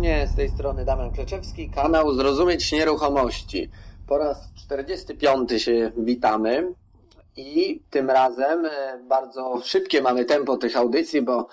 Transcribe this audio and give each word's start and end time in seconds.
serdecznie, 0.00 0.28
z 0.32 0.36
tej 0.36 0.48
strony 0.48 0.84
Damian 0.84 1.10
Kleczewski, 1.10 1.70
kanał 1.70 2.14
Zrozumieć 2.14 2.72
Nieruchomości. 2.72 3.70
Po 4.06 4.18
rzas 4.18 4.48
45 4.56 5.62
się 5.62 5.92
witamy 5.96 6.74
i 7.36 7.82
tym 7.90 8.10
razem 8.10 8.66
e, 8.66 8.98
bardzo 9.08 9.60
szybkie 9.64 10.02
mamy 10.02 10.24
tempo 10.24 10.56
tych 10.56 10.76
audycji, 10.76 11.22
bo 11.22 11.46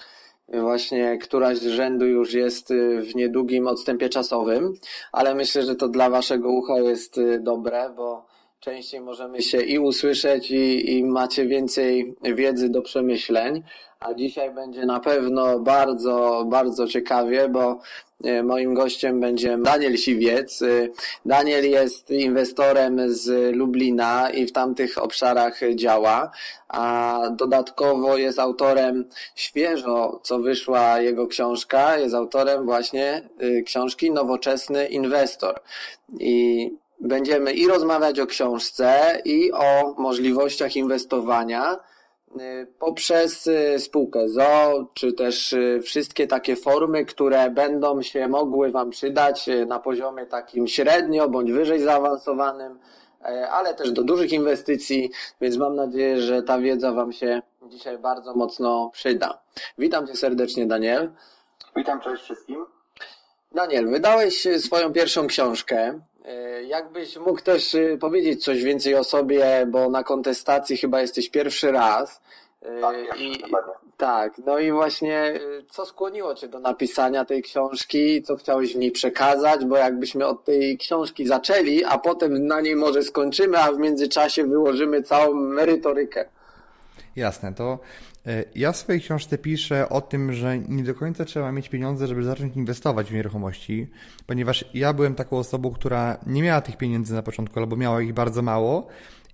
właśnie 0.54 1.18
któraś 1.18 1.58
z 1.58 1.68
rzędu 1.68 2.06
już 2.06 2.34
jest 2.34 2.72
e, 2.72 3.02
w 3.02 3.16
niedługim 3.16 3.68
odstępie 3.68 4.10
czasowym, 4.10 4.74
ale 5.12 5.36
myślę, 5.36 5.64
że 5.64 5.76
to 5.76 5.88
dla 5.88 6.10
Waszego 6.10 6.50
ucha 6.50 6.80
jest 6.80 7.18
e, 7.18 7.40
dobre, 7.40 7.90
bo 7.96 8.26
częściej 8.60 9.02
możemy 9.02 9.42
się 9.42 9.62
i 9.62 9.80
usłyszeć 9.80 10.52
i, 10.52 10.98
i 10.98 11.04
macie 11.04 11.46
więcej 11.46 12.16
wiedzy 12.22 12.70
do 12.70 12.82
przemyśleń 12.82 13.64
a 14.00 14.14
dzisiaj 14.14 14.52
będzie 14.52 14.86
na 14.86 15.00
pewno 15.00 15.60
bardzo, 15.60 16.46
bardzo 16.48 16.88
ciekawie, 16.88 17.50
bo 17.50 17.80
e, 18.24 18.44
moim 18.44 18.74
gościem 18.74 19.20
będzie 19.20 19.58
Daniel 19.58 19.98
Siwiec. 19.98 20.62
E, 20.62 20.88
Daniel 21.26 21.70
jest 21.70 22.12
inwestorem 22.12 23.14
z 23.14 23.56
Lublina 23.56 24.30
i 24.30 24.48
w 24.48 24.52
tamtych 24.52 24.98
obszarach 24.98 25.60
działa, 25.76 26.32
a 26.68 27.22
dodatkowo 27.32 28.18
jest 28.18 28.40
autorem 28.40 29.06
świeżo, 29.36 30.20
co 30.24 30.40
wyszła 30.40 31.02
jego 31.02 31.28
książka, 31.28 31.98
jest 31.98 32.16
autorem 32.16 32.66
właśnie 32.66 33.30
e, 33.40 33.62
książki 33.62 34.12
Nowoczesny 34.12 34.88
Inwestor. 34.88 35.60
I 36.20 36.72
będziemy 37.00 37.54
i 37.54 37.68
rozmawiać 37.68 38.20
o 38.20 38.26
książce, 38.26 39.22
i 39.26 39.52
o 39.52 39.94
możliwościach 39.98 40.76
inwestowania, 40.76 41.80
Y, 42.42 42.68
poprzez 42.80 43.48
y, 43.48 43.80
spółkę 43.80 44.30
ZO, 44.30 44.88
czy 44.94 45.14
też 45.14 45.54
y, 45.54 45.80
wszystkie 45.84 46.28
takie 46.28 46.56
formy, 46.56 47.06
które 47.06 47.50
będą 47.50 48.02
się 48.02 48.28
mogły 48.28 48.72
Wam 48.72 48.90
przydać 48.90 49.50
na 49.68 49.80
poziomie 49.80 50.26
takim 50.26 50.68
średnio 50.68 51.30
bądź 51.30 51.52
wyżej 51.52 51.80
zaawansowanym, 51.80 52.80
ale 53.52 53.74
też 53.74 53.92
do 53.92 54.04
dużych 54.04 54.32
inwestycji, 54.32 55.12
więc 55.42 55.58
mam 55.58 55.76
nadzieję, 55.76 56.22
że 56.22 56.44
ta 56.44 56.60
wiedza 56.60 56.92
Wam 56.92 57.12
się 57.12 57.42
dzisiaj 57.64 57.98
bardzo 57.98 58.34
mocno 58.34 58.90
przyda. 58.94 59.42
Witam 59.78 60.08
Cię 60.08 60.16
serdecznie, 60.16 60.66
Daniel. 60.66 61.12
Witam, 61.76 62.02
cześć 62.02 62.24
wszystkim. 62.24 62.66
Daniel, 63.52 63.90
wydałeś 63.90 64.48
swoją 64.60 64.94
pierwszą 64.94 65.28
książkę. 65.28 66.00
Jakbyś 66.68 67.18
mógł 67.18 67.42
też 67.42 67.78
powiedzieć 68.00 68.44
coś 68.44 68.64
więcej 68.64 68.96
o 68.96 69.04
sobie, 69.04 69.68
bo 69.68 69.90
na 69.90 70.04
kontestacji 70.04 70.78
chyba 70.78 71.02
jesteś 71.02 71.30
pierwszy 71.30 71.72
raz. 71.72 72.22
Tak, 72.82 73.20
I, 73.20 73.44
tak, 73.98 74.38
no 74.46 74.60
i 74.60 74.72
właśnie 74.72 75.34
y, 75.36 75.66
co 75.70 75.86
skłoniło 75.86 76.36
Cię 76.36 76.48
do 76.48 76.60
napisania 76.60 77.26
tej 77.26 77.44
książki, 77.44 78.24
co 78.24 78.36
chciałeś 78.36 78.74
w 78.74 78.78
niej 78.78 78.92
przekazać, 78.92 79.66
bo 79.66 79.78
jakbyśmy 79.78 80.26
od 80.26 80.44
tej 80.44 80.78
książki 80.78 81.28
zaczęli, 81.28 81.84
a 81.84 81.98
potem 81.98 82.48
na 82.48 82.62
niej 82.62 82.76
może 82.76 83.04
skończymy, 83.04 83.58
a 83.58 83.72
w 83.72 83.80
międzyczasie 83.80 84.44
wyłożymy 84.44 85.04
całą 85.04 85.34
merytorykę. 85.34 86.30
Jasne, 87.18 87.54
to 87.54 87.80
y, 88.28 88.46
ja 88.56 88.72
w 88.72 88.78
swojej 88.78 89.02
książce 89.02 89.38
piszę 89.38 89.90
o 89.90 90.02
tym, 90.02 90.34
że 90.34 90.58
nie 90.58 90.84
do 90.84 90.96
końca 90.96 91.26
trzeba 91.26 91.52
mieć 91.52 91.70
pieniądze, 91.70 92.08
żeby 92.08 92.24
zacząć 92.24 92.56
inwestować 92.56 93.10
w 93.10 93.14
nieruchomości, 93.14 93.88
ponieważ 94.28 94.66
ja 94.74 94.94
byłem 94.94 95.16
taką 95.16 95.38
osobą, 95.38 95.72
która 95.72 96.18
nie 96.26 96.44
miała 96.44 96.62
tych 96.62 96.78
pieniędzy 96.78 97.14
na 97.14 97.24
początku, 97.24 97.60
albo 97.60 97.76
miała 97.76 98.02
ich 98.02 98.14
bardzo 98.14 98.42
mało 98.42 98.88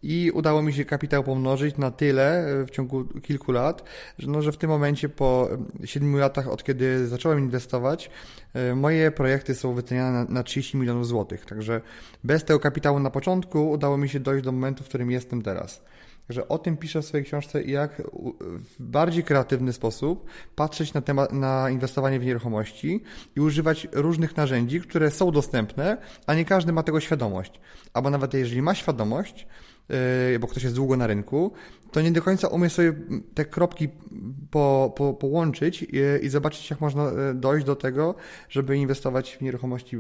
i 0.04 0.32
udało 0.34 0.62
mi 0.62 0.74
się 0.74 0.86
kapitał 0.86 1.24
pomnożyć 1.24 1.78
na 1.78 1.92
tyle 1.92 2.46
e, 2.46 2.66
w 2.66 2.70
ciągu 2.70 3.06
kilku 3.06 3.52
lat, 3.52 3.84
że, 4.20 4.28
no, 4.28 4.42
że 4.42 4.52
w 4.52 4.58
tym 4.58 4.70
momencie 4.70 5.10
po 5.10 5.50
siedmiu 5.86 6.18
latach 6.18 6.48
od 6.48 6.64
kiedy 6.64 7.08
zacząłem 7.08 7.40
inwestować, 7.40 8.10
e, 8.54 8.76
moje 8.76 9.12
projekty 9.12 9.56
są 9.56 9.74
wyceniane 9.74 10.26
na 10.30 10.44
30 10.44 10.78
milionów 10.78 11.08
złotych. 11.08 11.46
Także 11.46 11.82
bez 12.24 12.44
tego 12.44 12.60
kapitału 12.60 13.00
na 13.00 13.10
początku 13.10 13.72
udało 13.72 13.98
mi 13.98 14.10
się 14.10 14.20
dojść 14.20 14.46
do 14.46 14.52
momentu, 14.52 14.84
w 14.84 14.88
którym 14.88 15.12
jestem 15.12 15.42
teraz. 15.42 15.82
Także 16.28 16.48
o 16.48 16.58
tym 16.58 16.78
piszę 16.78 17.02
w 17.02 17.06
swojej 17.06 17.26
książce, 17.26 17.64
jak 17.64 18.02
w 18.42 18.76
bardziej 18.80 19.24
kreatywny 19.24 19.74
sposób 19.74 20.26
patrzeć 20.56 20.94
na 20.94 21.02
temat, 21.02 21.34
na 21.34 21.70
inwestowanie 21.70 22.20
w 22.20 22.26
nieruchomości 22.26 23.04
i 23.36 23.40
używać 23.40 23.88
różnych 23.92 24.38
narzędzi, 24.38 24.82
które 24.82 25.12
są 25.12 25.32
dostępne, 25.32 25.98
a 26.28 26.34
nie 26.34 26.46
każdy 26.46 26.74
ma 26.74 26.84
tego 26.84 27.00
świadomość. 27.00 27.62
Albo 27.94 28.10
nawet 28.10 28.34
jeżeli 28.34 28.62
ma 28.62 28.76
świadomość, 28.76 29.48
bo 30.40 30.48
ktoś 30.48 30.64
jest 30.64 30.76
długo 30.76 30.98
na 30.98 31.08
rynku, 31.08 31.52
to 31.94 32.02
nie 32.02 32.12
do 32.12 32.22
końca 32.22 32.48
umie 32.48 32.70
sobie 32.70 32.94
te 33.34 33.46
kropki 33.46 33.90
po, 34.52 34.94
po, 34.98 35.14
połączyć 35.14 35.84
i, 35.84 35.88
i, 36.22 36.30
zobaczyć, 36.30 36.70
jak 36.70 36.82
można 36.82 37.04
e, 37.04 37.34
dojść 37.34 37.66
do 37.66 37.76
tego, 37.76 38.16
żeby 38.50 38.78
inwestować 38.78 39.38
w 39.38 39.42
nieruchomości 39.42 39.98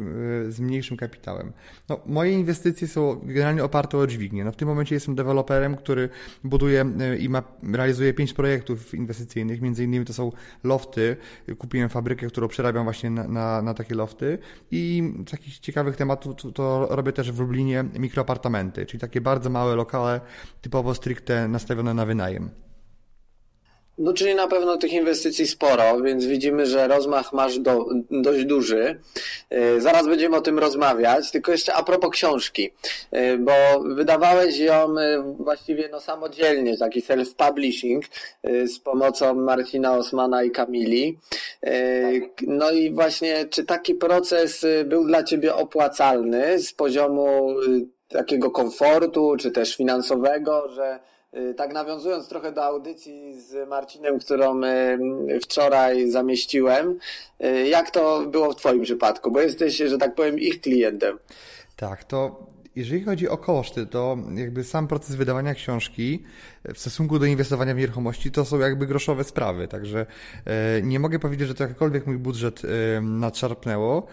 z 0.50 0.60
mniejszym 0.60 0.98
kapitałem. 0.98 1.52
No, 1.90 2.00
moje 2.06 2.32
inwestycje 2.32 2.88
są 2.88 3.20
generalnie 3.24 3.64
oparte 3.64 3.98
o 3.98 4.08
dźwignię. 4.08 4.44
No, 4.44 4.52
w 4.52 4.56
tym 4.56 4.68
momencie 4.68 4.96
jestem 4.96 5.16
deweloperem, 5.16 5.76
który 5.76 6.10
buduje 6.44 6.86
i 7.20 7.30
ma, 7.30 7.44
realizuje 7.74 8.14
pięć 8.14 8.34
projektów 8.34 8.94
inwestycyjnych. 8.94 9.62
Między 9.62 9.84
innymi 9.84 10.06
to 10.06 10.14
są 10.14 10.32
lofty. 10.64 11.18
Kupiłem 11.58 11.90
fabrykę, 11.90 12.28
którą 12.28 12.48
przerabiam 12.48 12.84
właśnie 12.84 13.10
na, 13.10 13.28
na, 13.28 13.62
na 13.62 13.74
takie 13.74 13.96
lofty. 13.96 14.38
I 14.72 15.14
takich 15.32 15.60
ciekawych 15.60 15.96
tematów 15.96 16.36
to, 16.36 16.52
to 16.52 16.88
robię 16.90 17.12
też 17.12 17.32
w 17.32 17.40
Lublinie 17.40 17.86
mikroapartamenty, 18.00 18.86
czyli 18.86 19.02
takie 19.02 19.22
bardzo 19.22 19.50
małe 19.50 19.72
lokale, 19.75 20.22
typowo 20.61 20.94
stricte 20.94 21.47
nastawione 21.47 21.94
na 21.94 22.06
wynajem. 22.06 22.63
No, 23.97 24.13
czyli 24.13 24.35
na 24.35 24.47
pewno 24.47 24.78
tych 24.78 24.94
inwestycji 24.94 25.47
sporo, 25.47 26.01
więc 26.01 26.25
widzimy, 26.25 26.66
że 26.66 26.88
rozmach 26.88 27.34
masz 27.34 27.59
do, 27.59 27.85
dość 28.11 28.45
duży. 28.45 29.00
E, 29.50 29.81
zaraz 29.81 30.07
będziemy 30.07 30.35
o 30.35 30.41
tym 30.41 30.59
rozmawiać, 30.59 31.31
tylko 31.31 31.51
jeszcze 31.51 31.73
a 31.73 31.84
propos 31.84 32.11
książki, 32.11 32.72
e, 33.11 33.38
bo 33.38 33.53
wydawałeś 33.85 34.57
ją 34.57 35.00
e, 35.00 35.35
właściwie 35.39 35.90
no 35.91 36.00
samodzielnie, 36.00 36.78
taki 36.78 37.01
self-publishing 37.01 38.01
z 38.66 38.79
pomocą 38.79 39.34
Marcina 39.34 39.97
Osmana 39.97 40.44
i 40.44 40.51
Kamili. 40.51 41.17
No 42.47 42.72
i 42.72 42.91
właśnie, 42.91 43.45
czy 43.45 43.63
taki 43.63 43.95
proces 43.95 44.66
był 44.85 45.05
dla 45.05 45.23
Ciebie 45.23 45.55
opłacalny 45.55 46.59
z 46.59 46.73
poziomu 46.73 47.55
takiego 48.13 48.51
komfortu, 48.51 49.35
czy 49.40 49.51
też 49.51 49.78
finansowego, 49.78 50.69
że 50.69 51.00
Y, 51.38 51.53
tak 51.53 51.74
nawiązując 51.74 52.28
trochę 52.28 52.51
do 52.51 52.63
audycji 52.63 53.41
z 53.41 53.69
Marcinem, 53.69 54.19
którą 54.19 54.63
y, 54.63 55.40
wczoraj 55.44 56.12
zamieściłem, 56.12 57.00
y, 57.46 57.68
jak 57.68 57.91
to 57.91 58.25
było 58.25 58.52
w 58.52 58.56
Twoim 58.56 58.84
przypadku? 58.84 59.31
Bo 59.31 59.41
jesteś, 59.41 59.78
że 59.78 59.97
tak 59.97 60.16
powiem, 60.16 60.40
ich 60.40 60.62
klientem. 60.62 61.19
Tak, 61.75 62.03
to 62.03 62.46
jeżeli 62.75 63.03
chodzi 63.03 63.29
o 63.29 63.38
koszty, 63.38 63.85
to 63.85 64.18
jakby 64.35 64.63
sam 64.63 64.88
proces 64.88 65.16
wydawania 65.16 65.53
książki 65.53 66.23
w 66.73 66.79
stosunku 66.79 67.19
do 67.19 67.25
inwestowania 67.25 67.73
w 67.73 67.78
nieruchomości 67.78 68.31
to 68.31 68.46
są 68.46 68.59
jakby 68.59 68.88
groszowe 68.88 69.23
sprawy, 69.23 69.68
także 69.68 70.06
nie 70.84 71.00
mogę 71.00 71.19
powiedzieć, 71.19 71.47
że 71.47 71.56
to 71.56 71.63
jakkolwiek 71.63 72.07
mój 72.07 72.18
budżet 72.18 72.62
nadszarpnęło. 73.02 74.07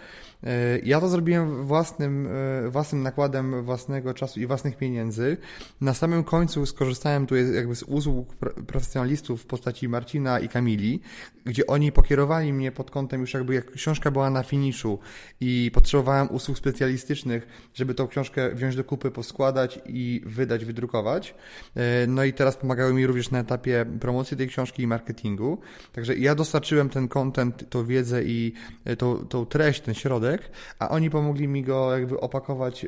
E, 0.44 0.78
ja 0.78 1.00
to 1.00 1.08
zrobiłem 1.08 1.64
własnym, 1.64 2.28
e, 2.66 2.70
własnym 2.70 3.02
nakładem 3.02 3.64
własnego 3.64 4.14
czasu 4.14 4.40
i 4.40 4.46
własnych 4.46 4.76
pieniędzy. 4.76 5.36
Na 5.80 5.94
samym 5.94 6.24
końcu 6.24 6.66
skorzystałem 6.66 7.26
tu 7.26 7.36
jakby 7.36 7.74
z 7.74 7.82
usług 7.82 8.34
profesjonalistów 8.66 9.42
w 9.42 9.46
postaci 9.46 9.88
Marcina 9.88 10.40
i 10.40 10.48
Kamili, 10.48 11.00
gdzie 11.44 11.66
oni 11.66 11.92
pokierowali 11.92 12.52
mnie 12.52 12.72
pod 12.72 12.90
kątem 12.90 13.20
już 13.20 13.34
jakby 13.34 13.54
jak 13.54 13.70
książka 13.70 14.10
była 14.10 14.30
na 14.30 14.42
finiszu 14.42 14.98
i 15.40 15.70
potrzebowałem 15.74 16.30
usług 16.30 16.58
specjalistycznych, 16.58 17.46
żeby 17.74 17.94
tą 17.94 18.08
książkę 18.08 18.54
wziąć 18.54 18.76
do 18.76 18.84
kupy, 18.84 19.10
poskładać 19.10 19.80
i 19.86 20.22
wydać, 20.26 20.64
wydrukować. 20.64 21.34
E, 21.76 22.06
no 22.06 22.24
i 22.24 22.32
teraz 22.32 22.56
pomagały 22.56 22.94
mi 22.94 23.06
również 23.06 23.30
na 23.30 23.38
etapie 23.38 23.86
promocji 24.00 24.36
tej 24.36 24.48
książki 24.48 24.82
i 24.82 24.86
marketingu. 24.86 25.58
Także 25.92 26.16
ja 26.16 26.34
dostarczyłem 26.34 26.88
ten 26.88 27.08
content, 27.08 27.70
tą 27.70 27.84
wiedzę 27.84 28.24
i 28.24 28.52
tą, 28.98 29.26
tą 29.26 29.46
treść, 29.46 29.80
ten 29.80 29.94
środek 29.94 30.29
a 30.78 30.88
oni 30.88 31.10
pomogli 31.10 31.48
mi 31.48 31.62
go 31.62 31.92
jakby 31.92 32.20
opakować 32.20 32.86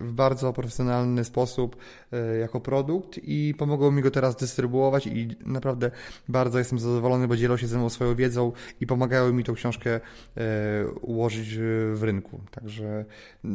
w 0.00 0.12
bardzo 0.12 0.52
profesjonalny 0.52 1.24
sposób 1.24 1.76
e, 2.12 2.36
jako 2.36 2.60
produkt 2.60 3.20
i 3.22 3.54
pomogło 3.58 3.90
mi 3.90 4.02
go 4.02 4.10
teraz 4.10 4.36
dystrybuować 4.36 5.06
i 5.06 5.28
naprawdę 5.46 5.90
bardzo 6.28 6.58
jestem 6.58 6.78
zadowolony, 6.78 7.28
bo 7.28 7.36
dzielą 7.36 7.56
się 7.56 7.66
ze 7.66 7.78
mną 7.78 7.90
swoją 7.90 8.14
wiedzą 8.14 8.52
i 8.80 8.86
pomagają 8.86 9.32
mi 9.32 9.44
tą 9.44 9.54
książkę 9.54 9.90
e, 10.36 10.86
ułożyć 11.00 11.54
w 11.94 12.02
rynku. 12.02 12.40
Także 12.50 13.04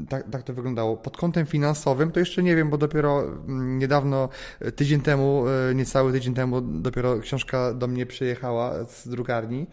tak, 0.10 0.30
tak 0.32 0.44
to 0.44 0.54
wyglądało. 0.54 0.98
Pod 0.98 1.18
kątem 1.18 1.46
finansowym 1.46 2.12
to 2.12 2.20
jeszcze 2.20 2.44
nie 2.44 2.56
wiem, 2.56 2.70
bo 2.70 2.78
dopiero 2.78 3.24
niedawno, 3.48 4.30
tydzień 4.76 5.02
temu, 5.02 5.46
e, 5.70 5.76
niecały 5.76 6.12
tydzień 6.12 6.34
temu 6.34 6.62
dopiero 6.62 7.20
książka 7.20 7.74
do 7.74 7.88
mnie 7.88 8.06
przyjechała 8.06 8.86
z 8.86 9.08
drukarni. 9.08 9.68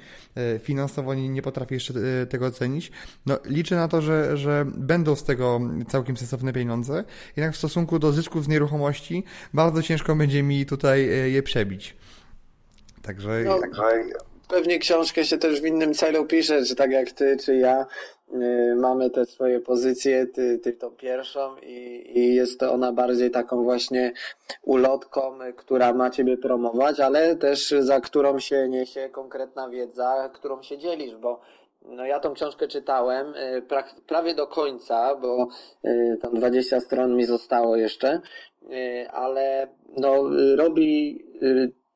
Finansowo 0.61 1.15
nie, 1.15 1.29
nie 1.29 1.43
potrafię 1.43 1.75
jeszcze 1.75 1.95
tego 2.29 2.47
ocenić. 2.47 2.93
No, 3.27 3.39
liczę 3.55 3.77
na 3.77 3.89
to, 3.89 4.03
że, 4.03 4.37
że 4.37 4.65
będą 4.67 5.17
z 5.17 5.25
tego 5.25 5.61
całkiem 5.89 6.17
sensowne 6.17 6.53
pieniądze. 6.53 7.05
Jednak 7.37 7.55
w 7.55 7.57
stosunku 7.57 7.99
do 7.99 8.13
zysków 8.13 8.45
z 8.45 8.49
nieruchomości 8.49 9.25
bardzo 9.55 9.83
ciężko 9.83 10.17
będzie 10.17 10.43
mi 10.43 10.67
tutaj 10.67 11.01
e, 11.01 11.31
je 11.31 11.43
przebić. 11.43 11.97
Także... 13.03 13.43
No, 13.45 13.59
także... 13.59 13.83
Pewnie 14.49 14.79
książkę 14.79 15.25
się 15.25 15.39
też 15.39 15.61
w 15.61 15.67
innym 15.67 15.95
celu 15.95 16.27
pisze, 16.27 16.65
czy 16.65 16.75
tak 16.75 16.91
jak 16.91 17.13
ty, 17.13 17.37
czy 17.37 17.57
ja. 17.57 17.87
y, 18.35 18.75
mamy 18.77 19.11
te 19.11 19.27
swoje 19.27 19.61
pozycje, 19.61 20.27
ty, 20.27 20.59
ty 20.59 20.73
tą 20.73 20.91
pierwszą 20.91 21.57
i, 21.63 22.11
i 22.15 22.35
jest 22.35 22.61
to 22.61 22.73
ona 22.73 22.93
bardziej 22.93 23.31
taką 23.31 23.63
właśnie 23.63 24.13
ulotką, 24.63 25.39
która 25.57 25.95
ma 25.95 26.11
ciebie 26.11 26.37
promować, 26.37 27.01
ale 27.01 27.37
też 27.37 27.75
za 27.81 28.01
którą 28.01 28.39
się 28.39 28.69
niesie 28.69 29.09
konkretna 29.09 29.69
wiedza, 29.69 30.31
którą 30.35 30.63
się 30.63 30.79
dzielisz, 30.79 31.17
bo 31.17 31.41
no 31.85 32.07
ja 32.07 32.21
tą 32.21 32.35
książkę 32.35 32.69
czytałem 32.69 33.35
pra, 33.69 33.85
prawie 34.07 34.35
do 34.35 34.47
końca, 34.47 35.17
bo 35.17 35.49
y, 35.85 36.19
tam 36.23 36.35
20 36.35 36.81
stron 36.81 37.17
mi 37.17 37.25
zostało 37.25 37.77
jeszcze, 37.77 38.21
ale 39.13 39.69
no 39.97 40.23
robi 40.57 41.25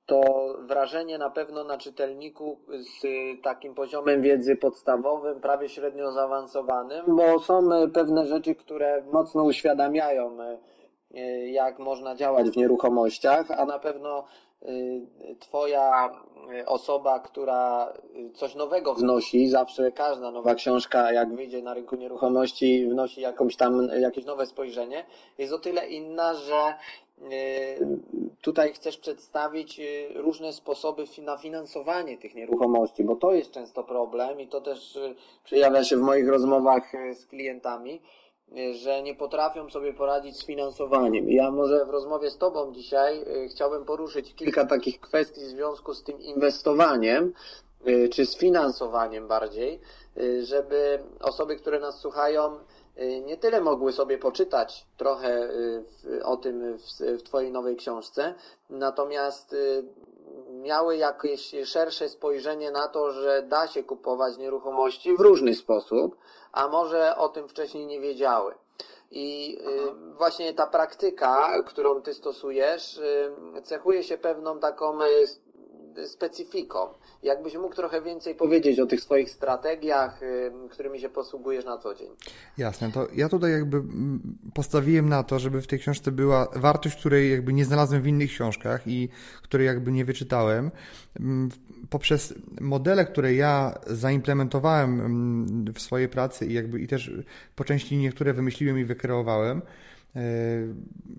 to 0.08 0.20
wrażenie 0.60 1.18
na 1.18 1.30
pewno 1.30 1.64
na 1.64 1.78
czytelniku 1.78 2.58
z 2.68 3.06
takim 3.42 3.74
poziomem 3.74 4.22
wiedzy 4.22 4.56
podstawowym, 4.56 5.40
prawie 5.40 5.68
średnio 5.68 6.12
zaawansowanym, 6.12 7.16
bo 7.16 7.38
są 7.38 7.68
pewne 7.94 8.26
rzeczy, 8.26 8.54
które 8.54 9.02
mocno 9.12 9.44
uświadamiają, 9.44 10.36
e, 10.42 10.58
jak 11.48 11.78
można 11.78 12.14
działać 12.14 12.50
w 12.50 12.56
nieruchomościach, 12.56 13.50
a 13.50 13.64
na 13.64 13.78
pewno 13.78 14.18
e, 14.18 14.24
Twoja 15.38 16.10
osoba, 16.66 17.20
która 17.20 17.92
coś 18.34 18.54
nowego 18.54 18.94
wnosi, 18.94 19.48
zawsze 19.48 19.92
każda 19.92 20.30
nowa 20.30 20.54
książka, 20.54 21.12
jak 21.12 21.34
wyjdzie 21.34 21.62
na 21.62 21.74
rynku 21.74 21.96
nieruchomości, 21.96 22.86
wnosi 22.86 23.20
jakąś 23.20 23.56
tam, 23.56 23.88
jakieś 24.00 24.24
nowe 24.24 24.46
spojrzenie, 24.46 25.04
jest 25.38 25.52
o 25.52 25.58
tyle 25.58 25.88
inna, 25.88 26.34
że 26.34 26.74
tutaj 28.40 28.72
chcesz 28.72 28.96
przedstawić 28.96 29.80
różne 30.14 30.52
sposoby 30.52 31.04
na 31.22 31.36
finansowanie 31.36 32.18
tych 32.18 32.34
nieruchomości, 32.34 33.04
bo 33.04 33.16
to 33.16 33.32
jest 33.32 33.50
często 33.50 33.84
problem 33.84 34.40
i 34.40 34.46
to 34.46 34.60
też 34.60 34.98
przejawia 35.44 35.84
się 35.84 35.96
w 35.96 36.00
moich 36.00 36.28
rozmowach 36.28 36.92
z 37.14 37.26
klientami, 37.26 38.00
że 38.72 39.02
nie 39.02 39.14
potrafią 39.14 39.70
sobie 39.70 39.92
poradzić 39.92 40.36
z 40.36 40.46
finansowaniem. 40.46 41.30
Ja 41.30 41.50
może 41.50 41.86
w 41.86 41.90
rozmowie 41.90 42.30
z 42.30 42.38
Tobą 42.38 42.72
dzisiaj 42.72 43.24
chciałbym 43.50 43.84
poruszyć 43.84 44.34
kilka 44.34 44.66
takich 44.66 45.00
kwestii 45.00 45.40
w 45.40 45.48
związku 45.48 45.94
z 45.94 46.02
tym 46.02 46.20
inwestowaniem, 46.20 47.32
czy 48.12 48.26
z 48.26 48.36
finansowaniem 48.36 49.28
bardziej, 49.28 49.80
żeby 50.42 50.98
osoby, 51.20 51.56
które 51.56 51.80
nas 51.80 52.00
słuchają, 52.00 52.58
Y, 53.00 53.20
nie 53.20 53.36
tyle 53.36 53.60
mogły 53.60 53.92
sobie 53.92 54.18
poczytać 54.18 54.86
trochę 54.96 55.50
y, 56.04 56.24
o 56.24 56.36
tym 56.36 56.78
w 57.18 57.22
Twojej 57.22 57.52
nowej 57.52 57.76
książce, 57.76 58.34
natomiast 58.70 59.52
y, 59.52 59.84
miały 60.50 60.96
jakieś 60.96 61.54
szersze 61.64 62.08
spojrzenie 62.08 62.70
na 62.70 62.88
to, 62.88 63.12
że 63.12 63.42
da 63.42 63.66
się 63.66 63.82
kupować 63.82 64.36
nieruchomości 64.36 65.16
w 65.16 65.20
różny 65.20 65.54
sposób, 65.54 66.16
a 66.58 66.68
może 66.68 67.16
o 67.16 67.28
tym 67.28 67.48
wcześniej 67.48 67.86
nie 67.86 68.00
wiedziały. 68.00 68.54
I 69.10 69.58
właśnie 70.16 70.54
ta 70.54 70.66
praktyka, 70.66 71.62
którą 71.62 72.02
ty 72.02 72.14
stosujesz, 72.14 73.00
cechuje 73.62 74.02
się 74.02 74.18
pewną 74.18 74.58
taką 74.58 74.98
specyfiką. 76.06 76.78
Jakbyś 77.22 77.54
mógł 77.54 77.74
trochę 77.74 78.02
więcej 78.02 78.34
powiedzieć 78.34 78.80
o 78.80 78.86
tych 78.86 79.00
swoich 79.00 79.30
strategiach, 79.30 80.20
którymi 80.70 81.00
się 81.00 81.08
posługujesz 81.08 81.64
na 81.64 81.78
co 81.78 81.94
dzień. 81.94 82.08
Jasne, 82.58 82.92
to 82.92 83.06
ja 83.14 83.28
tutaj 83.28 83.52
jakby 83.52 83.76
mm, 83.76 84.38
postawiłem 84.54 85.08
na 85.08 85.22
to, 85.22 85.38
żeby 85.38 85.62
w 85.62 85.66
tej 85.66 85.78
książce 85.78 86.12
była 86.12 86.48
wartość, 86.56 86.96
której 86.96 87.30
jakby 87.30 87.52
nie 87.52 87.64
znalazłem 87.64 88.02
w 88.02 88.06
innych 88.06 88.30
książkach 88.30 88.86
i 88.86 89.08
której 89.42 89.66
jakby 89.66 89.92
nie 89.92 90.04
wyczytałem. 90.04 90.70
Mm, 91.20 91.48
poprzez 91.90 92.34
modele, 92.60 93.04
które 93.04 93.34
ja 93.34 93.78
zaimplementowałem 93.86 95.00
mm, 95.00 95.72
w 95.74 95.80
swojej 95.80 96.08
pracy 96.08 96.46
i 96.46 96.54
jakby 96.54 96.80
i 96.80 96.86
też 96.86 97.10
po 97.56 97.64
części 97.64 97.96
niektóre 97.96 98.32
wymyśliłem 98.32 98.78
i 98.78 98.84
wykreowałem, 98.84 99.62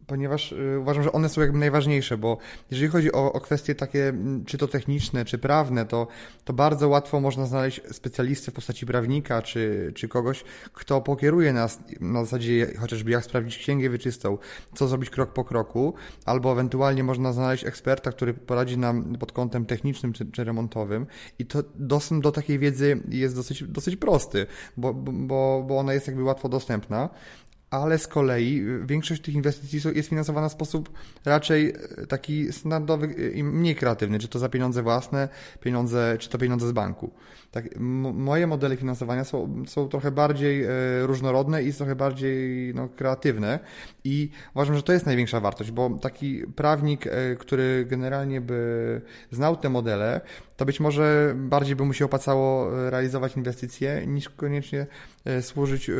ponieważ 0.07 0.53
e, 0.53 0.79
uważam, 0.79 1.03
że 1.03 1.11
one 1.11 1.29
są 1.29 1.41
jakby 1.41 1.57
najważniejsze, 1.57 2.17
bo 2.17 2.37
jeżeli 2.71 2.91
chodzi 2.91 3.11
o, 3.11 3.33
o 3.33 3.41
kwestie 3.41 3.75
takie, 3.75 4.13
czy 4.45 4.57
to 4.57 4.67
techniczne, 4.67 5.25
czy 5.25 5.37
prawne, 5.37 5.85
to, 5.85 6.07
to 6.43 6.53
bardzo 6.53 6.89
łatwo 6.89 7.19
można 7.19 7.45
znaleźć 7.45 7.81
specjalistę 7.91 8.51
w 8.51 8.53
postaci 8.53 8.85
prawnika, 8.85 9.41
czy, 9.41 9.91
czy 9.95 10.07
kogoś, 10.07 10.43
kto 10.73 11.01
pokieruje 11.01 11.53
nas 11.53 11.79
na 12.01 12.23
zasadzie 12.23 12.67
chociażby 12.79 13.11
jak 13.11 13.25
sprawdzić 13.25 13.57
księgę 13.57 13.89
wieczystą, 13.89 14.37
co 14.75 14.87
zrobić 14.87 15.09
krok 15.09 15.33
po 15.33 15.43
kroku, 15.43 15.93
albo 16.25 16.51
ewentualnie 16.51 17.03
można 17.03 17.33
znaleźć 17.33 17.65
eksperta, 17.65 18.11
który 18.11 18.33
poradzi 18.33 18.77
nam 18.77 19.15
pod 19.15 19.31
kątem 19.31 19.65
technicznym 19.65 20.13
czy, 20.13 20.31
czy 20.31 20.43
remontowym. 20.43 21.07
I 21.39 21.45
to 21.45 21.63
dostęp 21.75 22.23
do 22.23 22.31
takiej 22.31 22.59
wiedzy 22.59 23.01
jest 23.09 23.35
dosyć, 23.35 23.63
dosyć 23.63 23.95
prosty, 23.95 24.45
bo, 24.77 24.93
bo, 24.93 25.63
bo 25.67 25.77
ona 25.77 25.93
jest 25.93 26.07
jakby 26.07 26.23
łatwo 26.23 26.49
dostępna 26.49 27.09
ale 27.69 27.97
z 27.97 28.07
kolei 28.07 28.63
większość 28.85 29.21
tych 29.21 29.35
inwestycji 29.35 29.79
jest 29.95 30.09
finansowana 30.09 30.49
w 30.49 30.51
sposób 30.51 30.89
raczej 31.25 31.69
e, 31.69 32.07
taki 32.07 32.53
standardowy 32.53 33.31
i 33.33 33.43
mniej 33.43 33.75
kreatywny, 33.75 34.19
czy 34.19 34.27
to 34.27 34.39
za 34.39 34.49
pieniądze 34.49 34.83
własne, 34.83 35.29
pieniądze, 35.59 36.15
czy 36.19 36.29
to 36.29 36.37
pieniądze 36.37 36.67
z 36.67 36.71
banku. 36.71 37.11
Tak, 37.51 37.65
moje 38.13 38.47
modele 38.47 38.77
finansowania 38.77 39.23
są, 39.23 39.63
są 39.67 39.87
trochę 39.87 40.11
bardziej 40.11 40.65
różnorodne 41.01 41.63
i 41.63 41.73
trochę 41.73 41.95
bardziej 41.95 42.73
no, 42.75 42.89
kreatywne 42.89 43.59
i 44.03 44.29
uważam, 44.55 44.75
że 44.75 44.83
to 44.83 44.93
jest 44.93 45.05
największa 45.05 45.39
wartość, 45.39 45.71
bo 45.71 45.89
taki 45.89 46.43
prawnik, 46.55 47.05
który 47.39 47.85
generalnie 47.89 48.41
by 48.41 49.01
znał 49.31 49.57
te 49.57 49.69
modele, 49.69 50.21
to 50.57 50.65
być 50.65 50.79
może 50.79 51.33
bardziej 51.35 51.75
by 51.75 51.85
mu 51.85 51.93
się 51.93 52.05
opłacało 52.05 52.69
realizować 52.89 53.37
inwestycje 53.37 54.07
niż 54.07 54.29
koniecznie 54.29 54.87
służyć, 55.41 55.91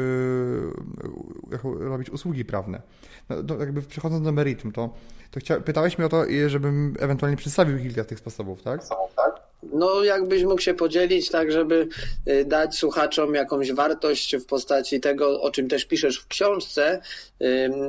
robić 1.63 2.10
usługi 2.10 2.45
prawne. 2.45 2.81
No, 3.30 3.57
jakby 3.59 3.81
przechodząc 3.81 4.26
do 4.26 4.31
meritum, 4.31 4.71
to, 4.71 4.94
to 5.31 5.40
chcia, 5.40 5.59
pytałeś 5.59 5.97
mnie 5.97 6.06
o 6.06 6.09
to, 6.09 6.26
żebym 6.47 6.95
ewentualnie 6.99 7.38
przedstawił 7.38 7.80
kilka 7.80 8.04
tych 8.04 8.19
sposobów, 8.19 8.64
tak? 8.64 8.81
Tak. 9.16 9.49
No, 9.73 10.04
jakbyś 10.04 10.44
mógł 10.44 10.61
się 10.61 10.73
podzielić, 10.73 11.30
tak, 11.30 11.52
żeby 11.52 11.88
dać 12.45 12.78
słuchaczom 12.78 13.35
jakąś 13.35 13.71
wartość 13.71 14.35
w 14.35 14.45
postaci 14.45 14.99
tego, 14.99 15.42
o 15.42 15.52
czym 15.52 15.68
też 15.68 15.85
piszesz 15.85 16.19
w 16.19 16.28
książce, 16.28 17.02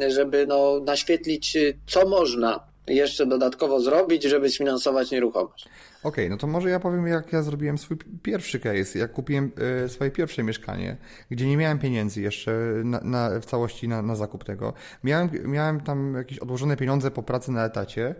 żeby 0.08 0.46
no, 0.46 0.80
naświetlić, 0.80 1.56
co 1.86 2.08
można 2.08 2.69
jeszcze 2.86 3.26
dodatkowo 3.26 3.80
zrobić, 3.80 4.22
żeby 4.22 4.50
sfinansować 4.50 5.10
nieruchomość. 5.10 5.68
Okej, 6.02 6.24
okay, 6.24 6.30
no 6.30 6.36
to 6.36 6.46
może 6.46 6.70
ja 6.70 6.80
powiem, 6.80 7.06
jak 7.06 7.32
ja 7.32 7.42
zrobiłem 7.42 7.78
swój 7.78 7.96
pierwszy 8.22 8.60
case, 8.60 8.98
jak 8.98 9.12
kupiłem 9.12 9.52
y, 9.84 9.88
swoje 9.88 10.10
pierwsze 10.10 10.42
mieszkanie, 10.42 10.96
gdzie 11.30 11.46
nie 11.46 11.56
miałem 11.56 11.78
pieniędzy 11.78 12.20
jeszcze 12.20 12.52
na, 12.84 13.00
na, 13.00 13.40
w 13.40 13.44
całości 13.44 13.88
na, 13.88 14.02
na 14.02 14.14
zakup 14.14 14.44
tego. 14.44 14.72
Miałem, 15.04 15.30
miałem 15.44 15.80
tam 15.80 16.14
jakieś 16.14 16.38
odłożone 16.38 16.76
pieniądze 16.76 17.10
po 17.10 17.22
pracy 17.22 17.52
na 17.52 17.64
etacie 17.64 18.14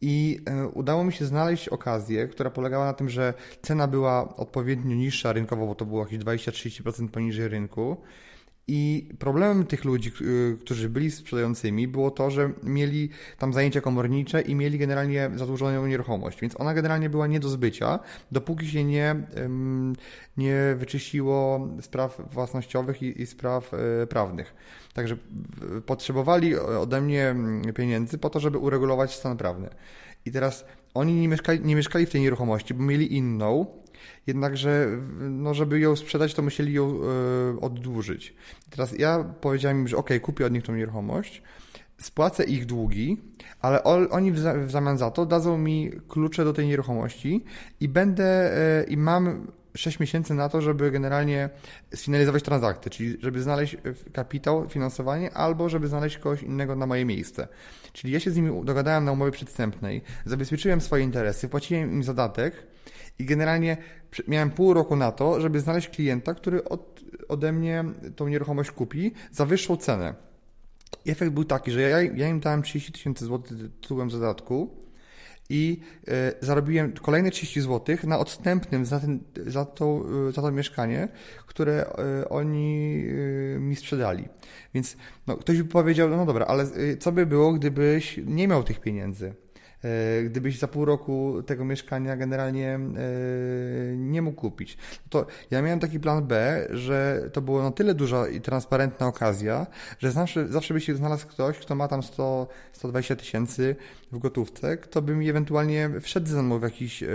i 0.00 0.40
e, 0.46 0.68
udało 0.68 1.04
mi 1.04 1.12
się 1.12 1.24
znaleźć 1.24 1.68
okazję, 1.68 2.28
która 2.28 2.50
polegała 2.50 2.84
na 2.84 2.92
tym, 2.92 3.08
że 3.08 3.34
cena 3.62 3.86
była 3.86 4.36
odpowiednio 4.36 4.96
niższa 4.96 5.32
rynkowo, 5.32 5.66
bo 5.66 5.74
to 5.74 5.86
było 5.86 6.00
jakieś 6.00 6.18
20-30% 6.18 7.08
poniżej 7.08 7.48
rynku. 7.48 7.96
I 8.70 9.08
problemem 9.18 9.66
tych 9.66 9.84
ludzi, 9.84 10.12
którzy 10.60 10.88
byli 10.88 11.10
sprzedającymi, 11.10 11.88
było 11.88 12.10
to, 12.10 12.30
że 12.30 12.50
mieli 12.62 13.10
tam 13.38 13.52
zajęcia 13.52 13.80
komornicze 13.80 14.40
i 14.40 14.54
mieli 14.54 14.78
generalnie 14.78 15.30
zadłużoną 15.34 15.86
nieruchomość, 15.86 16.40
więc 16.40 16.60
ona 16.60 16.74
generalnie 16.74 17.10
była 17.10 17.26
nie 17.26 17.40
do 17.40 17.48
zbycia, 17.48 17.98
dopóki 18.32 18.66
się 18.66 18.84
nie, 18.84 19.16
nie 20.36 20.74
wyczyściło 20.76 21.68
spraw 21.80 22.20
własnościowych 22.32 23.02
i, 23.02 23.22
i 23.22 23.26
spraw 23.26 23.74
e, 23.74 24.06
prawnych. 24.06 24.54
Także 24.94 25.16
potrzebowali 25.86 26.56
ode 26.56 27.00
mnie 27.00 27.34
pieniędzy 27.74 28.18
po 28.18 28.30
to, 28.30 28.40
żeby 28.40 28.58
uregulować 28.58 29.14
stan 29.14 29.36
prawny. 29.36 29.68
I 30.26 30.30
teraz 30.30 30.64
oni 30.94 31.14
nie 31.14 31.28
mieszkali, 31.28 31.60
nie 31.60 31.76
mieszkali 31.76 32.06
w 32.06 32.10
tej 32.10 32.20
nieruchomości, 32.20 32.74
bo 32.74 32.82
mieli 32.82 33.16
inną, 33.16 33.66
jednakże, 34.28 34.86
no, 35.20 35.54
żeby 35.54 35.80
ją 35.80 35.96
sprzedać, 35.96 36.34
to 36.34 36.42
musieli 36.42 36.72
ją 36.72 37.00
y, 37.56 37.60
oddłużyć. 37.60 38.34
Teraz 38.70 38.98
ja 38.98 39.24
powiedziałem 39.40 39.78
im, 39.78 39.88
że 39.88 39.96
ok, 39.96 40.10
kupię 40.22 40.46
od 40.46 40.52
nich 40.52 40.62
tą 40.62 40.74
nieruchomość, 40.74 41.42
spłacę 42.00 42.44
ich 42.44 42.66
długi, 42.66 43.20
ale 43.60 43.84
oni 43.84 44.32
w 44.32 44.70
zamian 44.70 44.98
za 44.98 45.10
to 45.10 45.26
dadzą 45.26 45.58
mi 45.58 45.90
klucze 46.08 46.44
do 46.44 46.52
tej 46.52 46.66
nieruchomości 46.66 47.44
i 47.80 47.88
będę, 47.88 48.58
y, 48.82 48.84
i 48.84 48.96
mam 48.96 49.46
6 49.76 50.00
miesięcy 50.00 50.34
na 50.34 50.48
to, 50.48 50.60
żeby 50.60 50.90
generalnie 50.90 51.50
sfinalizować 51.94 52.42
transakcję, 52.42 52.90
czyli 52.90 53.16
żeby 53.20 53.42
znaleźć 53.42 53.76
kapitał, 54.12 54.68
finansowanie, 54.68 55.34
albo 55.34 55.68
żeby 55.68 55.88
znaleźć 55.88 56.18
kogoś 56.18 56.42
innego 56.42 56.76
na 56.76 56.86
moje 56.86 57.04
miejsce. 57.04 57.48
Czyli 57.92 58.12
ja 58.12 58.20
się 58.20 58.30
z 58.30 58.36
nimi 58.36 58.64
dogadałem 58.64 59.04
na 59.04 59.12
umowie 59.12 59.32
przedstępnej, 59.32 60.02
zabezpieczyłem 60.24 60.80
swoje 60.80 61.04
interesy, 61.04 61.48
płaciłem 61.48 61.92
im 61.92 62.04
zadatek 62.04 62.66
i 63.18 63.24
generalnie 63.24 63.76
miałem 64.28 64.50
pół 64.50 64.74
roku 64.74 64.96
na 64.96 65.12
to, 65.12 65.40
żeby 65.40 65.60
znaleźć 65.60 65.88
klienta, 65.88 66.34
który 66.34 66.64
od, 66.64 67.00
ode 67.28 67.52
mnie 67.52 67.84
tą 68.16 68.28
nieruchomość 68.28 68.70
kupi 68.70 69.12
za 69.32 69.46
wyższą 69.46 69.76
cenę. 69.76 70.14
I 71.04 71.10
efekt 71.10 71.32
był 71.32 71.44
taki, 71.44 71.70
że 71.70 71.80
ja, 71.80 72.02
ja 72.02 72.28
im 72.28 72.40
dałem 72.40 72.62
30 72.62 72.92
tysięcy 72.92 73.24
złotych 73.24 73.58
tytułem 73.80 74.10
zadatku, 74.10 74.88
i 75.50 75.80
e, 76.08 76.32
zarobiłem 76.40 76.92
kolejne 76.92 77.30
30 77.30 77.60
zł 77.60 77.96
na 78.04 78.18
odstępnym 78.18 78.86
za, 78.86 79.00
ten, 79.00 79.20
za, 79.46 79.64
to, 79.64 80.04
e, 80.28 80.32
za 80.32 80.42
to 80.42 80.50
mieszkanie, 80.50 81.08
które 81.46 81.86
e, 81.86 82.28
oni 82.28 83.04
mi 83.58 83.76
sprzedali. 83.76 84.28
Więc 84.74 84.96
no, 85.26 85.36
ktoś 85.36 85.62
by 85.62 85.68
powiedział, 85.68 86.08
no 86.08 86.26
dobra, 86.26 86.46
ale 86.46 86.66
co 86.98 87.12
by 87.12 87.26
było, 87.26 87.52
gdybyś 87.52 88.20
nie 88.26 88.48
miał 88.48 88.64
tych 88.64 88.80
pieniędzy? 88.80 89.34
E, 89.84 90.22
gdybyś 90.22 90.58
za 90.58 90.68
pół 90.68 90.84
roku 90.84 91.42
tego 91.46 91.64
mieszkania 91.64 92.16
generalnie 92.16 92.74
e, 92.74 92.80
nie 93.96 94.22
mógł 94.22 94.40
kupić. 94.40 94.78
To 95.10 95.26
ja 95.50 95.62
miałem 95.62 95.80
taki 95.80 96.00
plan 96.00 96.26
B, 96.26 96.66
że 96.70 97.30
to 97.32 97.42
było 97.42 97.62
na 97.62 97.70
tyle 97.70 97.94
duża 97.94 98.28
i 98.28 98.40
transparentna 98.40 99.06
okazja, 99.06 99.66
że 99.98 100.12
zawsze, 100.12 100.48
zawsze 100.48 100.74
by 100.74 100.80
się 100.80 100.94
znalazł 100.96 101.26
ktoś, 101.26 101.58
kto 101.58 101.74
ma 101.74 101.88
tam 101.88 102.02
100, 102.02 102.48
120 102.72 103.16
tysięcy 103.16 103.76
w 104.12 104.18
gotówce, 104.18 104.76
kto 104.76 105.02
by 105.02 105.14
mi 105.14 105.28
ewentualnie 105.28 105.90
wszedł 106.00 106.26
ze 106.26 106.42
mną 106.42 106.58
w 106.58 106.62
jakiś 106.62 107.02
e, 107.02 107.06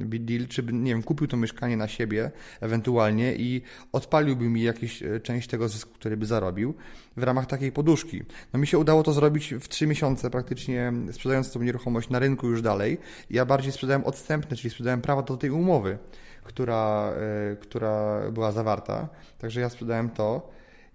deal, 0.00 0.46
czy 0.48 0.62
by, 0.62 0.72
nie 0.72 0.92
wiem, 0.92 1.02
kupił 1.02 1.26
to 1.26 1.36
mieszkanie 1.36 1.76
na 1.76 1.88
siebie 1.88 2.30
ewentualnie 2.60 3.36
i 3.36 3.62
odpaliłby 3.92 4.44
mi 4.44 4.62
jakąś 4.62 5.02
część 5.22 5.48
tego 5.48 5.68
zysku, 5.68 5.94
który 5.94 6.16
by 6.16 6.26
zarobił 6.26 6.74
w 7.16 7.22
ramach 7.22 7.46
takiej 7.46 7.72
poduszki. 7.72 8.22
No 8.52 8.58
mi 8.58 8.66
się 8.66 8.78
udało 8.78 9.02
to 9.02 9.12
zrobić 9.12 9.54
w 9.54 9.68
trzy 9.68 9.86
miesiące 9.86 10.30
praktycznie 10.30 10.92
sprzedając 11.12 11.52
tą 11.52 11.62
nieruchomość 11.62 12.10
na 12.10 12.18
rynku 12.18 12.48
już 12.48 12.62
dalej. 12.62 12.98
Ja 13.30 13.44
bardziej 13.44 13.72
sprzedałem 13.72 14.04
odstępne, 14.04 14.56
czyli 14.56 14.70
sprzedałem 14.70 15.00
prawo 15.00 15.22
do 15.22 15.36
tej 15.36 15.50
umowy, 15.50 15.98
która, 16.44 17.12
e, 17.52 17.56
która 17.56 18.20
była 18.30 18.52
zawarta. 18.52 19.08
Także 19.38 19.60
ja 19.60 19.68
sprzedałem 19.68 20.10
to. 20.10 20.50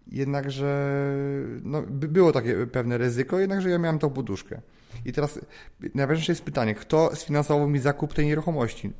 Jednakże 0.07 0.93
no, 1.63 1.81
było 1.87 2.31
takie 2.31 2.67
pewne 2.67 2.97
ryzyko, 2.97 3.39
jednakże 3.39 3.69
ja 3.69 3.77
miałem 3.77 3.99
tą 3.99 4.09
poduszkę. 4.09 4.61
I 5.05 5.13
teraz 5.13 5.39
najważniejsze 5.95 6.31
jest 6.31 6.43
pytanie, 6.43 6.75
kto 6.75 7.15
sfinansował 7.15 7.67
mi 7.67 7.79
zakup 7.79 8.13
tej 8.13 8.25
nieruchomości? 8.25 8.91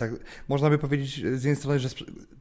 Tak, 0.00 0.10
można 0.48 0.70
by 0.70 0.78
powiedzieć 0.78 1.14
z 1.14 1.44
jednej 1.44 1.56
strony, 1.56 1.78
że 1.78 1.88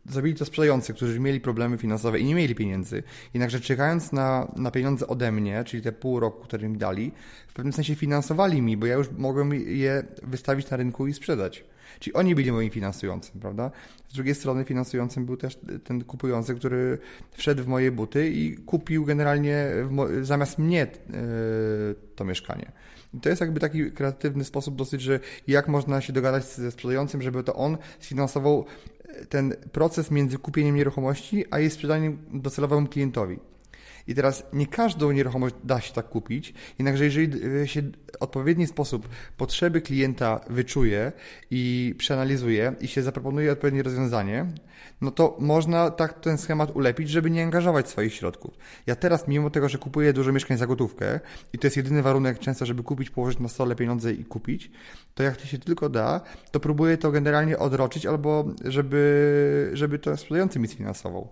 zrobili 0.09 0.35
to 0.35 0.45
sprzedający, 0.45 0.93
którzy 0.93 1.19
mieli 1.19 1.41
problemy 1.41 1.77
finansowe 1.77 2.19
i 2.19 2.25
nie 2.25 2.35
mieli 2.35 2.55
pieniędzy. 2.55 3.03
Jednakże 3.33 3.59
czekając 3.59 4.11
na, 4.11 4.51
na 4.55 4.71
pieniądze 4.71 5.07
ode 5.07 5.31
mnie, 5.31 5.63
czyli 5.63 5.83
te 5.83 5.91
pół 5.91 6.19
roku, 6.19 6.43
które 6.43 6.69
mi 6.69 6.77
dali, 6.77 7.11
w 7.47 7.53
pewnym 7.53 7.73
sensie 7.73 7.95
finansowali 7.95 8.61
mi, 8.61 8.77
bo 8.77 8.85
ja 8.85 8.95
już 8.95 9.07
mogłem 9.17 9.53
je 9.53 10.03
wystawić 10.23 10.69
na 10.69 10.77
rynku 10.77 11.07
i 11.07 11.13
sprzedać. 11.13 11.63
Czyli 11.99 12.13
oni 12.13 12.35
byli 12.35 12.51
moim 12.51 12.69
finansującym, 12.69 13.39
prawda? 13.39 13.71
Z 14.09 14.13
drugiej 14.13 14.35
strony 14.35 14.65
finansującym 14.65 15.25
był 15.25 15.37
też 15.37 15.59
ten 15.83 16.03
kupujący, 16.03 16.55
który 16.55 16.97
wszedł 17.31 17.63
w 17.63 17.67
moje 17.67 17.91
buty 17.91 18.29
i 18.29 18.57
kupił 18.57 19.05
generalnie 19.05 19.67
zamiast 20.21 20.57
mnie 20.57 20.87
yy, 21.09 21.15
to 22.15 22.25
mieszkanie. 22.25 22.71
I 23.13 23.19
to 23.19 23.29
jest 23.29 23.41
jakby 23.41 23.59
taki 23.59 23.91
kreatywny 23.91 24.43
sposób 24.43 24.75
dosyć, 24.75 25.01
że 25.01 25.19
jak 25.47 25.67
można 25.67 26.01
się 26.01 26.13
dogadać 26.13 26.45
ze 26.45 26.71
sprzedającym, 26.71 27.21
żeby 27.21 27.43
to 27.43 27.55
on 27.55 27.77
sfinansował 27.99 28.65
e, 29.03 29.25
ten 29.25 29.55
proces 29.71 30.11
między 30.11 30.37
kupieniem 30.37 30.75
nieruchomości, 30.75 31.45
a 31.51 31.59
jej 31.59 31.69
sprzedaniem 31.69 32.17
docelowemu 32.33 32.87
klientowi. 32.87 33.39
I 34.07 34.15
teraz 34.15 34.43
nie 34.53 34.67
każdą 34.67 35.11
nieruchomość 35.11 35.55
da 35.63 35.81
się 35.81 35.93
tak 35.93 36.09
kupić, 36.09 36.53
jednakże 36.79 37.03
jeżeli 37.03 37.45
e, 37.61 37.67
się 37.67 37.81
w 37.81 37.91
odpowiedni 38.19 38.67
sposób 38.67 39.09
potrzeby 39.37 39.81
klienta 39.81 40.39
wyczuje 40.49 41.11
i 41.51 41.95
przeanalizuje 41.97 42.73
i 42.81 42.87
się 42.87 43.03
zaproponuje 43.03 43.51
odpowiednie 43.51 43.83
rozwiązanie, 43.83 44.45
no 45.01 45.11
to 45.11 45.37
można 45.39 45.91
tak 45.91 46.19
ten 46.19 46.37
schemat 46.37 46.75
ulepić, 46.75 47.09
żeby 47.09 47.31
nie 47.31 47.43
angażować 47.43 47.89
swoich 47.89 48.13
środków. 48.13 48.53
Ja 48.87 48.95
teraz, 48.95 49.27
mimo 49.27 49.49
tego, 49.49 49.69
że 49.69 49.77
kupuję 49.77 50.13
dużo 50.13 50.31
mieszkań 50.31 50.57
za 50.57 50.67
gotówkę 50.67 51.19
i 51.53 51.59
to 51.59 51.67
jest 51.67 51.77
jedyny 51.77 52.01
warunek 52.01 52.39
często, 52.39 52.65
żeby 52.65 52.83
kupić, 52.83 53.09
położyć 53.09 53.39
na 53.39 53.47
stole 53.47 53.75
pieniądze 53.75 54.13
i 54.13 54.25
kupić, 54.25 54.71
to 55.13 55.23
jak 55.23 55.37
to 55.37 55.45
się 55.45 55.57
tylko 55.57 55.89
da, 55.89 56.21
to 56.51 56.59
próbuję 56.59 56.97
to 56.97 57.11
generalnie 57.11 57.59
odroczyć 57.59 58.05
albo 58.05 58.45
żeby, 58.65 59.71
żeby 59.73 59.99
to 59.99 60.17
sprzedający 60.17 60.59
mi 60.59 60.67
sfinansował. 60.67 61.29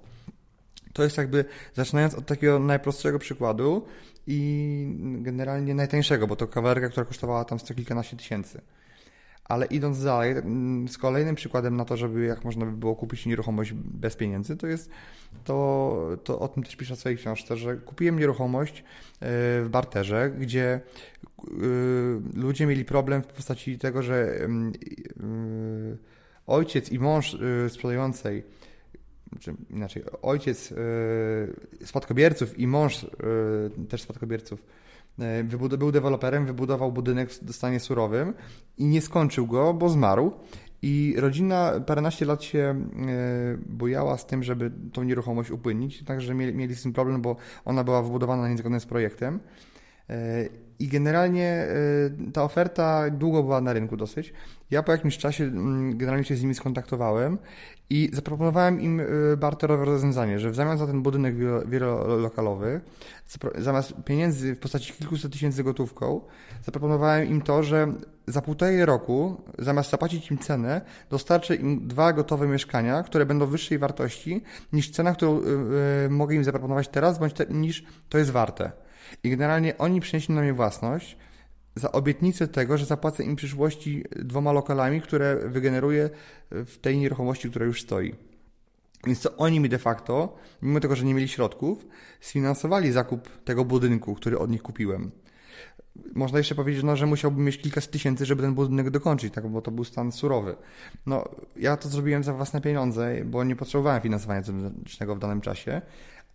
To 0.97 1.03
jest 1.03 1.17
jakby, 1.17 1.45
zaczynając 1.73 2.15
od 2.15 2.25
takiego 2.25 2.59
najprostszego 2.59 3.19
przykładu 3.19 3.85
i 4.27 5.19
generalnie 5.21 5.75
najtańszego, 5.75 6.27
bo 6.27 6.35
to 6.35 6.47
kawalerka, 6.47 6.89
która 6.89 7.05
kosztowała 7.05 7.45
tam 7.45 7.59
sto 7.59 7.73
kilkanaście 7.73 8.17
tysięcy. 8.17 8.61
Ale 9.45 9.65
idąc 9.65 10.03
dalej, 10.03 10.31
mm, 10.31 10.87
z 10.87 10.97
kolejnym 10.97 11.35
przykładem 11.35 11.77
na 11.77 11.85
to, 11.85 11.97
żeby 11.97 12.25
jak 12.25 12.45
można 12.45 12.65
by 12.65 12.71
było 12.71 12.95
kupić 12.95 13.25
nieruchomość 13.25 13.73
bez 13.73 14.15
pieniędzy, 14.15 14.57
to 14.57 14.67
jest 14.67 14.89
to, 15.43 16.17
to 16.23 16.39
o 16.39 16.47
tym 16.47 16.63
też 16.63 16.75
piszę 16.75 16.95
w 16.95 16.99
swojej 16.99 17.17
książce, 17.17 17.57
że 17.57 17.75
kupiłem 17.75 18.19
nieruchomość 18.19 18.79
e, 18.79 18.83
w 19.63 19.67
barterze, 19.71 20.31
gdzie 20.39 20.65
e, 20.73 20.81
ludzie 22.33 22.65
mieli 22.65 22.85
problem 22.85 23.21
w 23.21 23.27
postaci 23.27 23.77
tego, 23.77 24.03
że 24.03 24.35
mm, 24.39 24.73
e, 24.73 25.97
ojciec 26.47 26.91
i 26.91 26.99
mąż 26.99 27.37
sprzedającej 27.69 28.43
czy 29.39 29.53
inaczej, 29.69 30.03
ojciec 30.21 30.73
spadkobierców 31.85 32.59
i 32.59 32.67
mąż 32.67 33.05
też 33.89 34.01
spadkobierców 34.01 34.63
E, 35.19 35.43
był 35.77 35.91
deweloperem, 35.91 36.45
wybudował 36.45 36.91
budynek 36.91 37.29
w 37.29 37.53
stanie 37.53 37.79
surowym 37.79 38.33
i 38.77 38.85
nie 38.85 39.01
skończył 39.01 39.47
go, 39.47 39.73
bo 39.73 39.89
zmarł. 39.89 40.31
I 40.81 41.15
rodzina 41.17 41.73
paręnaście 41.85 42.25
lat 42.25 42.43
się 42.43 42.59
e, 42.59 42.75
bujała 43.65 44.17
z 44.17 44.25
tym, 44.25 44.43
żeby 44.43 44.71
tą 44.93 45.03
nieruchomość 45.03 45.51
upłynnić, 45.51 46.03
także 46.03 46.35
mieli, 46.35 46.53
mieli 46.53 46.75
z 46.75 46.83
tym 46.83 46.93
problem, 46.93 47.21
bo 47.21 47.35
ona 47.65 47.83
była 47.83 48.03
wybudowana 48.03 48.49
niezgodnie 48.49 48.79
z 48.79 48.85
projektem. 48.85 49.39
E, 50.09 50.45
I 50.79 50.87
generalnie 50.87 51.67
ta 52.33 52.43
oferta 52.43 53.09
długo 53.09 53.43
była 53.43 53.61
na 53.61 53.73
rynku 53.73 53.97
dosyć. 53.97 54.33
Ja 54.71 54.83
po 54.83 54.91
jakimś 54.91 55.17
czasie 55.17 55.43
mm, 55.43 55.97
generalnie 55.97 56.25
się 56.25 56.35
z 56.35 56.41
nimi 56.41 56.55
skontaktowałem 56.55 57.37
i 57.89 58.09
zaproponowałem 58.13 58.81
im 58.81 58.99
y, 58.99 59.37
barterowe 59.37 59.85
rozwiązanie, 59.85 60.39
że 60.39 60.51
w 60.51 60.55
zamian 60.55 60.77
za 60.77 60.87
ten 60.87 61.01
budynek 61.01 61.35
wielolokalowy, 61.69 62.81
zamiast 63.57 63.93
pieniędzy 64.05 64.55
w 64.55 64.59
postaci 64.59 64.93
kilkuset 64.93 65.31
tysięcy 65.31 65.63
gotówką, 65.63 66.21
zaproponowałem 66.65 67.27
im 67.27 67.41
to, 67.41 67.63
że 67.63 67.93
za 68.27 68.41
półtorej 68.41 68.85
roku, 68.85 69.41
zamiast 69.59 69.89
zapłacić 69.89 70.31
im 70.31 70.37
cenę, 70.37 70.81
dostarczę 71.09 71.55
im 71.55 71.87
dwa 71.87 72.13
gotowe 72.13 72.47
mieszkania, 72.47 73.03
które 73.03 73.25
będą 73.25 73.45
wyższej 73.45 73.77
wartości 73.77 74.43
niż 74.73 74.89
cena, 74.89 75.13
którą 75.13 75.39
y, 75.39 76.09
mogę 76.09 76.35
im 76.35 76.43
zaproponować 76.43 76.87
teraz, 76.87 77.19
bądź 77.19 77.33
te, 77.33 77.45
niż 77.49 77.83
to 78.09 78.17
jest 78.17 78.31
warte. 78.31 78.71
I 79.23 79.29
generalnie 79.29 79.77
oni 79.77 80.01
przynieśli 80.01 80.35
na 80.35 80.41
mnie 80.41 80.53
własność, 80.53 81.17
za 81.75 81.91
obietnicę 81.91 82.47
tego, 82.47 82.77
że 82.77 82.85
zapłacę 82.85 83.23
im 83.23 83.33
w 83.33 83.37
przyszłości 83.37 84.03
dwoma 84.15 84.51
lokalami, 84.51 85.01
które 85.01 85.49
wygeneruję 85.49 86.09
w 86.51 86.77
tej 86.77 86.97
nieruchomości, 86.97 87.49
która 87.49 87.65
już 87.65 87.81
stoi. 87.81 88.15
Więc 89.05 89.21
to 89.21 89.37
oni 89.37 89.59
mi 89.59 89.69
de 89.69 89.77
facto, 89.77 90.35
mimo 90.61 90.79
tego, 90.79 90.95
że 90.95 91.05
nie 91.05 91.13
mieli 91.13 91.27
środków, 91.27 91.87
sfinansowali 92.21 92.91
zakup 92.91 93.43
tego 93.43 93.65
budynku, 93.65 94.15
który 94.15 94.39
od 94.39 94.51
nich 94.51 94.61
kupiłem. 94.61 95.11
Można 96.15 96.37
jeszcze 96.37 96.55
powiedzieć, 96.55 96.83
no, 96.83 96.95
że 96.95 97.05
musiałbym 97.05 97.45
mieć 97.45 97.57
kilkaset 97.57 97.91
tysięcy, 97.91 98.25
żeby 98.25 98.41
ten 98.41 98.53
budynek 98.53 98.89
dokończyć, 98.89 99.33
tak, 99.33 99.47
bo 99.47 99.61
to 99.61 99.71
był 99.71 99.83
stan 99.83 100.11
surowy. 100.11 100.55
No, 101.05 101.29
ja 101.55 101.77
to 101.77 101.89
zrobiłem 101.89 102.23
za 102.23 102.33
własne 102.33 102.61
pieniądze, 102.61 103.15
bo 103.25 103.43
nie 103.43 103.55
potrzebowałem 103.55 104.01
finansowania 104.01 104.41
zewnętrznego 104.41 105.15
w 105.15 105.19
danym 105.19 105.41
czasie, 105.41 105.81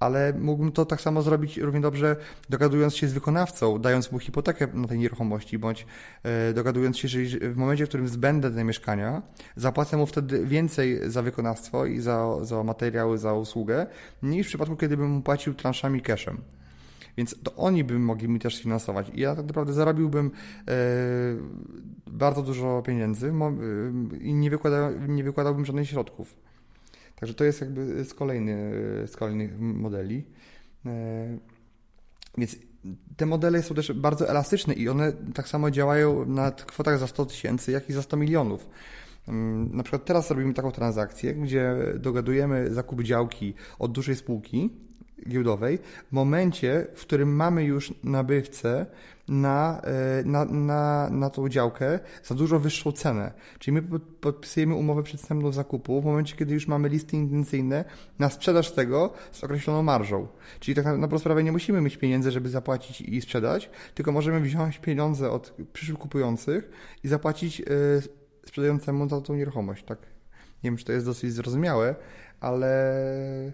ale 0.00 0.32
mógłbym 0.32 0.72
to 0.72 0.86
tak 0.86 1.00
samo 1.00 1.22
zrobić 1.22 1.58
równie 1.58 1.80
dobrze, 1.80 2.16
dogadując 2.48 2.96
się 2.96 3.08
z 3.08 3.12
wykonawcą, 3.12 3.78
dając 3.78 4.12
mu 4.12 4.18
hipotekę 4.18 4.66
na 4.74 4.88
tej 4.88 4.98
nieruchomości, 4.98 5.58
bądź 5.58 5.86
e, 6.22 6.52
dogadując 6.52 6.98
się, 6.98 7.08
że 7.08 7.18
w 7.40 7.56
momencie, 7.56 7.86
w 7.86 7.88
którym 7.88 8.08
zbędę 8.08 8.50
te 8.50 8.64
mieszkania, 8.64 9.22
zapłacę 9.56 9.96
mu 9.96 10.06
wtedy 10.06 10.46
więcej 10.46 11.10
za 11.10 11.22
wykonawstwo 11.22 11.86
i 11.86 12.00
za, 12.00 12.44
za 12.44 12.62
materiały, 12.62 13.18
za 13.18 13.34
usługę, 13.34 13.86
niż 14.22 14.46
w 14.46 14.48
przypadku, 14.48 14.76
kiedy 14.76 14.96
bym 14.96 15.10
mu 15.10 15.22
płacił 15.22 15.54
transzami 15.54 16.00
cashem. 16.00 16.40
Więc 17.16 17.42
to 17.42 17.54
oni 17.54 17.84
by 17.84 17.98
mogli 17.98 18.28
mi 18.28 18.38
też 18.38 18.62
finansować. 18.62 19.10
I 19.14 19.20
ja 19.20 19.36
tak 19.36 19.46
naprawdę 19.46 19.72
zarobiłbym 19.72 20.30
e, 20.68 20.72
bardzo 22.06 22.42
dużo 22.42 22.82
pieniędzy 22.86 23.28
e, 23.28 23.32
i 24.20 24.34
nie, 24.34 24.50
wykłada, 24.50 24.90
nie 25.08 25.24
wykładałbym 25.24 25.64
żadnych 25.64 25.88
środków. 25.88 26.34
Także 27.22 27.34
to 27.34 27.44
jest 27.44 27.60
jakby 27.60 28.04
z, 28.04 28.14
kolejny, 28.14 28.72
z 29.06 29.16
kolejnych 29.16 29.60
modeli. 29.60 30.24
E, 30.86 31.38
więc 32.38 32.56
te 33.16 33.26
modele 33.26 33.62
są 33.62 33.74
też 33.74 33.92
bardzo 33.92 34.28
elastyczne 34.28 34.74
i 34.74 34.88
one 34.88 35.12
tak 35.34 35.48
samo 35.48 35.70
działają 35.70 36.26
na 36.26 36.50
kwotach 36.50 36.98
za 36.98 37.06
100 37.06 37.26
tysięcy, 37.26 37.72
jak 37.72 37.90
i 37.90 37.92
za 37.92 38.02
100 38.02 38.16
milionów. 38.16 38.68
Mm, 39.28 39.76
na 39.76 39.82
przykład 39.82 40.04
teraz 40.04 40.30
robimy 40.30 40.54
taką 40.54 40.72
transakcję, 40.72 41.34
gdzie 41.34 41.76
dogadujemy 41.98 42.74
zakup 42.74 43.02
działki 43.02 43.54
od 43.78 43.92
dużej 43.92 44.16
spółki 44.16 44.70
giełdowej 45.28 45.78
w 46.08 46.12
momencie, 46.12 46.86
w 46.94 47.00
którym 47.00 47.36
mamy 47.36 47.64
już 47.64 47.94
nabywcę 48.04 48.86
na, 49.28 49.80
e, 49.84 50.24
na, 50.24 50.44
na, 50.44 51.10
na 51.10 51.30
tą 51.30 51.48
działkę 51.48 51.98
za 52.24 52.34
dużo 52.34 52.58
wyższą 52.58 52.92
cenę. 52.92 53.32
Czyli 53.58 53.74
my 53.74 53.82
podpisujemy 54.20 54.74
umowę 54.74 55.02
przedstępną 55.02 55.52
zakupu 55.52 56.00
w 56.00 56.04
momencie, 56.04 56.36
kiedy 56.36 56.54
już 56.54 56.68
mamy 56.68 56.88
listy 56.88 57.16
intencyjne 57.16 57.84
na 58.18 58.30
sprzedaż 58.30 58.72
tego 58.72 59.12
z 59.32 59.44
określoną 59.44 59.82
marżą. 59.82 60.28
Czyli 60.60 60.74
tak 60.74 60.84
na, 60.84 60.96
na 60.96 61.18
sprawę 61.18 61.44
nie 61.44 61.52
musimy 61.52 61.80
mieć 61.80 61.96
pieniędzy, 61.96 62.30
żeby 62.30 62.48
zapłacić 62.48 63.00
i 63.00 63.20
sprzedać, 63.20 63.70
tylko 63.94 64.12
możemy 64.12 64.40
wziąć 64.40 64.78
pieniądze 64.78 65.30
od 65.30 65.54
przyszłych 65.72 65.98
kupujących 65.98 66.70
i 67.04 67.08
zapłacić 67.08 67.58
yy, 67.58 67.66
sprzedającemu 68.46 69.08
za 69.08 69.20
tą 69.20 69.34
nieruchomość. 69.34 69.84
Tak. 69.84 69.98
Nie 70.64 70.70
wiem, 70.70 70.76
czy 70.76 70.84
to 70.84 70.92
jest 70.92 71.06
dosyć 71.06 71.32
zrozumiałe, 71.32 71.94
ale 72.40 73.52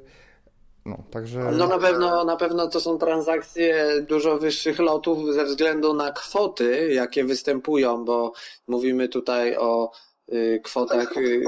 no, 0.86 0.98
także... 1.10 1.52
no 1.52 1.66
na 1.66 1.78
pewno, 1.78 2.24
na 2.24 2.36
pewno 2.36 2.68
to 2.68 2.80
są 2.80 2.98
transakcje 2.98 3.86
dużo 4.08 4.38
wyższych 4.38 4.78
lotów 4.78 5.34
ze 5.34 5.44
względu 5.44 5.94
na 5.94 6.12
kwoty, 6.12 6.88
jakie 6.92 7.24
występują, 7.24 8.04
bo 8.04 8.32
mówimy 8.68 9.08
tutaj 9.08 9.56
o 9.56 9.90
kwotach. 10.62 11.16
Y, 11.16 11.20
y, 11.20 11.44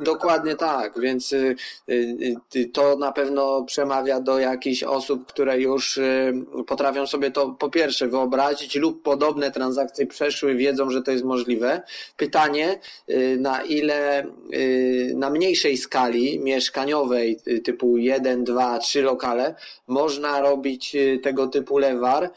dokładnie 0.00 0.56
tak, 0.56 1.00
więc 1.00 1.34
to 2.72 2.96
na 2.96 3.12
pewno 3.12 3.64
przemawia 3.64 4.20
do 4.20 4.38
jakichś 4.38 4.82
osób, 4.82 5.26
które 5.26 5.60
już 5.60 6.00
potrafią 6.66 7.06
sobie 7.06 7.30
to 7.30 7.50
po 7.50 7.70
pierwsze 7.70 8.08
wyobrazić 8.08 8.76
lub 8.76 9.02
podobne 9.02 9.50
transakcje 9.50 10.06
przeszły, 10.06 10.54
wiedzą, 10.54 10.90
że 10.90 11.02
to 11.02 11.10
jest 11.10 11.24
możliwe. 11.24 11.82
Pytanie, 12.16 12.78
na 13.38 13.62
ile 13.62 14.26
na 15.14 15.30
mniejszej 15.30 15.76
skali 15.76 16.40
mieszkaniowej, 16.40 17.40
typu 17.64 17.96
1, 17.96 18.44
2, 18.44 18.78
3 18.78 19.02
lokale, 19.02 19.54
można 19.86 20.40
robić 20.40 20.96
tego 21.22 21.46
typu 21.46 21.78
lewar, 21.78 22.30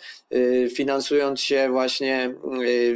finansując 0.75 1.41
się 1.41 1.69
właśnie 1.69 2.35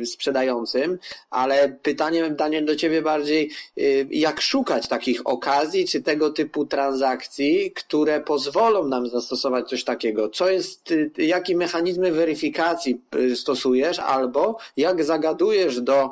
sprzedającym, 0.05 0.99
ale 1.29 1.69
pytanie, 1.83 2.23
pytanie 2.23 2.58
do 2.65 2.75
Ciebie 2.75 3.01
bardziej, 3.01 3.51
y, 3.77 4.07
jak 4.11 4.41
szukać 4.41 4.87
takich 4.87 5.21
okazji, 5.25 5.87
czy 5.87 6.01
tego 6.01 6.29
typu 6.29 6.65
transakcji, 6.65 7.71
które 7.71 8.21
pozwolą 8.21 8.87
nam 8.87 9.09
zastosować 9.09 9.69
coś 9.69 9.83
takiego. 9.83 10.29
Co 10.29 10.49
jest, 10.49 10.91
y, 10.91 11.11
jakie 11.17 11.57
mechanizmy 11.57 12.11
weryfikacji 12.11 13.01
y, 13.15 13.35
stosujesz, 13.35 13.99
albo 13.99 14.57
jak 14.77 15.03
zagadujesz 15.03 15.81
do 15.81 16.09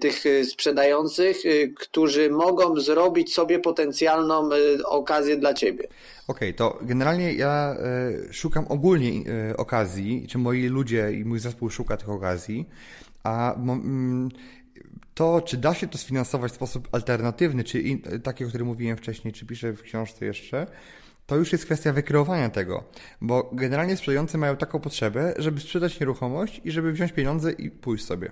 tych 0.00 0.24
sprzedających, 0.50 1.42
którzy 1.76 2.30
mogą 2.30 2.80
zrobić 2.80 3.34
sobie 3.34 3.58
potencjalną 3.58 4.48
okazję 4.84 5.36
dla 5.36 5.54
Ciebie. 5.54 5.88
Okej, 6.28 6.48
okay, 6.48 6.52
to 6.54 6.78
generalnie 6.82 7.34
ja 7.34 7.76
szukam 8.30 8.66
ogólnie 8.68 9.24
okazji, 9.56 10.26
czy 10.28 10.38
moi 10.38 10.66
ludzie 10.66 11.12
i 11.12 11.24
mój 11.24 11.38
zespół 11.38 11.70
szuka 11.70 11.96
tych 11.96 12.08
okazji, 12.08 12.66
a 13.22 13.54
mm, 13.54 14.28
to, 15.14 15.40
czy 15.40 15.56
da 15.56 15.74
się 15.74 15.88
to 15.88 15.98
sfinansować 15.98 16.52
w 16.52 16.54
sposób 16.54 16.88
alternatywny, 16.92 17.64
czy 17.64 17.80
in, 17.80 18.02
taki, 18.22 18.44
o 18.44 18.48
którym 18.48 18.66
mówiłem 18.66 18.96
wcześniej, 18.96 19.34
czy 19.34 19.46
piszę 19.46 19.72
w 19.72 19.82
książce 19.82 20.26
jeszcze, 20.26 20.66
to 21.26 21.36
już 21.36 21.52
jest 21.52 21.64
kwestia 21.64 21.92
wykreowania 21.92 22.50
tego, 22.50 22.84
bo 23.20 23.50
generalnie 23.52 23.96
sprzedający 23.96 24.38
mają 24.38 24.56
taką 24.56 24.80
potrzebę, 24.80 25.34
żeby 25.38 25.60
sprzedać 25.60 26.00
nieruchomość 26.00 26.60
i 26.64 26.70
żeby 26.70 26.92
wziąć 26.92 27.12
pieniądze 27.12 27.52
i 27.52 27.70
pójść 27.70 28.04
sobie 28.04 28.30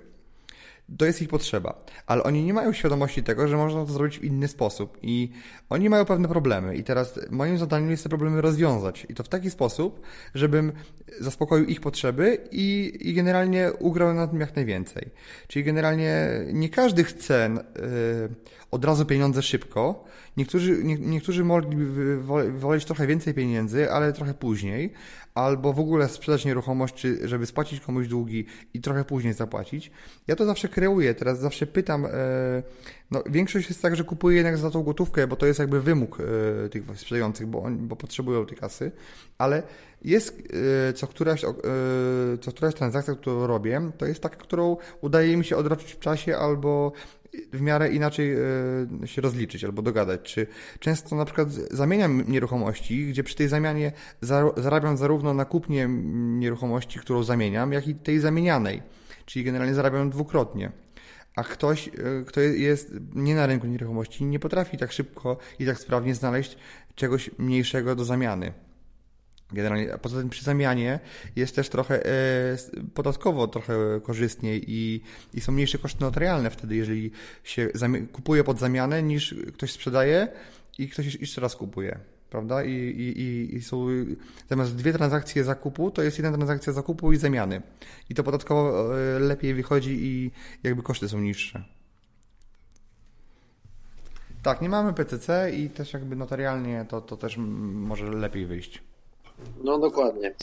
to 0.97 1.05
jest 1.05 1.21
ich 1.21 1.29
potrzeba. 1.29 1.85
Ale 2.07 2.23
oni 2.23 2.43
nie 2.43 2.53
mają 2.53 2.73
świadomości 2.73 3.23
tego, 3.23 3.47
że 3.47 3.57
można 3.57 3.85
to 3.85 3.91
zrobić 3.91 4.19
w 4.19 4.23
inny 4.23 4.47
sposób 4.47 4.97
i 5.01 5.31
oni 5.69 5.89
mają 5.89 6.05
pewne 6.05 6.27
problemy 6.27 6.75
i 6.75 6.83
teraz 6.83 7.19
moim 7.29 7.57
zadaniem 7.57 7.91
jest 7.91 8.03
te 8.03 8.09
problemy 8.09 8.41
rozwiązać 8.41 9.05
i 9.09 9.15
to 9.15 9.23
w 9.23 9.29
taki 9.29 9.49
sposób, 9.49 10.01
żebym 10.35 10.71
zaspokoił 11.19 11.65
ich 11.65 11.81
potrzeby 11.81 12.37
i, 12.51 12.97
i 13.01 13.13
generalnie 13.13 13.71
ugrał 13.79 14.13
na 14.13 14.27
tym 14.27 14.39
jak 14.39 14.55
najwięcej. 14.55 15.09
Czyli 15.47 15.65
generalnie 15.65 16.29
nie 16.53 16.69
każdy 16.69 17.03
chce 17.03 17.49
yy, 17.75 18.29
od 18.71 18.85
razu 18.85 19.05
pieniądze 19.05 19.41
szybko. 19.41 20.03
Niektórzy, 20.37 20.83
nie, 20.83 20.95
niektórzy 20.95 21.43
mogliby 21.43 22.17
woleć 22.59 22.85
trochę 22.85 23.07
więcej 23.07 23.33
pieniędzy, 23.33 23.91
ale 23.91 24.13
trochę 24.13 24.33
później, 24.33 24.93
albo 25.35 25.73
w 25.73 25.79
ogóle 25.79 26.09
sprzedać 26.09 26.45
nieruchomość, 26.45 26.95
czy 26.95 27.27
żeby 27.27 27.45
spłacić 27.45 27.79
komuś 27.79 28.07
długi 28.07 28.45
i 28.73 28.81
trochę 28.81 29.05
później 29.05 29.33
zapłacić. 29.33 29.91
Ja 30.27 30.35
to 30.35 30.45
zawsze 30.45 30.67
kreuję, 30.67 31.13
teraz 31.13 31.39
zawsze 31.39 31.67
pytam, 31.67 32.05
e, 32.05 32.09
no 33.11 33.23
większość 33.29 33.69
jest 33.69 33.81
tak, 33.81 33.95
że 33.95 34.03
kupuję 34.03 34.37
jednak 34.37 34.57
za 34.57 34.71
tą 34.71 34.83
gotówkę, 34.83 35.27
bo 35.27 35.35
to 35.35 35.45
jest 35.45 35.59
jakby 35.59 35.81
wymóg 35.81 36.17
e, 36.65 36.69
tych 36.69 36.83
sprzedających, 36.95 37.47
bo, 37.47 37.63
oni, 37.63 37.77
bo 37.77 37.95
potrzebują 37.95 38.45
tej 38.45 38.57
kasy, 38.57 38.91
ale 39.37 39.63
jest 40.01 40.43
e, 40.89 40.93
co 40.93 41.07
któraś, 41.07 41.41
co 42.41 42.51
któraś 42.51 42.75
transakcja, 42.75 43.15
którą 43.15 43.47
robię, 43.47 43.91
to 43.97 44.05
jest 44.05 44.21
taka, 44.21 44.35
którą 44.35 44.77
udaje 45.01 45.37
mi 45.37 45.45
się 45.45 45.57
odroczyć 45.57 45.93
w 45.93 45.99
czasie 45.99 46.37
albo 46.37 46.91
w 47.53 47.61
miarę 47.61 47.89
inaczej 47.89 48.33
e, 49.03 49.07
się 49.07 49.21
rozliczyć 49.21 49.63
albo 49.63 49.81
dogadać. 49.81 50.21
Czy 50.21 50.47
często 50.79 51.15
na 51.15 51.25
przykład 51.25 51.49
zamieniam 51.51 52.23
nieruchomości, 52.27 53.07
gdzie 53.07 53.23
przy 53.23 53.35
tej 53.35 53.47
zamianie 53.47 53.91
zarabiam 54.57 54.97
zarówno 54.97 55.33
na 55.33 55.45
kupnie 55.45 55.87
nieruchomości, 56.39 56.99
którą 56.99 57.23
zamieniam, 57.23 57.73
jak 57.73 57.87
i 57.87 57.95
tej 57.95 58.19
zamienianej. 58.19 58.81
Czyli 59.25 59.45
generalnie 59.45 59.73
zarabiam 59.73 60.09
dwukrotnie. 60.09 60.71
A 61.35 61.43
ktoś, 61.43 61.87
e, 61.87 61.91
kto 62.25 62.41
jest 62.41 62.93
nie 63.15 63.35
na 63.35 63.45
rynku 63.45 63.67
nieruchomości, 63.67 64.25
nie 64.25 64.39
potrafi 64.39 64.77
tak 64.77 64.91
szybko 64.91 65.37
i 65.59 65.65
tak 65.65 65.79
sprawnie 65.79 66.15
znaleźć 66.15 66.57
czegoś 66.95 67.29
mniejszego 67.37 67.95
do 67.95 68.05
zamiany. 68.05 68.53
Generalnie, 69.51 69.93
a 69.93 69.97
poza 69.97 70.19
tym 70.19 70.29
przy 70.29 70.43
zamianie 70.43 70.99
jest 71.35 71.55
też 71.55 71.69
trochę 71.69 72.05
e, 72.05 72.11
podatkowo 72.93 73.47
trochę 73.47 73.73
korzystniej 74.03 74.63
i, 74.67 75.01
i 75.33 75.41
są 75.41 75.51
mniejsze 75.51 75.77
koszty 75.77 76.01
notarialne 76.01 76.49
wtedy, 76.49 76.75
jeżeli 76.75 77.11
się 77.43 77.69
kupuje 78.11 78.43
pod 78.43 78.59
zamianę 78.59 79.03
niż 79.03 79.35
ktoś 79.53 79.71
sprzedaje 79.71 80.27
i 80.77 80.89
ktoś 80.89 81.15
jeszcze 81.15 81.41
raz 81.41 81.55
kupuje. 81.55 81.99
Prawda? 82.29 82.63
I, 82.63 82.71
i, 82.71 83.55
i 83.55 83.61
są 83.61 83.87
zamiast 84.49 84.75
dwie 84.75 84.93
transakcje 84.93 85.43
zakupu, 85.43 85.91
to 85.91 86.01
jest 86.01 86.17
jedna 86.17 86.31
transakcja 86.31 86.73
zakupu 86.73 87.13
i 87.13 87.17
zamiany. 87.17 87.61
I 88.09 88.15
to 88.15 88.23
podatkowo 88.23 88.97
e, 88.99 89.19
lepiej 89.19 89.53
wychodzi 89.53 89.97
i 90.01 90.31
jakby 90.63 90.83
koszty 90.83 91.09
są 91.09 91.19
niższe. 91.19 91.63
Tak, 94.43 94.61
nie 94.61 94.69
mamy 94.69 94.93
PCC 94.93 95.51
i 95.51 95.69
też 95.69 95.93
jakby 95.93 96.15
notarialnie 96.15 96.85
to, 96.89 97.01
to 97.01 97.17
też 97.17 97.37
może 97.37 98.11
lepiej 98.11 98.45
wyjść. 98.45 98.88
No 99.63 99.79
dokładnie. 99.79 100.35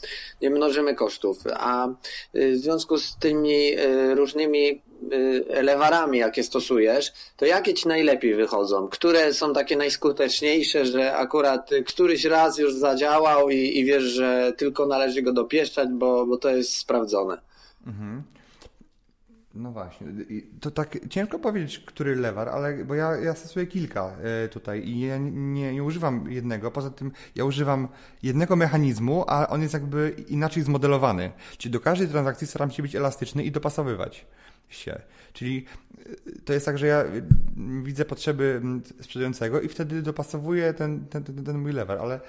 Nie 0.42 0.50
mnożymy 0.50 0.94
kosztów. 0.94 1.38
A 1.54 1.88
y, 1.88 2.52
w 2.52 2.56
związku 2.56 2.98
z 2.98 3.16
tymi 3.16 3.78
y, 3.78 4.14
różnymi 4.14 4.82
y, 5.12 5.62
lewarami, 5.62 6.18
jakie 6.18 6.42
stosujesz, 6.42 7.12
to 7.36 7.46
jakie 7.46 7.74
ci 7.74 7.88
najlepiej 7.88 8.34
wychodzą? 8.34 8.88
Które 8.88 9.34
są 9.34 9.52
takie 9.52 9.76
najskuteczniejsze, 9.76 10.86
że 10.86 11.16
akurat 11.16 11.70
któryś 11.86 12.24
raz 12.24 12.58
już 12.58 12.74
zadziałał 12.74 13.50
i, 13.50 13.78
i 13.78 13.84
wiesz, 13.84 14.02
że 14.02 14.52
tylko 14.56 14.86
należy 14.86 15.22
go 15.22 15.32
dopieszczać, 15.32 15.88
bo, 15.92 16.26
bo 16.26 16.36
to 16.36 16.50
jest 16.50 16.76
sprawdzone? 16.76 17.40
Mhm. 17.86 18.22
No 19.56 19.72
właśnie. 19.72 20.06
To 20.60 20.70
tak 20.70 21.08
ciężko 21.08 21.38
powiedzieć, 21.38 21.78
który 21.78 22.16
lewar, 22.16 22.48
ale 22.48 22.84
bo 22.84 22.94
ja, 22.94 23.16
ja 23.16 23.34
stosuję 23.34 23.66
kilka 23.66 24.16
e, 24.22 24.48
tutaj 24.48 24.88
i 24.88 25.00
ja 25.00 25.18
nie, 25.18 25.74
nie 25.74 25.84
używam 25.84 26.32
jednego. 26.32 26.70
Poza 26.70 26.90
tym 26.90 27.12
ja 27.34 27.44
używam 27.44 27.88
jednego 28.22 28.56
mechanizmu, 28.56 29.24
a 29.26 29.48
on 29.48 29.62
jest 29.62 29.74
jakby 29.74 30.14
inaczej 30.28 30.62
zmodelowany. 30.62 31.30
Czyli 31.58 31.72
do 31.72 31.80
każdej 31.80 32.08
transakcji 32.08 32.46
staram 32.46 32.70
się 32.70 32.82
być 32.82 32.96
elastyczny 32.96 33.44
i 33.44 33.50
dopasowywać 33.50 34.26
się. 34.68 35.00
Czyli 35.32 35.64
e, 35.98 36.40
to 36.44 36.52
jest 36.52 36.66
tak, 36.66 36.78
że 36.78 36.86
ja 36.86 37.04
widzę 37.82 38.04
potrzeby 38.04 38.62
sprzedającego 39.00 39.60
i 39.60 39.68
wtedy 39.68 40.02
dopasowuję 40.02 40.74
ten, 40.74 41.06
ten, 41.06 41.24
ten, 41.24 41.44
ten 41.44 41.58
mój 41.58 41.72
lewar, 41.72 41.98
ale 41.98 42.20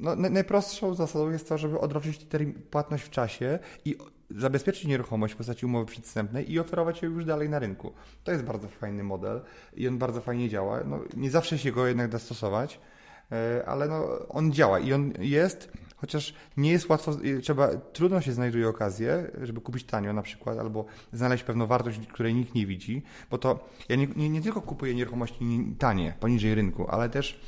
no, 0.00 0.16
najprostszą 0.16 0.94
zasadą 0.94 1.30
jest 1.30 1.48
to, 1.48 1.58
żeby 1.58 1.78
odroczyć 1.78 2.26
płatność 2.70 3.04
w 3.04 3.10
czasie 3.10 3.58
i 3.84 3.96
zabezpieczyć 4.36 4.84
nieruchomość 4.84 5.34
w 5.34 5.36
postaci 5.36 5.66
umowy 5.66 5.86
przedstępnej 5.86 6.52
i 6.52 6.58
oferować 6.58 7.02
ją 7.02 7.10
już 7.10 7.24
dalej 7.24 7.48
na 7.48 7.58
rynku. 7.58 7.92
To 8.24 8.32
jest 8.32 8.44
bardzo 8.44 8.68
fajny 8.68 9.02
model 9.02 9.40
i 9.76 9.88
on 9.88 9.98
bardzo 9.98 10.20
fajnie 10.20 10.48
działa. 10.48 10.80
No, 10.84 11.00
nie 11.16 11.30
zawsze 11.30 11.58
się 11.58 11.72
go 11.72 11.86
jednak 11.86 12.10
da 12.10 12.18
stosować, 12.18 12.80
e, 13.32 13.62
ale 13.66 13.88
no, 13.88 14.28
on 14.28 14.52
działa 14.52 14.78
i 14.78 14.92
on 14.92 15.12
jest, 15.18 15.72
chociaż 15.96 16.34
nie 16.56 16.72
jest 16.72 16.88
łatwo, 16.88 17.16
trzeba, 17.42 17.68
trudno 17.76 18.20
się 18.20 18.32
znajduje 18.32 18.68
okazję, 18.68 19.30
żeby 19.42 19.60
kupić 19.60 19.84
tanio 19.84 20.12
na 20.12 20.22
przykład, 20.22 20.58
albo 20.58 20.84
znaleźć 21.12 21.44
pewną 21.44 21.66
wartość, 21.66 22.06
której 22.06 22.34
nikt 22.34 22.54
nie 22.54 22.66
widzi, 22.66 23.02
bo 23.30 23.38
to 23.38 23.68
ja 23.88 23.96
nie, 23.96 24.06
nie, 24.06 24.28
nie 24.28 24.42
tylko 24.42 24.62
kupuję 24.62 24.94
nieruchomości 24.94 25.74
tanie, 25.78 26.14
poniżej 26.20 26.54
rynku, 26.54 26.90
ale 26.90 27.08
też 27.08 27.40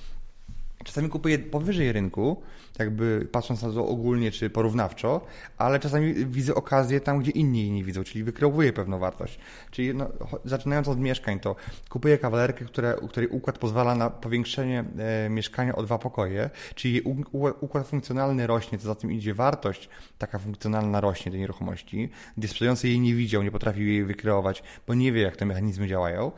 Czasami 0.85 1.09
kupuję 1.09 1.39
powyżej 1.39 1.93
rynku, 1.93 2.43
jakby 2.79 3.29
patrząc 3.33 3.63
na 3.63 3.73
to 3.73 3.89
ogólnie 3.89 4.31
czy 4.31 4.51
porównawczo, 4.51 5.21
ale 5.59 5.81
czasami 5.81 6.15
widzę 6.15 6.55
okazję 6.55 7.01
tam, 7.01 7.19
gdzie 7.19 7.31
inni 7.31 7.61
jej 7.61 7.71
nie 7.71 7.85
widzą, 7.85 8.05
czyli 8.05 8.25
wykreowuję 8.25 8.73
pewną 8.73 8.99
wartość. 8.99 9.39
Czyli 9.71 9.95
no, 9.95 10.09
zaczynając 10.45 10.89
od 10.89 10.99
mieszkań, 10.99 11.41
to 11.41 11.57
kupuję 11.89 12.19
kawalerkę, 12.19 12.65
która, 12.65 12.95
u 12.95 13.09
której 13.09 13.29
układ 13.29 13.59
pozwala 13.59 13.95
na 13.95 14.11
powiększenie 14.11 14.85
e, 14.99 15.31
mieszkania 15.31 15.77
o 15.77 15.83
dwa 15.83 15.99
pokoje, 15.99 16.51
czyli 16.75 17.01
u, 17.01 17.11
u, 17.33 17.49
układ 17.61 17.87
funkcjonalny 17.87 18.47
rośnie, 18.47 18.79
co 18.79 18.85
za 18.85 18.95
tym 18.95 19.13
idzie 19.13 19.35
wartość 19.35 19.89
taka 20.19 20.39
funkcjonalna 20.39 21.01
rośnie 21.01 21.33
tej 21.33 21.41
nieruchomości, 21.41 22.11
gdzie 22.37 22.49
sprzedający 22.49 22.89
jej 22.89 23.01
nie 23.01 23.15
widział, 23.15 23.43
nie 23.43 23.51
potrafił 23.51 23.87
jej 23.87 24.05
wykreować, 24.05 24.63
bo 24.87 24.95
nie 24.95 25.13
wie, 25.13 25.23
jak 25.23 25.37
te 25.37 25.47
mechanizmy 25.47 25.89
działają. 25.89 26.33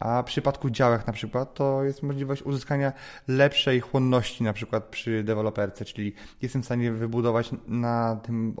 A 0.00 0.22
w 0.22 0.24
przypadku 0.24 0.70
działek 0.70 1.06
na 1.06 1.12
przykład 1.12 1.54
to 1.54 1.84
jest 1.84 2.02
możliwość 2.02 2.42
uzyskania 2.42 2.92
lepszej 3.28 3.80
chłonności 3.80 4.44
na 4.44 4.52
przykład 4.52 4.84
przy 4.84 5.24
deweloperce, 5.24 5.84
czyli 5.84 6.12
jestem 6.42 6.62
w 6.62 6.64
stanie 6.64 6.92
wybudować 6.92 7.50
na, 7.66 8.16
tym, 8.16 8.56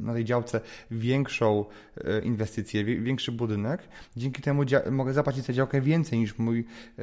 na 0.00 0.12
tej 0.12 0.24
działce 0.24 0.60
większą 0.90 1.64
e, 2.04 2.20
inwestycję, 2.20 2.84
większy 2.84 3.32
budynek. 3.32 3.88
Dzięki 4.16 4.42
temu 4.42 4.62
mogę 4.90 5.12
zapłacić 5.12 5.44
za 5.44 5.52
działkę 5.52 5.80
więcej 5.80 6.18
niż 6.18 6.38
mój, 6.38 6.64
e, 6.98 7.02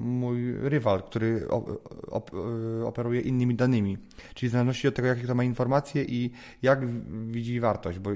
mój 0.00 0.54
rywal, 0.58 1.02
który 1.02 1.46
e, 2.82 2.84
operuje 2.84 3.20
innymi 3.20 3.54
danymi. 3.54 3.98
Czyli 4.34 4.50
w 4.50 4.52
zależności 4.52 4.88
od 4.88 4.94
tego, 4.94 5.08
jakie 5.08 5.26
to 5.26 5.34
ma 5.34 5.44
informacje 5.44 6.04
i 6.04 6.30
jak 6.62 6.86
widzi 7.30 7.60
wartość, 7.60 7.98
bo 7.98 8.10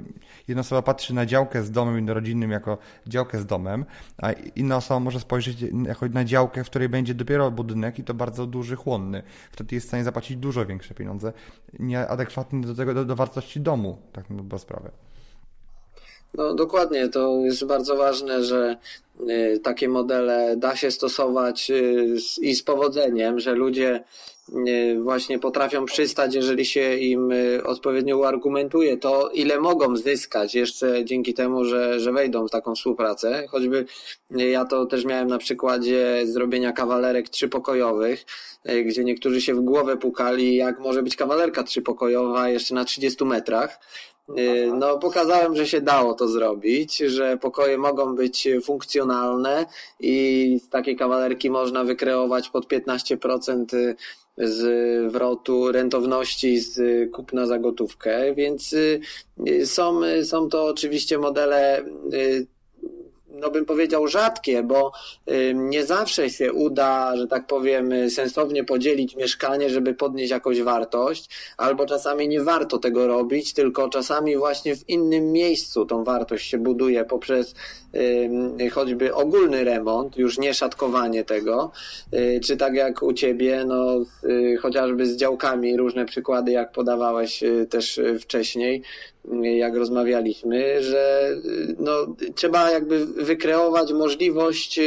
jedna 0.48 0.60
osoba 0.60 0.82
patrzy 0.82 1.14
na 1.14 1.26
działkę 1.26 1.62
z 1.62 1.70
domem 1.70 1.96
jednorodzinnym 1.96 2.50
jako 2.50 2.78
działkę 3.06 3.40
z 3.40 3.46
domem, 3.46 3.84
a 4.18 4.32
inna 4.32 4.76
osoba 4.76 4.85
może 5.00 5.20
spojrzeć 5.20 5.56
na 6.10 6.24
działkę, 6.24 6.64
w 6.64 6.70
której 6.70 6.88
będzie 6.88 7.14
dopiero 7.14 7.50
budynek 7.50 7.98
i 7.98 8.04
to 8.04 8.14
bardzo 8.14 8.46
duży, 8.46 8.76
chłonny. 8.76 9.22
Wtedy 9.52 9.74
jest 9.74 9.86
w 9.86 9.88
stanie 9.88 10.04
zapłacić 10.04 10.36
dużo 10.36 10.66
większe 10.66 10.94
pieniądze, 10.94 11.32
nieadekwatne 11.78 12.60
do 12.60 12.74
tego, 12.74 12.94
do, 12.94 13.04
do 13.04 13.16
wartości 13.16 13.60
domu, 13.60 13.98
tak 14.12 14.24
na 14.30 14.58
sprawę. 14.58 14.90
No 16.34 16.54
dokładnie, 16.54 17.08
to 17.08 17.36
jest 17.38 17.64
bardzo 17.64 17.96
ważne, 17.96 18.44
że 18.44 18.76
y, 19.30 19.60
takie 19.62 19.88
modele 19.88 20.56
da 20.56 20.76
się 20.76 20.90
stosować 20.90 21.70
y, 21.70 22.16
i 22.40 22.54
z 22.54 22.62
powodzeniem, 22.62 23.40
że 23.40 23.54
ludzie 23.54 24.04
właśnie 25.02 25.38
potrafią 25.38 25.84
przystać, 25.84 26.34
jeżeli 26.34 26.64
się 26.64 26.96
im 26.96 27.32
y, 27.32 27.64
odpowiednio 27.64 28.16
uargumentuje 28.16 28.96
to, 28.96 29.30
ile 29.30 29.60
mogą 29.60 29.96
zyskać 29.96 30.54
jeszcze 30.54 31.04
dzięki 31.04 31.34
temu, 31.34 31.64
że, 31.64 32.00
że 32.00 32.12
wejdą 32.12 32.46
w 32.46 32.50
taką 32.50 32.74
współpracę. 32.74 33.46
Choćby 33.48 33.86
y, 34.40 34.48
ja 34.48 34.64
to 34.64 34.86
też 34.86 35.04
miałem 35.04 35.28
na 35.28 35.38
przykładzie 35.38 36.22
zrobienia 36.24 36.72
kawalerek 36.72 37.28
trzypokojowych, 37.28 38.24
y, 38.70 38.84
gdzie 38.84 39.04
niektórzy 39.04 39.40
się 39.40 39.54
w 39.54 39.60
głowę 39.60 39.96
pukali, 39.96 40.56
jak 40.56 40.78
może 40.78 41.02
być 41.02 41.16
kawalerka 41.16 41.62
trzypokojowa 41.62 42.48
jeszcze 42.48 42.74
na 42.74 42.84
30 42.84 43.24
metrach. 43.24 43.78
No, 44.74 44.98
pokazałem, 44.98 45.56
że 45.56 45.66
się 45.66 45.80
dało 45.80 46.14
to 46.14 46.28
zrobić, 46.28 46.96
że 46.96 47.36
pokoje 47.36 47.78
mogą 47.78 48.14
być 48.14 48.48
funkcjonalne 48.62 49.66
i 50.00 50.58
z 50.64 50.68
takiej 50.68 50.96
kawalerki 50.96 51.50
można 51.50 51.84
wykreować 51.84 52.48
pod 52.48 52.68
15% 52.68 53.94
zwrotu 54.38 55.72
rentowności 55.72 56.58
z 56.58 56.80
kupna 57.12 57.46
za 57.46 57.58
gotówkę, 57.58 58.34
więc 58.34 58.72
y, 58.72 59.00
są, 59.64 60.00
są 60.24 60.48
to 60.48 60.64
oczywiście 60.64 61.18
modele 61.18 61.84
y, 62.12 62.46
no 63.40 63.50
bym 63.50 63.64
powiedział 63.64 64.08
rzadkie, 64.08 64.62
bo 64.62 64.92
nie 65.54 65.86
zawsze 65.86 66.30
się 66.30 66.52
uda, 66.52 67.16
że 67.16 67.26
tak 67.26 67.46
powiem, 67.46 68.10
sensownie 68.10 68.64
podzielić 68.64 69.16
mieszkanie, 69.16 69.70
żeby 69.70 69.94
podnieść 69.94 70.30
jakąś 70.30 70.62
wartość, 70.62 71.30
albo 71.56 71.86
czasami 71.86 72.28
nie 72.28 72.40
warto 72.40 72.78
tego 72.78 73.06
robić, 73.06 73.52
tylko 73.52 73.88
czasami 73.88 74.36
właśnie 74.36 74.76
w 74.76 74.88
innym 74.88 75.32
miejscu 75.32 75.86
tą 75.86 76.04
wartość 76.04 76.50
się 76.50 76.58
buduje 76.58 77.04
poprzez 77.04 77.54
choćby 78.72 79.14
ogólny 79.14 79.64
remont, 79.64 80.16
już 80.16 80.38
nie 80.38 80.54
szatkowanie 80.54 81.24
tego, 81.24 81.70
y, 82.14 82.40
czy 82.44 82.56
tak 82.56 82.74
jak 82.74 83.02
u 83.02 83.12
Ciebie, 83.12 83.64
no 83.66 84.04
y, 84.24 84.56
chociażby 84.56 85.06
z 85.06 85.16
działkami, 85.16 85.76
różne 85.76 86.06
przykłady, 86.06 86.52
jak 86.52 86.72
podawałeś 86.72 87.42
y, 87.42 87.66
też 87.70 88.00
wcześniej, 88.20 88.82
jak 89.42 89.76
rozmawialiśmy, 89.76 90.82
że 90.82 91.30
no, 91.78 91.92
trzeba 92.34 92.70
jakby 92.70 93.06
wykreować 93.06 93.92
możliwość 93.92 94.80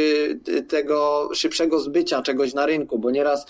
tego 0.68 1.28
szybszego 1.34 1.80
zbycia 1.80 2.22
czegoś 2.22 2.54
na 2.54 2.66
rynku, 2.66 2.98
bo 2.98 3.10
nieraz 3.10 3.46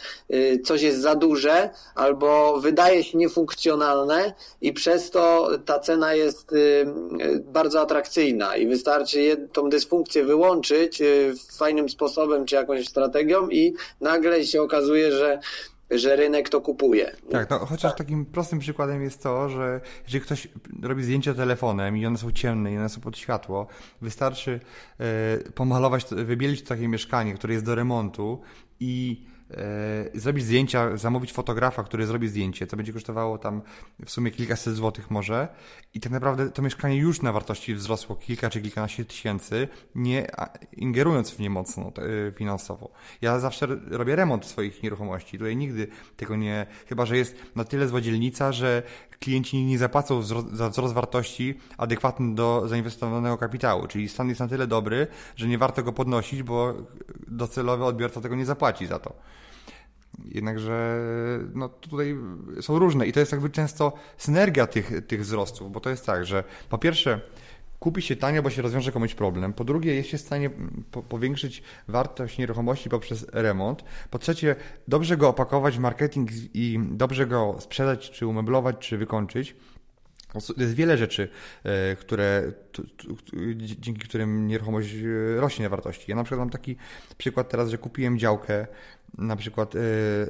coś 0.64 0.82
jest 0.82 1.00
za 1.00 1.14
duże 1.14 1.70
albo 1.94 2.60
wydaje 2.60 3.04
się 3.04 3.18
niefunkcjonalne 3.18 4.32
i 4.60 4.72
przez 4.72 5.10
to 5.10 5.50
ta 5.64 5.78
cena 5.78 6.14
jest 6.14 6.54
bardzo 7.44 7.80
atrakcyjna 7.80 8.56
i 8.56 8.66
wystarczy 8.66 9.48
tą 9.52 9.70
dysfunkcję 9.70 10.24
wyłączyć 10.24 11.00
y, 11.00 11.34
fajnym 11.58 11.88
sposobem 11.88 12.44
czy 12.44 12.54
jakąś 12.54 12.88
strategią 12.88 13.48
i 13.48 13.74
nagle 14.00 14.44
się 14.44 14.62
okazuje, 14.62 15.12
że 15.12 15.40
że 15.90 16.16
rynek 16.16 16.48
to 16.48 16.60
kupuje. 16.60 17.16
Tak, 17.30 17.50
no 17.50 17.58
chociaż 17.58 17.92
tak. 17.92 17.98
takim 17.98 18.26
prostym 18.26 18.58
przykładem 18.58 19.02
jest 19.02 19.22
to, 19.22 19.48
że 19.48 19.80
jeżeli 20.04 20.24
ktoś 20.24 20.48
robi 20.82 21.04
zdjęcia 21.04 21.34
telefonem 21.34 21.96
i 21.96 22.06
one 22.06 22.18
są 22.18 22.32
ciemne 22.32 22.72
i 22.72 22.78
one 22.78 22.88
są 22.88 23.00
pod 23.00 23.18
światło, 23.18 23.66
wystarczy 24.02 24.60
y, 25.46 25.52
pomalować, 25.52 26.04
wybielić 26.10 26.62
takie 26.62 26.88
mieszkanie, 26.88 27.34
które 27.34 27.54
jest 27.54 27.66
do 27.66 27.74
remontu 27.74 28.40
i 28.80 29.24
E, 29.26 29.29
zrobić 30.14 30.44
zdjęcia, 30.44 30.96
zamówić 30.96 31.32
fotografa, 31.32 31.82
który 31.82 32.06
zrobi 32.06 32.28
zdjęcie, 32.28 32.66
to 32.66 32.76
będzie 32.76 32.92
kosztowało 32.92 33.38
tam 33.38 33.62
w 34.06 34.10
sumie 34.10 34.30
kilkaset 34.30 34.74
złotych 34.74 35.10
może 35.10 35.48
i 35.94 36.00
tak 36.00 36.12
naprawdę 36.12 36.50
to 36.50 36.62
mieszkanie 36.62 36.96
już 36.96 37.22
na 37.22 37.32
wartości 37.32 37.74
wzrosło 37.74 38.16
kilka 38.16 38.50
czy 38.50 38.60
kilkanaście 38.60 39.04
tysięcy, 39.04 39.68
nie 39.94 40.26
ingerując 40.72 41.30
w 41.30 41.38
nie 41.38 41.50
mocno 41.50 41.92
e, 42.28 42.32
finansowo. 42.32 42.90
Ja 43.22 43.38
zawsze 43.38 43.66
robię 43.90 44.16
remont 44.16 44.46
swoich 44.46 44.82
nieruchomości, 44.82 45.38
tutaj 45.38 45.56
nigdy 45.56 45.88
tego 46.16 46.36
nie, 46.36 46.66
chyba 46.88 47.06
że 47.06 47.16
jest 47.16 47.36
na 47.56 47.64
tyle 47.64 47.88
zła 47.88 48.00
dzielnica, 48.00 48.52
że 48.52 48.82
klienci 49.20 49.64
nie 49.64 49.78
zapłacą 49.78 50.22
za 50.52 50.68
wzrost 50.68 50.94
wartości 50.94 51.58
adekwatny 51.78 52.34
do 52.34 52.68
zainwestowanego 52.68 53.38
kapitału, 53.38 53.86
czyli 53.86 54.08
stan 54.08 54.28
jest 54.28 54.40
na 54.40 54.48
tyle 54.48 54.66
dobry, 54.66 55.06
że 55.36 55.48
nie 55.48 55.58
warto 55.58 55.82
go 55.82 55.92
podnosić, 55.92 56.42
bo 56.42 56.74
docelowy 57.28 57.84
odbiorca 57.84 58.20
tego 58.20 58.36
nie 58.36 58.46
zapłaci 58.46 58.86
za 58.86 58.98
to. 58.98 59.39
Jednakże 60.24 60.98
no, 61.54 61.68
tutaj 61.68 62.16
są 62.60 62.78
różne 62.78 63.06
i 63.06 63.12
to 63.12 63.20
jest 63.20 63.32
jakby 63.32 63.50
często 63.50 63.92
synergia 64.18 64.66
tych, 64.66 65.06
tych 65.06 65.20
wzrostów, 65.20 65.72
bo 65.72 65.80
to 65.80 65.90
jest 65.90 66.06
tak, 66.06 66.26
że 66.26 66.44
po 66.68 66.78
pierwsze 66.78 67.20
kupi 67.80 68.02
się 68.02 68.16
tanio, 68.16 68.42
bo 68.42 68.50
się 68.50 68.62
rozwiąże 68.62 68.92
komuś 68.92 69.14
problem. 69.14 69.52
Po 69.52 69.64
drugie, 69.64 69.94
jest 69.94 70.08
się 70.08 70.18
w 70.18 70.20
stanie 70.20 70.50
po 70.90 71.02
powiększyć 71.02 71.62
wartość 71.88 72.38
nieruchomości 72.38 72.88
poprzez 72.88 73.26
remont. 73.32 73.84
Po 74.10 74.18
trzecie, 74.18 74.56
dobrze 74.88 75.16
go 75.16 75.28
opakować 75.28 75.76
w 75.76 75.80
marketing 75.80 76.30
i 76.54 76.78
dobrze 76.90 77.26
go 77.26 77.56
sprzedać, 77.60 78.10
czy 78.10 78.26
umeblować, 78.26 78.76
czy 78.78 78.98
wykończyć. 78.98 79.56
Jest 80.56 80.74
wiele 80.74 80.96
rzeczy, 80.96 81.28
e, 81.64 81.96
które, 81.96 82.52
dzięki 83.56 84.08
którym 84.08 84.46
nieruchomość 84.46 84.94
e, 84.94 85.40
rośnie 85.40 85.62
na 85.62 85.68
wartości. 85.68 86.04
Ja 86.08 86.16
na 86.16 86.24
przykład 86.24 86.38
mam 86.38 86.50
taki 86.50 86.76
przykład 87.18 87.48
teraz, 87.48 87.68
że 87.68 87.78
kupiłem 87.78 88.18
działkę 88.18 88.66
na 89.18 89.36
przykład 89.36 89.74
e, 89.74 89.78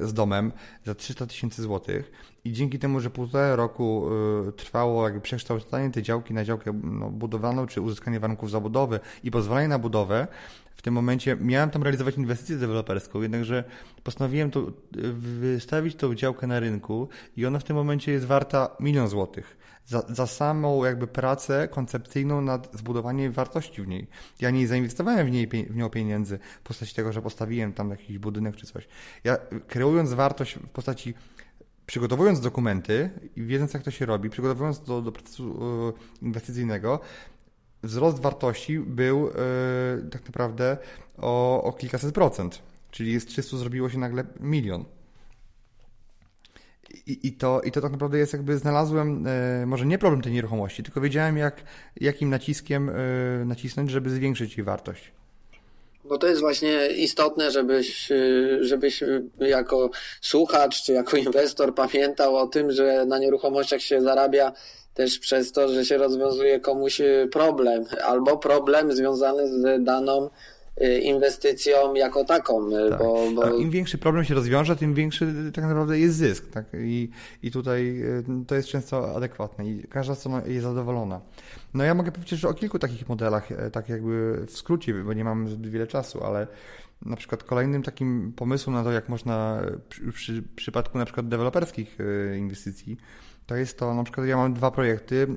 z 0.01 0.13
domem 0.13 0.51
za 0.85 0.95
300 0.95 1.27
tysięcy 1.27 1.61
złotych 1.61 2.11
i 2.45 2.51
dzięki 2.51 2.79
temu, 2.79 2.99
że 2.99 3.09
półtora 3.09 3.55
roku 3.55 4.09
trwało 4.57 5.03
jakby 5.03 5.21
przekształcenie 5.21 5.91
tej 5.91 6.03
działki 6.03 6.33
na 6.33 6.45
działkę 6.45 6.79
no, 6.83 7.09
budowlaną, 7.09 7.67
czy 7.67 7.81
uzyskanie 7.81 8.19
warunków 8.19 8.51
zabudowy 8.51 8.99
i 9.23 9.31
pozwolenie 9.31 9.67
na 9.67 9.79
budowę, 9.79 10.27
w 10.75 10.81
tym 10.81 10.93
momencie 10.93 11.37
miałem 11.41 11.69
tam 11.69 11.83
realizować 11.83 12.17
inwestycję 12.17 12.57
deweloperską, 12.57 13.21
jednakże 13.21 13.63
postanowiłem 14.03 14.51
to, 14.51 14.71
wystawić 15.13 15.95
tą 15.95 16.15
działkę 16.15 16.47
na 16.47 16.59
rynku 16.59 17.09
i 17.37 17.45
ona 17.45 17.59
w 17.59 17.63
tym 17.63 17.75
momencie 17.75 18.11
jest 18.11 18.25
warta 18.25 18.75
milion 18.79 19.07
złotych 19.07 19.57
za, 19.85 20.03
za 20.09 20.27
samą 20.27 20.85
jakby 20.85 21.07
pracę 21.07 21.67
koncepcyjną 21.67 22.41
nad 22.41 22.69
zbudowaniem 22.73 23.31
wartości 23.31 23.81
w 23.81 23.87
niej. 23.87 24.07
Ja 24.39 24.49
nie 24.49 24.67
zainwestowałem 24.67 25.27
w, 25.27 25.31
niej, 25.31 25.47
w 25.47 25.75
nią 25.75 25.89
pieniędzy 25.89 26.39
w 26.59 26.63
postaci 26.63 26.95
tego, 26.95 27.13
że 27.13 27.21
postawiłem 27.21 27.73
tam 27.73 27.89
jakiś 27.89 28.17
budynek 28.17 28.55
czy 28.55 28.65
coś. 28.65 28.87
Ja 29.23 29.37
kreując 29.67 30.13
wartość 30.13 30.55
w 30.55 30.69
postaci 30.69 31.13
przygotowując 31.85 32.39
dokumenty 32.39 33.09
i 33.35 33.43
wiedząc 33.43 33.73
jak 33.73 33.83
to 33.83 33.91
się 33.91 34.05
robi, 34.05 34.29
przygotowując 34.29 34.83
do, 34.83 35.01
do 35.01 35.11
procesu 35.11 35.59
e, 36.21 36.25
inwestycyjnego, 36.25 36.99
wzrost 37.83 38.19
wartości 38.19 38.79
był 38.79 39.25
yy, 39.25 40.09
tak 40.11 40.25
naprawdę 40.25 40.77
o, 41.17 41.63
o 41.63 41.73
kilkaset 41.73 42.13
procent. 42.13 42.61
Czyli 42.91 43.19
z 43.19 43.25
300 43.25 43.57
zrobiło 43.57 43.89
się 43.89 43.97
nagle 43.97 44.23
milion. 44.39 44.85
I, 47.07 47.27
i, 47.27 47.33
to, 47.33 47.61
I 47.61 47.71
to 47.71 47.81
tak 47.81 47.91
naprawdę 47.91 48.17
jest 48.17 48.33
jakby 48.33 48.57
znalazłem, 48.57 49.27
e, 49.27 49.65
może 49.65 49.85
nie 49.85 49.97
problem 49.97 50.21
tej 50.21 50.33
nieruchomości, 50.33 50.83
tylko 50.83 51.01
wiedziałem 51.01 51.37
jak, 51.37 51.63
jakim 52.01 52.29
naciskiem 52.29 52.89
e, 52.89 53.45
nacisnąć, 53.45 53.91
żeby 53.91 54.09
zwiększyć 54.09 54.57
jej 54.57 54.65
wartość. 54.65 55.11
Bo 56.03 56.17
to 56.17 56.27
jest 56.27 56.41
właśnie 56.41 56.87
istotne, 56.87 57.51
żebyś, 57.51 58.09
żebyś 58.61 59.03
jako 59.39 59.89
słuchacz 60.21 60.83
czy 60.83 60.93
jako 60.93 61.17
inwestor 61.17 61.75
pamiętał 61.75 62.35
o 62.35 62.47
tym, 62.47 62.71
że 62.71 63.05
na 63.05 63.19
nieruchomościach 63.19 63.81
się 63.81 64.01
zarabia 64.01 64.51
też 65.01 65.19
przez 65.19 65.51
to, 65.51 65.73
że 65.73 65.85
się 65.85 65.97
rozwiązuje 65.97 66.59
komuś 66.59 67.01
problem, 67.31 67.85
albo 68.05 68.37
problem 68.37 68.91
związany 68.91 69.47
z 69.47 69.83
daną 69.83 70.29
y, 70.81 70.99
inwestycją 70.99 71.93
jako 71.93 72.25
taką. 72.25 72.67
Y, 72.67 72.89
tak. 72.89 72.99
Bo, 72.99 73.31
bo... 73.35 73.55
Im 73.57 73.69
większy 73.69 73.97
problem 73.97 74.25
się 74.25 74.33
rozwiąże, 74.33 74.75
tym 74.75 74.93
większy 74.93 75.33
tak 75.53 75.65
naprawdę 75.65 75.99
jest 75.99 76.15
zysk. 76.15 76.49
Tak? 76.51 76.65
I, 76.73 77.09
I 77.43 77.51
tutaj 77.51 78.01
y, 78.01 78.45
to 78.47 78.55
jest 78.55 78.67
często 78.67 79.15
adekwatne 79.15 79.65
i 79.65 79.87
każda 79.89 80.15
strona 80.15 80.41
jest 80.45 80.63
zadowolona. 80.63 81.21
No 81.73 81.83
ja 81.83 81.93
mogę 81.93 82.11
powiedzieć 82.11 82.39
że 82.39 82.49
o 82.49 82.53
kilku 82.53 82.79
takich 82.79 83.09
modelach, 83.09 83.49
tak 83.71 83.89
jakby 83.89 84.45
w 84.47 84.51
skrócie, 84.51 84.93
bo 84.93 85.13
nie 85.13 85.23
mam 85.23 85.49
zbyt 85.49 85.71
wiele 85.71 85.87
czasu, 85.87 86.23
ale 86.23 86.47
na 87.05 87.15
przykład 87.15 87.43
kolejnym 87.43 87.83
takim 87.83 88.33
pomysłem 88.35 88.75
na 88.75 88.83
to, 88.83 88.91
jak 88.91 89.09
można 89.09 89.61
przy, 89.89 90.11
przy 90.11 90.43
przypadku 90.55 90.97
na 90.97 91.05
przykład 91.05 91.27
deweloperskich 91.27 91.97
inwestycji 92.37 92.97
to 93.51 93.57
jest 93.57 93.77
to, 93.77 93.93
na 93.93 94.03
przykład 94.03 94.27
ja 94.27 94.37
mam 94.37 94.53
dwa 94.53 94.71
projekty 94.71 95.27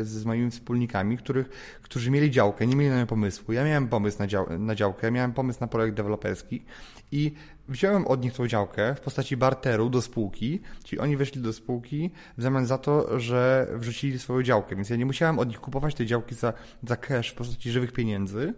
y, 0.00 0.04
z 0.04 0.24
moimi 0.24 0.50
wspólnikami, 0.50 1.18
których, 1.18 1.48
którzy 1.82 2.10
mieli 2.10 2.30
działkę, 2.30 2.66
nie 2.66 2.76
mieli 2.76 2.90
na 2.90 2.98
nią 2.98 3.06
pomysłu. 3.06 3.52
Ja 3.52 3.64
miałem 3.64 3.88
pomysł 3.88 4.18
na, 4.18 4.26
dział, 4.26 4.46
na 4.58 4.74
działkę, 4.74 5.10
miałem 5.10 5.32
pomysł 5.32 5.60
na 5.60 5.66
projekt 5.66 5.96
deweloperski 5.96 6.64
i 7.12 7.32
wziąłem 7.68 8.06
od 8.06 8.22
nich 8.22 8.32
tą 8.32 8.48
działkę 8.48 8.94
w 8.94 9.00
postaci 9.00 9.36
barteru 9.36 9.90
do 9.90 10.02
spółki, 10.02 10.60
czyli 10.84 11.00
oni 11.00 11.16
weszli 11.16 11.40
do 11.40 11.52
spółki 11.52 12.10
w 12.38 12.42
zamian 12.42 12.66
za 12.66 12.78
to, 12.78 13.20
że 13.20 13.68
wrzucili 13.74 14.18
swoją 14.18 14.42
działkę, 14.42 14.76
więc 14.76 14.90
ja 14.90 14.96
nie 14.96 15.06
musiałem 15.06 15.38
od 15.38 15.48
nich 15.48 15.60
kupować 15.60 15.94
tej 15.94 16.06
działki 16.06 16.34
za, 16.34 16.52
za 16.82 16.96
cash 16.96 17.30
w 17.30 17.34
postaci 17.34 17.70
żywych 17.70 17.92
pieniędzy, 17.92 18.54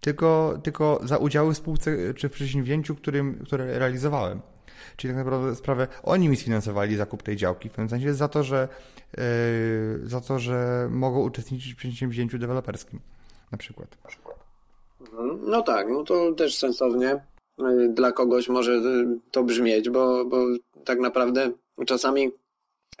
tylko, 0.00 0.58
tylko 0.62 1.00
za 1.04 1.16
udziały 1.16 1.54
w 1.54 1.56
spółce 1.56 2.14
czy 2.14 2.28
w 2.28 2.32
przedsięwzięciu, 2.32 2.94
którym, 2.94 3.38
które 3.44 3.78
realizowałem. 3.78 4.40
Czyli 4.96 5.14
tak 5.14 5.24
naprawdę 5.24 5.56
sprawę 5.56 5.88
oni 6.02 6.28
mi 6.28 6.36
sfinansowali 6.36 6.96
zakup 6.96 7.22
tej 7.22 7.36
działki, 7.36 7.68
w 7.68 7.72
pewnym 7.72 7.88
sensie 7.88 8.14
za 8.14 8.28
to, 8.28 8.42
że, 8.42 8.68
yy, 9.16 10.08
za 10.08 10.20
to, 10.20 10.38
że 10.38 10.88
mogą 10.90 11.20
uczestniczyć 11.20 11.74
w 11.74 11.76
przedsięwzięciu 11.76 12.38
deweloperskim 12.38 13.00
na 13.52 13.58
przykład. 13.58 13.96
No 15.46 15.62
tak, 15.62 15.86
no 15.90 16.04
to 16.04 16.32
też 16.32 16.56
sensownie 16.56 17.20
yy, 17.58 17.88
dla 17.88 18.12
kogoś 18.12 18.48
może 18.48 18.72
yy, 18.72 19.18
to 19.30 19.44
brzmieć, 19.44 19.90
bo, 19.90 20.24
bo 20.24 20.46
tak 20.84 20.98
naprawdę 20.98 21.50
czasami 21.86 22.30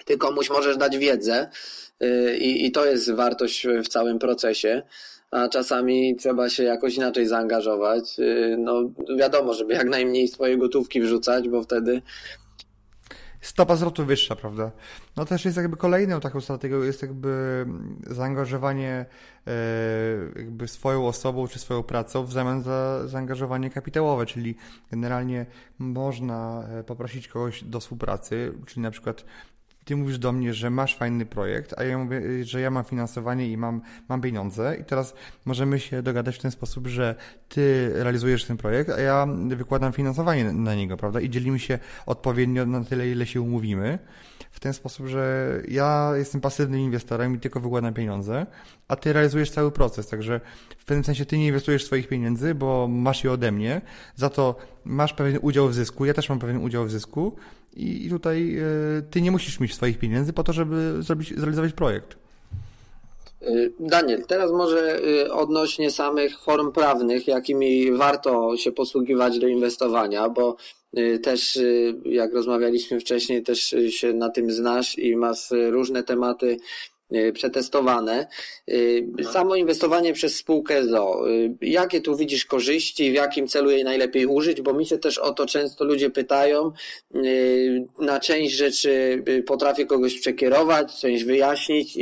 ty 0.04 0.18
komuś 0.18 0.50
możesz 0.50 0.76
dać 0.76 0.98
wiedzę 0.98 1.50
i, 2.38 2.66
i 2.66 2.72
to 2.72 2.86
jest 2.86 3.12
wartość 3.12 3.66
w 3.84 3.88
całym 3.88 4.18
procesie 4.18 4.82
a 5.30 5.48
czasami 5.48 6.16
trzeba 6.16 6.48
się 6.48 6.62
jakoś 6.62 6.96
inaczej 6.96 7.26
zaangażować. 7.26 8.18
Y, 8.18 8.56
no 8.58 8.90
wiadomo, 9.18 9.54
żeby 9.54 9.74
jak 9.74 9.88
najmniej 9.88 10.28
swojej 10.28 10.58
gotówki 10.58 11.00
wrzucać, 11.00 11.48
bo 11.48 11.62
wtedy 11.62 12.02
stopa 13.40 13.76
zwrotu 13.76 14.04
wyższa, 14.04 14.36
prawda? 14.36 14.70
No 15.16 15.24
też 15.24 15.44
jest 15.44 15.56
jakby 15.56 15.76
kolejną 15.76 16.20
taką 16.20 16.40
strategią 16.40 16.82
jest 16.82 17.02
jakby 17.02 17.66
zaangażowanie 18.06 19.06
e, 19.46 19.52
jakby 20.36 20.68
swoją 20.68 21.06
osobą 21.06 21.48
czy 21.48 21.58
swoją 21.58 21.82
pracą 21.82 22.24
w 22.24 22.32
zamian 22.32 22.62
za 22.62 23.08
zaangażowanie 23.08 23.70
kapitałowe, 23.70 24.26
czyli 24.26 24.56
generalnie 24.90 25.46
można 25.78 26.68
e, 26.68 26.84
poprosić 26.84 27.28
kogoś 27.28 27.64
do 27.64 27.80
współpracy, 27.80 28.52
czyli 28.66 28.80
na 28.82 28.90
przykład 28.90 29.24
ty 29.88 29.96
mówisz 29.96 30.18
do 30.18 30.32
mnie, 30.32 30.54
że 30.54 30.70
masz 30.70 30.96
fajny 30.96 31.26
projekt, 31.26 31.74
a 31.78 31.84
ja 31.84 31.98
mówię, 31.98 32.44
że 32.44 32.60
ja 32.60 32.70
mam 32.70 32.84
finansowanie 32.84 33.48
i 33.48 33.56
mam, 33.56 33.80
mam 34.08 34.20
pieniądze 34.20 34.76
i 34.80 34.84
teraz 34.84 35.14
możemy 35.44 35.80
się 35.80 36.02
dogadać 36.02 36.36
w 36.36 36.38
ten 36.38 36.50
sposób, 36.50 36.86
że 36.86 37.14
ty 37.48 37.90
realizujesz 37.94 38.44
ten 38.44 38.56
projekt, 38.56 38.90
a 38.90 39.00
ja 39.00 39.26
wykładam 39.46 39.92
finansowanie 39.92 40.52
na 40.52 40.74
niego, 40.74 40.96
prawda? 40.96 41.20
I 41.20 41.30
dzielimy 41.30 41.58
się 41.58 41.78
odpowiednio 42.06 42.66
na 42.66 42.84
tyle, 42.84 43.08
ile 43.08 43.26
się 43.26 43.40
umówimy. 43.40 43.98
W 44.58 44.60
ten 44.60 44.72
sposób, 44.72 45.06
że 45.06 45.52
ja 45.68 46.12
jestem 46.16 46.40
pasywnym 46.40 46.80
inwestorem 46.80 47.34
i 47.34 47.38
tylko 47.38 47.60
wykładam 47.60 47.94
pieniądze, 47.94 48.46
a 48.88 48.96
ty 48.96 49.12
realizujesz 49.12 49.50
cały 49.50 49.72
proces. 49.72 50.06
Także 50.06 50.40
w 50.78 50.84
pewnym 50.84 51.04
sensie 51.04 51.24
ty 51.24 51.38
nie 51.38 51.46
inwestujesz 51.46 51.84
swoich 51.84 52.08
pieniędzy, 52.08 52.54
bo 52.54 52.88
masz 52.88 53.24
je 53.24 53.32
ode 53.32 53.52
mnie, 53.52 53.80
za 54.16 54.30
to 54.30 54.56
masz 54.84 55.14
pewien 55.14 55.38
udział 55.42 55.68
w 55.68 55.74
zysku, 55.74 56.04
ja 56.04 56.14
też 56.14 56.28
mam 56.28 56.38
pewien 56.38 56.56
udział 56.56 56.84
w 56.84 56.90
zysku 56.90 57.36
i 57.72 58.08
tutaj 58.10 58.58
e, 58.58 58.62
ty 59.02 59.22
nie 59.22 59.30
musisz 59.30 59.60
mieć 59.60 59.74
swoich 59.74 59.98
pieniędzy 59.98 60.32
po 60.32 60.44
to, 60.44 60.52
żeby 60.52 61.02
zrobić, 61.02 61.34
zrealizować 61.36 61.72
projekt. 61.72 62.27
E, 63.42 63.70
Daniel, 63.80 64.24
teraz 64.26 64.52
może 64.52 65.00
e, 65.00 65.32
odnośnie 65.32 65.90
samych 65.90 66.40
form 66.40 66.72
prawnych, 66.72 67.26
jakimi 67.26 67.92
warto 67.92 68.56
się 68.56 68.72
posługiwać 68.72 69.38
do 69.38 69.46
inwestowania, 69.46 70.28
bo 70.28 70.56
też 71.22 71.58
jak 72.04 72.32
rozmawialiśmy 72.34 73.00
wcześniej, 73.00 73.42
też 73.42 73.74
się 73.88 74.12
na 74.12 74.28
tym 74.28 74.50
znasz 74.50 74.98
i 74.98 75.16
masz 75.16 75.48
różne 75.70 76.02
tematy 76.02 76.56
przetestowane. 77.32 78.26
E, 79.18 79.24
samo 79.24 79.56
inwestowanie 79.56 80.12
przez 80.12 80.36
spółkę 80.36 80.84
ZO. 80.84 81.30
E, 81.30 81.30
jakie 81.62 82.00
tu 82.00 82.16
widzisz 82.16 82.44
korzyści, 82.44 83.10
w 83.10 83.14
jakim 83.14 83.48
celu 83.48 83.70
jej 83.70 83.84
najlepiej 83.84 84.26
użyć? 84.26 84.60
Bo 84.60 84.74
mi 84.74 84.86
się 84.86 84.98
też 84.98 85.18
o 85.18 85.32
to 85.32 85.46
często 85.46 85.84
ludzie 85.84 86.10
pytają. 86.10 86.72
Na 87.98 88.20
część 88.20 88.54
rzeczy 88.54 89.22
potrafię 89.46 89.86
kogoś 89.86 90.20
przekierować, 90.20 91.00
część 91.00 91.24
wyjaśnić. 91.24 91.98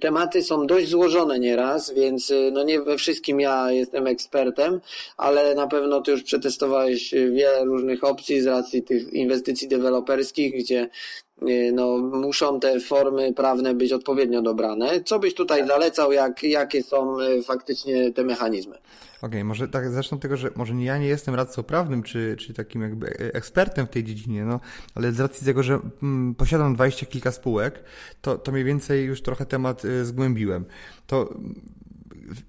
Tematy 0.00 0.42
są 0.42 0.66
dość 0.66 0.88
złożone 0.88 1.38
nieraz, 1.38 1.94
więc 1.94 2.32
no 2.52 2.62
nie 2.64 2.80
we 2.80 2.96
wszystkim 2.98 3.40
ja 3.40 3.70
jestem 3.72 4.06
ekspertem, 4.06 4.80
ale 5.16 5.54
na 5.54 5.66
pewno 5.66 6.00
ty 6.00 6.10
już 6.10 6.22
przetestowałeś 6.22 7.10
wiele 7.10 7.64
różnych 7.64 8.04
opcji 8.04 8.40
z 8.40 8.46
racji 8.46 8.82
tych 8.82 9.12
inwestycji 9.12 9.68
deweloperskich, 9.68 10.54
gdzie 10.54 10.88
Y, 11.29 11.29
no, 11.72 11.98
muszą 11.98 12.60
te 12.60 12.80
formy 12.80 13.32
prawne 13.32 13.74
być 13.74 13.92
odpowiednio 13.92 14.42
dobrane. 14.42 15.02
Co 15.04 15.18
byś 15.18 15.34
tutaj 15.34 15.66
zalecał, 15.66 16.12
jak, 16.12 16.42
jakie 16.42 16.82
są 16.82 17.20
y, 17.20 17.42
faktycznie 17.42 18.12
te 18.12 18.24
mechanizmy? 18.24 18.74
Okej, 18.74 19.28
okay, 19.28 19.44
może 19.44 19.68
tak 19.68 19.90
zacznę 19.90 20.14
od 20.14 20.22
tego, 20.22 20.36
że 20.36 20.50
może 20.56 20.74
nie 20.74 20.84
ja 20.84 20.98
nie 20.98 21.06
jestem 21.06 21.34
radcą 21.34 21.62
prawnym, 21.62 22.02
czy, 22.02 22.36
czy 22.38 22.54
takim 22.54 22.82
jakby 22.82 23.06
ekspertem 23.32 23.86
w 23.86 23.90
tej 23.90 24.04
dziedzinie, 24.04 24.44
no, 24.44 24.60
ale 24.94 25.12
z 25.12 25.20
racji 25.20 25.46
tego, 25.46 25.62
że 25.62 25.78
mm, 26.02 26.34
posiadam 26.34 26.74
dwadzieścia 26.74 27.06
kilka 27.06 27.32
spółek, 27.32 27.84
to, 28.20 28.38
to 28.38 28.52
mniej 28.52 28.64
więcej 28.64 29.04
już 29.04 29.22
trochę 29.22 29.46
temat 29.46 29.84
y, 29.84 30.04
zgłębiłem. 30.04 30.64
To 31.06 31.34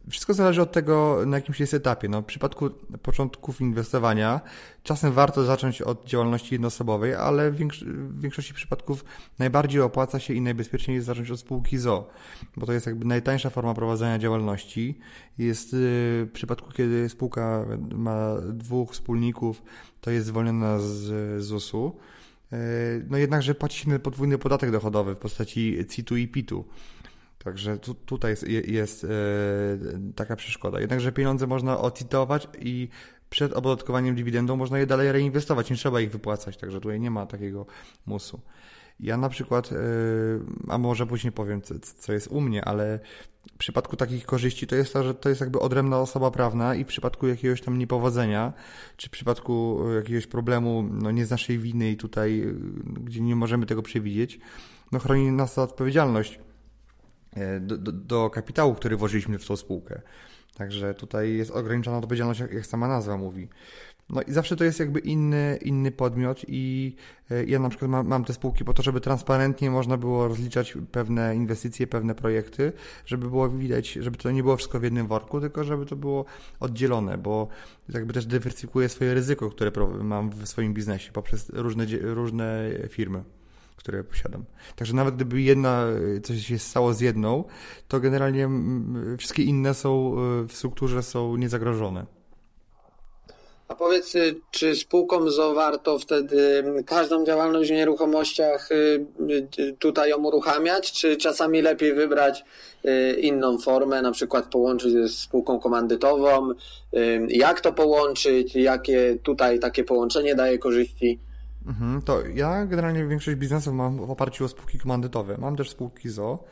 wszystko 0.09 0.33
zależy 0.33 0.61
od 0.61 0.71
tego, 0.71 1.19
na 1.25 1.37
jakimś 1.37 1.59
jest 1.59 1.73
etapie. 1.73 2.09
No, 2.09 2.21
w 2.21 2.25
przypadku 2.25 2.69
początków 3.01 3.61
inwestowania 3.61 4.41
czasem 4.83 5.11
warto 5.11 5.43
zacząć 5.43 5.81
od 5.81 6.05
działalności 6.05 6.55
jednoosobowej, 6.55 7.15
ale 7.15 7.51
w, 7.51 7.57
większości 8.21 8.53
przypadków 8.53 9.05
najbardziej 9.39 9.81
opłaca 9.81 10.19
się 10.19 10.33
i 10.33 10.41
najbezpieczniej 10.41 10.95
jest 10.95 11.07
zacząć 11.07 11.31
od 11.31 11.39
spółki 11.39 11.77
ZO, 11.77 12.09
bo 12.57 12.65
to 12.65 12.73
jest 12.73 12.85
jakby 12.85 13.05
najtańsza 13.05 13.49
forma 13.49 13.73
prowadzenia 13.73 14.19
działalności. 14.19 14.99
Jest 15.37 15.73
y, 15.73 15.77
w 16.25 16.29
przypadku, 16.33 16.71
kiedy 16.71 17.09
spółka 17.09 17.65
ma 17.95 18.35
dwóch 18.53 18.91
wspólników, 18.91 19.61
to 20.01 20.11
jest 20.11 20.27
zwolniona 20.27 20.79
z 20.79 21.41
ZUS-u. 21.43 21.97
Y, 22.53 23.05
no 23.09 23.17
jednakże 23.17 23.55
płaci 23.55 23.79
się 23.79 23.99
podwójny 23.99 24.37
podatek 24.37 24.71
dochodowy 24.71 25.15
w 25.15 25.17
postaci 25.17 25.77
CIT-u 25.89 26.15
i 26.15 26.27
PIT-u. 26.27 26.65
Także 27.43 27.77
tu, 27.77 27.93
tutaj 27.93 28.31
jest, 28.31 28.47
jest 28.67 29.03
e, 29.03 29.07
taka 30.15 30.35
przeszkoda. 30.35 30.79
Jednakże 30.79 31.11
pieniądze 31.11 31.47
można 31.47 31.79
ocitować 31.79 32.47
i 32.59 32.89
przed 33.29 33.53
opodatkowaniem 33.53 34.15
dywidendą 34.15 34.55
można 34.55 34.79
je 34.79 34.85
dalej 34.85 35.11
reinwestować, 35.11 35.69
nie 35.69 35.75
trzeba 35.75 36.01
ich 36.01 36.11
wypłacać, 36.11 36.57
także 36.57 36.79
tutaj 36.79 36.99
nie 36.99 37.11
ma 37.11 37.25
takiego 37.25 37.65
musu. 38.05 38.41
Ja 38.99 39.17
na 39.17 39.29
przykład, 39.29 39.71
e, 39.71 39.75
a 40.67 40.77
może 40.77 41.07
później 41.07 41.31
powiem, 41.31 41.61
co, 41.97 42.13
jest 42.13 42.27
u 42.27 42.41
mnie, 42.41 42.65
ale 42.65 42.99
w 43.53 43.57
przypadku 43.57 43.97
takich 43.97 44.25
korzyści 44.25 44.67
to 44.67 44.75
jest 44.75 44.93
to, 44.93 45.03
że 45.03 45.13
to 45.13 45.29
jest 45.29 45.41
jakby 45.41 45.59
odrębna 45.59 45.99
osoba 45.99 46.31
prawna 46.31 46.75
i 46.75 46.83
w 46.83 46.87
przypadku 46.87 47.27
jakiegoś 47.27 47.61
tam 47.61 47.77
niepowodzenia, 47.77 48.53
czy 48.97 49.07
w 49.07 49.11
przypadku 49.11 49.79
jakiegoś 49.95 50.27
problemu, 50.27 50.83
no 50.91 51.11
nie 51.11 51.25
z 51.25 51.29
naszej 51.29 51.59
winy 51.59 51.91
i 51.91 51.97
tutaj, 51.97 52.53
gdzie 52.83 53.21
nie 53.21 53.35
możemy 53.35 53.65
tego 53.65 53.81
przewidzieć, 53.81 54.39
no 54.91 54.99
chroni 54.99 55.31
nas 55.31 55.55
ta 55.55 55.63
odpowiedzialność 55.63 56.39
E, 56.39 56.50
do, 57.61 57.77
do, 57.77 57.91
do, 57.91 58.29
kapitału, 58.29 58.75
który 58.75 58.97
włożyliśmy 58.97 59.39
w 59.39 59.47
tą 59.47 59.55
spółkę. 59.55 60.01
Także 60.55 60.93
tutaj 60.93 61.37
jest 61.37 61.51
ograniczona 61.51 61.97
odpowiedzialność, 61.97 62.39
jak 62.39 62.65
sama 62.65 62.87
nazwa 62.87 63.17
mówi. 63.17 63.49
No 64.09 64.21
i 64.21 64.31
zawsze 64.31 64.55
to 64.55 64.63
jest 64.63 64.79
jakby 64.79 64.99
inny, 64.99 65.59
inny 65.61 65.91
podmiot 65.91 66.41
i 66.47 66.95
e, 67.31 67.45
ja 67.45 67.59
na 67.59 67.69
przykład 67.69 67.91
mam, 67.91 68.07
mam 68.07 68.25
te 68.25 68.33
spółki 68.33 68.65
po 68.65 68.73
to, 68.73 68.83
żeby 68.83 69.01
transparentnie 69.01 69.71
można 69.71 69.97
było 69.97 70.27
rozliczać 70.27 70.77
pewne 70.91 71.35
inwestycje, 71.35 71.87
pewne 71.87 72.15
projekty, 72.15 72.73
żeby 73.05 73.29
było 73.29 73.49
widać, 73.49 73.91
żeby 73.91 74.17
to 74.17 74.31
nie 74.31 74.43
było 74.43 74.57
wszystko 74.57 74.79
w 74.79 74.83
jednym 74.83 75.07
worku, 75.07 75.41
tylko 75.41 75.63
żeby 75.63 75.85
to 75.85 75.95
było 75.95 76.25
oddzielone, 76.59 77.17
bo 77.17 77.47
jakby 77.89 78.13
też 78.13 78.25
dywersyfikuję 78.25 78.89
swoje 78.89 79.13
ryzyko, 79.13 79.49
które 79.49 79.71
mam 80.03 80.29
w 80.29 80.47
swoim 80.47 80.73
biznesie 80.73 81.11
poprzez 81.11 81.49
różne, 81.49 81.85
różne 82.01 82.69
firmy 82.89 83.23
które 83.81 84.03
posiadam. 84.03 84.45
Także 84.75 84.93
nawet 84.93 85.15
gdyby 85.15 85.41
jedna, 85.41 85.85
coś 86.23 86.45
się 86.47 86.59
stało 86.59 86.93
z 86.93 86.99
jedną, 86.99 87.43
to 87.87 87.99
generalnie 87.99 88.49
wszystkie 89.17 89.43
inne 89.43 89.73
są 89.73 90.15
e, 90.43 90.47
w 90.47 90.53
strukturze 90.53 91.03
są 91.03 91.35
niezagrożone. 91.35 92.05
A 93.71 93.75
powiedz, 93.75 94.15
y, 94.15 94.35
czy 94.51 94.75
spółką 94.75 95.29
ZO 95.29 95.53
warto 95.53 95.99
wtedy 95.99 96.63
każdą 96.85 97.25
działalność 97.25 97.69
w 97.69 97.73
nieruchomościach 97.73 98.71
y, 98.71 99.05
y, 99.59 99.75
tutaj 99.79 100.09
ją 100.09 100.17
uruchamiać, 100.17 100.91
czy 100.91 101.17
czasami 101.17 101.61
lepiej 101.61 101.93
wybrać 101.93 102.43
inną 103.17 103.57
formę, 103.57 104.01
na 104.01 104.11
przykład 104.11 104.45
połączyć 104.45 104.91
ze 104.91 105.09
spółką 105.09 105.59
komandytową? 105.59 106.49
Jak 107.27 107.61
to 107.61 107.73
połączyć? 107.73 108.55
Jakie 108.55 109.17
tutaj 109.23 109.59
takie 109.59 109.83
połączenie 109.83 110.35
daje 110.35 110.57
korzyści? 110.57 111.19
Mhm, 111.65 112.01
to 112.01 112.27
ja 112.27 112.65
generalnie 112.65 113.05
większość 113.05 113.37
biznesów 113.37 113.73
mam 113.73 113.97
w 113.97 114.11
oparciu 114.11 114.45
o 114.45 114.47
spółki 114.47 114.79
komandytowe. 114.79 115.37
Mam 115.37 115.55
też 115.55 115.69
spółki 115.69 116.09
ZO, 116.09 116.43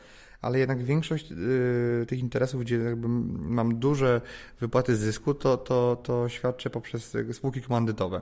ale 0.42 0.60
jednak 0.60 0.84
większość 0.84 1.32
y, 1.32 2.06
tych 2.08 2.20
interesów, 2.20 2.62
gdzie 2.62 2.78
jakby 2.78 3.08
mam 3.50 3.80
duże 3.80 4.22
wypłaty 4.60 4.96
zysku, 4.96 5.34
to, 5.34 5.58
to, 5.58 5.96
to 6.04 6.30
świadczę 6.30 6.70
poprzez 6.70 7.18
spółki 7.32 7.62
komandytowe. 7.62 8.22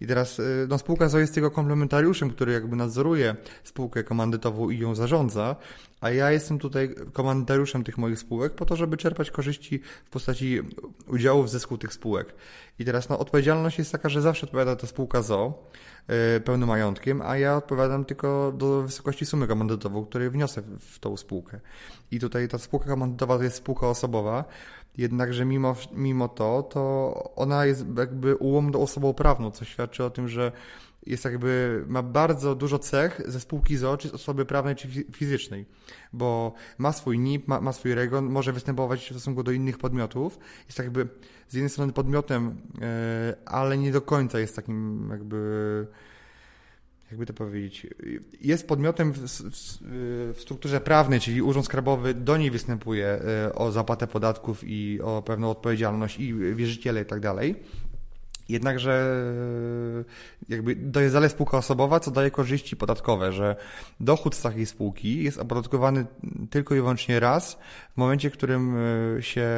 I 0.00 0.06
teraz 0.06 0.38
y, 0.38 0.66
no, 0.68 0.78
spółka 0.78 1.08
ZO 1.08 1.18
jest 1.18 1.34
tylko 1.34 1.50
komplementariuszem, 1.50 2.30
który 2.30 2.52
jakby 2.52 2.76
nadzoruje 2.76 3.36
spółkę 3.64 4.04
komandytową 4.04 4.70
i 4.70 4.78
ją 4.78 4.94
zarządza, 4.94 5.56
a 6.00 6.10
ja 6.10 6.30
jestem 6.30 6.58
tutaj 6.58 6.94
komandytariuszem 7.12 7.84
tych 7.84 7.98
moich 7.98 8.18
spółek 8.18 8.54
po 8.54 8.66
to, 8.66 8.76
żeby 8.76 8.96
czerpać 8.96 9.30
korzyści 9.30 9.80
w 10.04 10.10
postaci 10.10 10.60
udziału 11.06 11.42
w 11.42 11.50
zysku 11.50 11.78
tych 11.78 11.92
spółek. 11.92 12.34
I 12.78 12.84
teraz 12.84 13.08
no, 13.08 13.18
odpowiedzialność 13.18 13.78
jest 13.78 13.92
taka, 13.92 14.08
że 14.08 14.22
zawsze 14.22 14.46
odpowiada 14.46 14.76
ta 14.76 14.86
spółka 14.86 15.22
ZO 15.22 15.70
yy, 16.08 16.40
pełnym 16.40 16.68
majątkiem, 16.68 17.22
a 17.22 17.36
ja 17.36 17.56
odpowiadam 17.56 18.04
tylko 18.04 18.52
do 18.56 18.82
wysokości 18.82 19.26
sumy 19.26 19.46
komandytową, 19.46 20.06
której 20.06 20.30
wniosę 20.30 20.62
w 20.80 20.98
tą 20.98 21.16
spółkę. 21.16 21.60
I 22.10 22.20
tutaj 22.20 22.48
ta 22.48 22.58
spółka 22.58 22.86
komandytowa 22.86 23.38
to 23.38 23.44
jest 23.44 23.56
spółka 23.56 23.88
osobowa, 23.88 24.44
Jednakże 24.96 25.44
mimo, 25.44 25.76
mimo 25.92 26.28
to, 26.28 26.62
to 26.62 27.14
ona 27.36 27.66
jest 27.66 27.84
jakby 27.98 28.36
ułomną 28.36 28.82
osobą 28.82 29.14
prawną, 29.14 29.50
co 29.50 29.64
świadczy 29.64 30.04
o 30.04 30.10
tym, 30.10 30.28
że 30.28 30.52
jest 31.06 31.24
jakby, 31.24 31.84
ma 31.88 32.02
bardzo 32.02 32.54
dużo 32.54 32.78
cech 32.78 33.20
ze 33.26 33.40
spółki 33.40 33.76
z 33.76 33.84
osoby 33.84 34.46
prawnej, 34.46 34.76
czy 34.76 34.88
fizycznej, 35.12 35.66
bo 36.12 36.54
ma 36.78 36.92
swój 36.92 37.18
NIP, 37.18 37.48
ma, 37.48 37.60
ma 37.60 37.72
swój 37.72 37.94
REGON, 37.94 38.24
może 38.24 38.52
występować 38.52 39.00
w 39.00 39.10
stosunku 39.10 39.42
do 39.42 39.50
innych 39.50 39.78
podmiotów. 39.78 40.38
Jest 40.66 40.78
jakby 40.78 41.08
z 41.48 41.54
jednej 41.54 41.70
strony 41.70 41.92
podmiotem, 41.92 42.60
e, 42.82 43.36
ale 43.46 43.78
nie 43.78 43.92
do 43.92 44.02
końca 44.02 44.38
jest 44.38 44.56
takim 44.56 45.08
jakby 45.10 45.86
jakby 47.10 47.26
to 47.26 47.32
powiedzieć, 47.32 47.86
jest 48.40 48.68
podmiotem 48.68 49.12
w, 49.12 49.18
w, 49.18 49.78
w, 50.34 50.40
strukturze 50.40 50.80
prawnej, 50.80 51.20
czyli 51.20 51.42
Urząd 51.42 51.66
Skarbowy 51.66 52.14
do 52.14 52.36
niej 52.36 52.50
występuje 52.50 53.06
e, 53.06 53.54
o 53.54 53.72
zapłatę 53.72 54.06
podatków 54.06 54.60
i 54.64 55.00
o 55.00 55.22
pewną 55.22 55.50
odpowiedzialność 55.50 56.20
i 56.20 56.34
wierzyciele 56.34 57.02
i 57.02 57.04
tak 57.04 57.20
dalej. 57.20 57.54
Jednakże 58.48 59.24
e, 60.48 60.52
jakby 60.54 60.76
to 60.76 61.00
jest 61.00 61.14
dalej 61.14 61.30
spółka 61.30 61.58
osobowa, 61.58 62.00
co 62.00 62.10
daje 62.10 62.30
korzyści 62.30 62.76
podatkowe, 62.76 63.32
że 63.32 63.56
dochód 64.00 64.34
z 64.34 64.42
takiej 64.42 64.66
spółki 64.66 65.22
jest 65.22 65.38
opodatkowany 65.38 66.06
tylko 66.50 66.74
i 66.74 66.78
wyłącznie 66.78 67.20
raz 67.20 67.58
w 67.94 67.96
momencie, 67.96 68.30
w 68.30 68.32
którym 68.32 68.76
e, 68.76 69.22
się 69.22 69.48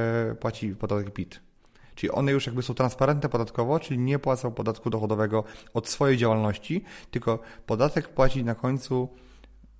płaci 0.41 0.77
podatek 0.77 1.12
PIT. 1.12 1.52
Czyli 1.95 2.11
one 2.11 2.33
już 2.33 2.47
jakby 2.47 2.63
są 2.63 2.75
transparentne 2.75 3.29
podatkowo, 3.29 3.81
czyli 3.81 3.99
nie 3.99 4.19
płacą 4.19 4.53
podatku 4.53 4.91
dochodowego 4.91 5.45
od 5.75 5.89
swojej 5.89 6.17
działalności, 6.17 6.85
tylko 7.11 7.39
podatek 7.67 8.09
płaci 8.09 8.45
na 8.45 8.55
końcu 8.55 9.09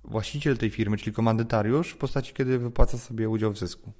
właściciel 0.03 0.57
tej 0.57 0.69
firmy, 0.69 0.97
czyli 0.97 1.15
komandytariusz, 1.15 1.89
w 1.89 1.97
postaci, 1.97 2.33
kiedy 2.33 2.59
wypłaca 2.59 2.97
sobie 2.97 3.29
udział 3.29 3.51
w 3.51 3.57
zysku. 3.57 3.91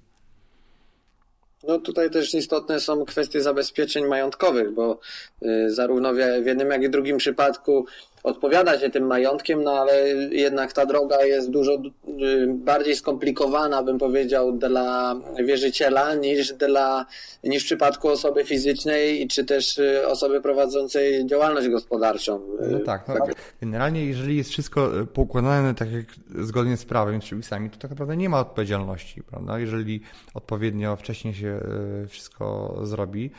No 1.68 1.80
tutaj 1.80 2.12
też 2.12 2.34
istotne 2.34 2.80
są 2.80 3.06
kwestie 3.06 3.42
zabezpieczeń 3.42 4.08
majątkowych, 4.08 4.74
bo 4.74 5.00
y, 5.44 5.74
zarówno 5.74 6.14
w 6.14 6.18
jednym, 6.46 6.70
jak 6.70 6.84
i 6.84 6.90
drugim 6.90 7.18
przypadku 7.18 7.86
odpowiada 8.24 8.80
się 8.80 8.90
tym 8.90 9.08
majątkiem, 9.08 9.64
no 9.64 9.72
ale 9.72 10.08
jednak 10.32 10.74
ta 10.74 10.86
droga 10.86 11.26
jest 11.26 11.50
dużo 11.50 11.74
y, 11.74 12.48
bardziej 12.48 12.96
skomplikowana, 12.96 13.84
bym 13.84 13.98
powiedział, 13.98 14.52
dla 14.52 15.16
wierzyciela 15.46 16.16
niż 16.16 16.54
dla 16.54 17.06
niż 17.44 17.64
w 17.64 17.66
przypadku 17.66 18.10
osoby 18.10 18.44
fizycznej 18.44 19.28
czy 19.28 19.46
też 19.46 19.78
y, 19.78 20.08
osoby 20.08 20.42
prowadzącej 20.42 21.26
działalność 21.26 21.70
gospodarczą. 21.70 22.42
No 22.72 22.80
tak, 22.80 23.08
no, 23.08 23.14
tak. 23.14 23.36
generalnie 23.62 24.06
jeżeli 24.06 24.38
jest 24.38 24.50
wszystko 24.50 24.92
poukładane 25.14 25.76
tak 25.76 25.92
jak 25.92 26.06
zgodnie 26.46 26.78
z 26.78 26.86
prawem, 26.86 27.22
z 27.22 27.26
przepisami, 27.26 27.70
to 27.70 27.78
tak 27.78 27.92
naprawdę 27.92 28.18
nie 28.18 28.30
ma 28.30 28.40
odpowiedzialności, 28.40 29.24
prawda? 29.24 29.60
Jeżeli 29.60 30.02
odpowiednio 30.34 30.96
wcześniej 30.96 31.34
się 31.34 31.60
wszystko 32.08 32.78
zrobi, 32.84 33.32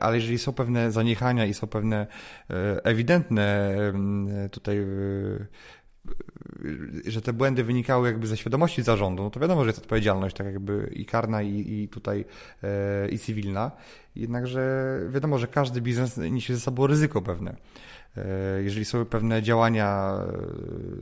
ale 0.00 0.16
jeżeli 0.16 0.38
są 0.38 0.52
pewne 0.52 0.92
zaniechania 0.92 1.46
i 1.46 1.54
są 1.54 1.66
pewne 1.66 2.06
ewidentne 2.84 3.74
tutaj 4.50 4.78
e, 4.78 4.84
że 7.06 7.22
te 7.22 7.32
błędy 7.32 7.64
wynikały 7.64 8.08
jakby 8.08 8.26
ze 8.26 8.36
świadomości 8.36 8.82
zarządu, 8.82 9.22
no 9.22 9.30
to 9.30 9.40
wiadomo, 9.40 9.64
że 9.64 9.68
jest 9.68 9.78
odpowiedzialność 9.78 10.36
tak 10.36 10.46
jakby 10.46 10.90
i 10.92 11.06
karna 11.06 11.42
i, 11.42 11.82
i 11.82 11.88
tutaj 11.88 12.24
e, 12.62 13.08
i 13.08 13.18
cywilna. 13.18 13.70
Jednakże 14.16 14.98
wiadomo, 15.10 15.38
że 15.38 15.46
każdy 15.46 15.80
biznes 15.80 16.16
niesie 16.16 16.54
ze 16.54 16.60
sobą 16.60 16.86
ryzyko 16.86 17.22
pewne. 17.22 17.56
Jeżeli 18.60 18.84
są 18.84 19.04
pewne 19.04 19.42
działania 19.42 20.18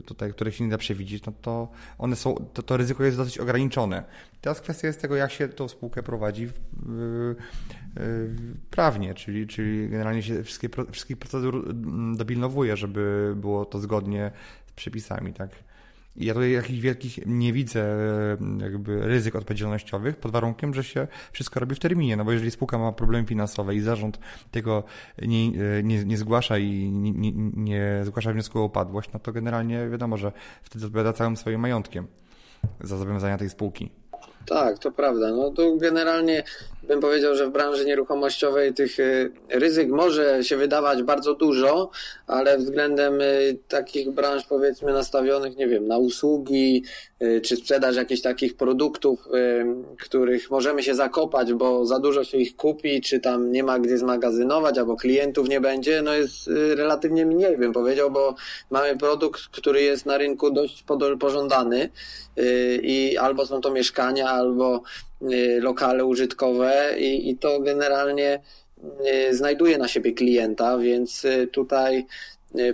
tutaj, 0.05 0.33
których 0.33 0.55
się 0.55 0.63
nie 0.63 0.69
da 0.69 0.77
przewidzieć, 0.77 1.25
no 1.25 1.33
to 1.41 1.71
one 1.97 2.15
są, 2.15 2.35
to, 2.53 2.63
to 2.63 2.77
ryzyko 2.77 3.03
jest 3.03 3.17
dosyć 3.17 3.37
ograniczone. 3.37 4.03
Teraz 4.41 4.61
kwestia 4.61 4.87
jest 4.87 5.01
tego, 5.01 5.15
jak 5.15 5.31
się 5.31 5.47
tą 5.47 5.67
spółkę 5.67 6.03
prowadzi 6.03 6.49
prawnie, 8.69 9.13
czyli, 9.13 9.47
czyli 9.47 9.89
generalnie 9.89 10.23
się 10.23 10.43
wszystkie, 10.43 10.69
wszystkich 10.91 11.17
procedur 11.17 11.55
mm, 11.55 12.17
dopilnowuje, 12.17 12.77
żeby 12.77 13.33
było 13.35 13.65
to 13.65 13.79
zgodnie 13.79 14.31
z 14.65 14.71
przepisami, 14.71 15.33
tak. 15.33 15.49
Ja 16.15 16.33
tutaj 16.33 16.51
jakichś 16.51 16.79
wielkich 16.79 17.19
nie 17.25 17.53
widzę 17.53 17.97
jakby 18.61 19.07
ryzyk 19.07 19.35
odpowiedzialnościowych 19.35 20.17
pod 20.17 20.31
warunkiem, 20.31 20.73
że 20.73 20.83
się 20.83 21.07
wszystko 21.31 21.59
robi 21.59 21.75
w 21.75 21.79
terminie, 21.79 22.17
no 22.17 22.25
bo 22.25 22.31
jeżeli 22.31 22.51
spółka 22.51 22.77
ma 22.77 22.91
problemy 22.91 23.27
finansowe 23.27 23.75
i 23.75 23.79
zarząd 23.79 24.19
tego 24.51 24.83
nie, 25.21 25.49
nie, 25.83 26.05
nie 26.05 26.17
zgłasza 26.17 26.57
i 26.57 26.91
nie, 26.91 27.11
nie, 27.11 27.31
nie 27.55 28.01
zgłasza 28.03 28.33
wniosku 28.33 28.59
o 28.59 28.63
upadłość, 28.63 29.09
no 29.13 29.19
to 29.19 29.31
generalnie 29.31 29.89
wiadomo, 29.89 30.17
że 30.17 30.31
wtedy 30.63 30.85
odpowiada 30.85 31.13
całym 31.13 31.37
swoim 31.37 31.61
majątkiem 31.61 32.07
za 32.81 32.97
zobowiązania 32.97 33.37
tej 33.37 33.49
spółki. 33.49 33.91
Tak, 34.45 34.79
to 34.79 34.91
prawda. 34.91 35.31
No 35.31 35.51
to 35.51 35.75
generalnie 35.75 36.43
bym 36.83 36.99
powiedział, 36.99 37.35
że 37.35 37.47
w 37.47 37.51
branży 37.51 37.85
nieruchomościowej 37.85 38.73
tych 38.73 38.99
y, 38.99 39.31
ryzyk 39.49 39.89
może 39.89 40.43
się 40.43 40.57
wydawać 40.57 41.03
bardzo 41.03 41.33
dużo, 41.33 41.89
ale 42.27 42.57
względem 42.57 43.21
y, 43.21 43.57
takich 43.67 44.11
branż 44.11 44.43
powiedzmy 44.45 44.93
nastawionych, 44.93 45.57
nie 45.57 45.67
wiem, 45.67 45.87
na 45.87 45.97
usługi 45.97 46.83
y, 47.21 47.41
czy 47.41 47.55
sprzedaż 47.55 47.95
jakichś 47.95 48.21
takich 48.21 48.57
produktów, 48.57 49.27
których 49.99 50.51
możemy 50.51 50.83
się 50.83 50.95
zakopać, 50.95 51.53
bo 51.53 51.85
za 51.85 51.99
dużo 51.99 52.23
się 52.23 52.37
ich 52.37 52.55
kupi, 52.55 53.01
czy 53.01 53.19
tam 53.19 53.51
nie 53.51 53.63
ma 53.63 53.79
gdzie 53.79 53.97
zmagazynować, 53.97 54.77
albo 54.77 54.95
klientów 54.95 55.49
nie 55.49 55.61
będzie, 55.61 56.01
no 56.01 56.13
jest 56.13 56.47
relatywnie 56.75 57.25
mniej 57.25 57.57
bym 57.57 57.73
powiedział, 57.73 58.11
bo 58.11 58.35
mamy 58.69 58.97
produkt, 58.97 59.41
który 59.41 59.81
jest 59.81 60.05
na 60.05 60.17
rynku 60.17 60.51
dość 60.51 60.85
pożądany 61.19 61.89
i 62.81 63.17
albo 63.17 63.45
są 63.45 63.61
to 63.61 63.71
mieszkania, 63.71 64.29
albo 64.29 64.83
lokale 65.59 66.05
użytkowe 66.05 66.95
i, 66.97 67.29
i 67.29 67.37
to 67.37 67.59
generalnie 67.59 68.39
y, 69.29 69.35
znajduje 69.35 69.77
na 69.77 69.87
siebie 69.87 70.13
klienta, 70.13 70.77
więc 70.77 71.25
y, 71.25 71.47
tutaj 71.47 71.97
Y, 71.97 72.05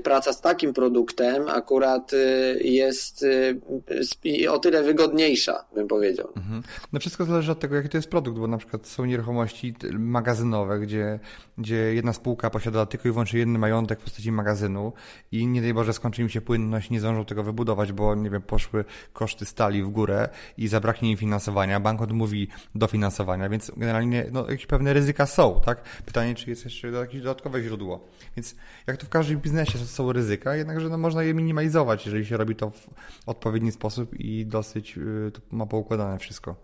praca 0.04 0.34
z 0.34 0.42
takim 0.42 0.74
produktem 0.74 1.50
akurat 1.50 2.14
y, 2.14 2.60
jest 2.64 3.24
y, 3.24 4.52
o 4.52 4.60
tyle 4.60 4.84
wygodniejsza, 4.84 5.66
bym 5.76 5.88
powiedział. 5.88 6.28
Mhm. 6.36 6.64
No 6.94 7.00
wszystko 7.00 7.26
zależy 7.26 7.52
od 7.52 7.60
tego, 7.60 7.76
jaki 7.76 7.90
to 7.90 7.98
jest 7.98 8.10
produkt, 8.10 8.40
bo 8.40 8.48
na 8.48 8.58
przykład 8.58 8.88
są 8.88 9.06
nieruchomości 9.06 9.76
magazynowe, 10.00 10.80
gdzie, 10.80 11.20
gdzie 11.58 11.76
jedna 11.76 12.14
spółka 12.14 12.50
posiada 12.50 12.86
tylko 12.86 13.10
i 13.10 13.12
wyłącznie 13.12 13.40
jeden 13.40 13.60
majątek 13.60 14.00
w 14.00 14.04
postaci 14.04 14.32
magazynu 14.32 14.94
i 15.32 15.48
nie 15.48 15.62
daj 15.62 15.74
Boże 15.74 15.94
skończy 15.94 16.22
im 16.22 16.30
się 16.30 16.42
płynność, 16.42 16.90
nie 16.90 17.00
zdążą 17.00 17.26
tego 17.26 17.44
wybudować, 17.44 17.92
bo 17.92 18.16
nie 18.16 18.30
wiem, 18.30 18.42
poszły 18.42 18.86
koszty 19.14 19.46
stali 19.46 19.84
w 19.84 19.90
górę 19.90 20.30
i 20.58 20.68
zabraknie 20.68 21.12
im 21.12 21.18
finansowania, 21.18 21.80
bank 21.80 22.02
odmówi 22.02 22.48
dofinansowania, 22.76 23.50
więc 23.50 23.72
generalnie 23.78 24.26
no, 24.32 24.50
jakieś 24.50 24.66
pewne 24.66 24.94
ryzyka 24.94 25.26
są, 25.26 25.62
tak? 25.66 25.82
Pytanie, 26.06 26.36
czy 26.36 26.50
jest 26.50 26.66
jeszcze 26.66 26.88
jakieś 26.88 27.22
dodatkowe 27.22 27.64
źródło. 27.64 28.08
Więc 28.36 28.56
jak 28.88 28.98
to 28.98 29.06
w 29.06 29.10
każdym 29.10 29.40
biznesie 29.40 29.67
że 29.72 29.86
są 29.86 30.12
ryzyka, 30.12 30.56
jednakże 30.56 30.90
no, 30.90 30.98
można 30.98 31.24
je 31.24 31.34
minimalizować, 31.34 32.06
jeżeli 32.06 32.26
się 32.26 32.38
robi 32.38 32.56
to 32.56 32.70
w 32.70 32.88
odpowiedni 33.26 33.72
sposób 33.72 34.20
i 34.20 34.46
dosyć 34.46 34.98
y, 34.98 35.32
ma 35.52 35.66
poukładane 35.66 36.20
wszystko. 36.20 36.56